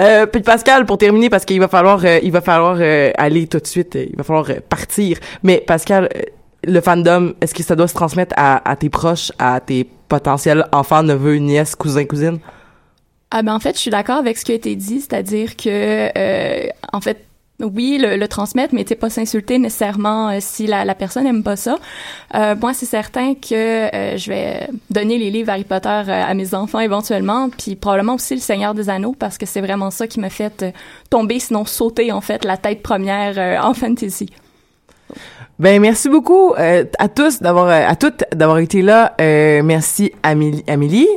Euh, 0.00 0.26
puis 0.26 0.42
Pascal, 0.42 0.86
pour 0.86 0.98
terminer, 0.98 1.30
parce 1.30 1.44
qu'il 1.44 1.60
va 1.60 1.68
falloir, 1.68 2.04
euh, 2.04 2.18
il 2.22 2.32
va 2.32 2.40
falloir 2.40 2.76
euh, 2.80 3.10
aller 3.16 3.46
tout 3.46 3.58
de 3.58 3.66
suite, 3.66 3.94
il 3.94 4.16
va 4.16 4.22
falloir 4.22 4.48
euh, 4.50 4.60
partir. 4.68 5.18
Mais 5.42 5.62
Pascal, 5.66 6.08
euh, 6.14 6.22
le 6.64 6.80
fandom, 6.80 7.34
est-ce 7.40 7.54
que 7.54 7.62
ça 7.62 7.76
doit 7.76 7.88
se 7.88 7.94
transmettre 7.94 8.34
à, 8.36 8.68
à 8.68 8.76
tes 8.76 8.88
proches, 8.90 9.32
à 9.38 9.60
tes 9.60 9.88
potentiels 10.08 10.66
enfants, 10.72 11.02
neveux, 11.02 11.36
nièces, 11.36 11.74
cousins, 11.76 12.04
cousines? 12.04 12.38
Ah 13.30 13.42
ben 13.42 13.54
en 13.54 13.60
fait, 13.60 13.74
je 13.74 13.80
suis 13.80 13.90
d'accord 13.90 14.16
avec 14.18 14.38
ce 14.38 14.44
qui 14.44 14.52
a 14.52 14.54
été 14.54 14.76
dit, 14.76 15.00
c'est-à-dire 15.00 15.56
que 15.56 16.10
euh, 16.16 16.68
en 16.92 17.00
fait 17.00 17.25
oui, 17.60 17.98
le, 18.00 18.16
le 18.16 18.28
transmettre, 18.28 18.74
mais 18.74 18.84
t'es 18.84 18.96
pas 18.96 19.08
s'insulter 19.08 19.58
nécessairement 19.58 20.28
euh, 20.28 20.38
si 20.40 20.66
la, 20.66 20.84
la 20.84 20.94
personne 20.94 21.26
aime 21.26 21.42
pas 21.42 21.56
ça. 21.56 21.78
Euh, 22.34 22.54
moi, 22.60 22.74
c'est 22.74 22.86
certain 22.86 23.34
que 23.34 23.54
euh, 23.54 24.16
je 24.18 24.30
vais 24.30 24.68
donner 24.90 25.16
les 25.16 25.30
livres 25.30 25.50
Harry 25.50 25.64
Potter 25.64 25.88
à 25.88 26.34
mes 26.34 26.54
enfants 26.54 26.80
éventuellement, 26.80 27.48
puis 27.48 27.74
probablement 27.74 28.14
aussi 28.14 28.34
le 28.34 28.40
Seigneur 28.40 28.74
des 28.74 28.90
Anneaux 28.90 29.14
parce 29.18 29.38
que 29.38 29.46
c'est 29.46 29.62
vraiment 29.62 29.90
ça 29.90 30.06
qui 30.06 30.20
m'a 30.20 30.30
fait 30.30 30.66
tomber, 31.08 31.38
sinon 31.38 31.64
sauter 31.64 32.12
en 32.12 32.20
fait 32.20 32.44
la 32.44 32.56
tête 32.56 32.82
première 32.82 33.64
en 33.64 33.72
fantasy. 33.72 34.30
Ben 35.58 35.80
merci 35.80 36.10
beaucoup 36.10 36.52
à 36.56 37.08
tous 37.08 37.40
d'avoir 37.40 37.68
à 37.68 37.96
toutes 37.96 38.24
d'avoir 38.32 38.58
été 38.58 38.82
là. 38.82 39.14
merci. 39.18 40.12
Amélie. 40.22 41.08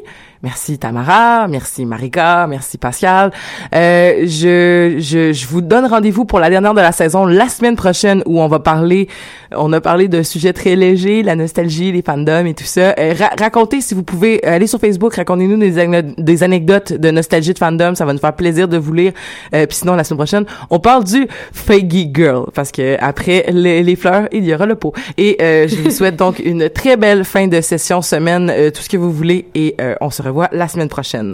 Merci 0.42 0.80
Tamara, 0.80 1.50
merci 1.50 1.86
Marika, 1.86 2.48
merci 2.48 2.78
Pascal. 2.78 3.32
Euh, 3.76 4.22
je, 4.22 4.96
je, 4.98 5.34
je 5.34 5.48
vous 5.48 5.60
donne 5.60 5.86
rendez-vous 5.86 6.24
pour 6.24 6.40
la 6.40 6.50
dernière 6.50 6.74
de 6.74 6.80
la 6.80 6.94
saison 6.94 7.26
la 7.26 7.50
semaine 7.50 7.76
prochaine 7.76 8.24
où 8.26 8.40
on 8.40 8.48
va 8.48 8.60
parler, 8.60 9.10
on 9.52 9.74
a 9.74 9.82
parlé 9.82 10.08
de 10.08 10.24
sujets 10.24 10.54
très 10.54 10.78
légers, 10.78 11.24
la 11.24 11.36
nostalgie, 11.36 11.92
les 11.92 12.02
fandoms 12.02 12.46
et 12.46 12.54
tout 12.54 12.64
ça. 12.64 12.96
Euh, 12.98 13.14
racontez 13.38 13.82
si 13.82 13.94
vous 13.94 14.04
pouvez, 14.04 14.40
euh, 14.46 14.56
aller 14.56 14.68
sur 14.68 14.80
Facebook, 14.80 15.14
racontez-nous 15.14 15.58
des, 15.58 16.14
des 16.18 16.44
anecdotes 16.44 16.94
de 16.94 17.12
nostalgie 17.12 17.54
de 17.54 17.60
fandom, 17.60 17.94
ça 17.96 18.06
va 18.06 18.14
nous 18.14 18.20
faire 18.20 18.34
plaisir 18.34 18.70
de 18.70 18.78
vous 18.78 18.94
lire. 18.94 19.12
Euh, 19.54 19.66
Puis 19.66 19.80
sinon 19.80 19.96
la 19.96 20.06
semaine 20.06 20.20
prochaine, 20.20 20.46
on 20.70 20.80
parle 20.80 21.04
du 21.04 21.28
Faggy 21.52 22.12
Girl 22.16 22.46
parce 22.54 22.72
que 22.72 22.96
après 23.02 23.44
les, 23.52 23.84
les, 23.84 23.96
fleurs, 23.98 24.30
il 24.32 24.46
y 24.46 24.54
aura 24.54 24.66
le 24.66 24.76
pot. 24.76 24.94
Et 25.18 25.36
euh, 25.42 25.68
je 25.68 25.76
vous 25.76 25.92
souhaite 25.98 26.16
donc 26.16 26.40
une 26.40 26.70
très 26.70 26.96
belle 26.96 27.26
fin 27.26 27.48
de 27.48 27.60
session, 27.60 28.02
semaine, 28.02 28.72
tout 28.74 28.82
ce 28.82 28.88
que 28.88 28.96
vous 28.96 29.12
voulez 29.12 29.48
et 29.54 29.76
on 30.00 30.10
se 30.10 30.29
revoit 30.30 30.50
la 30.52 30.68
semaine 30.68 30.90
prochaine. 30.90 31.34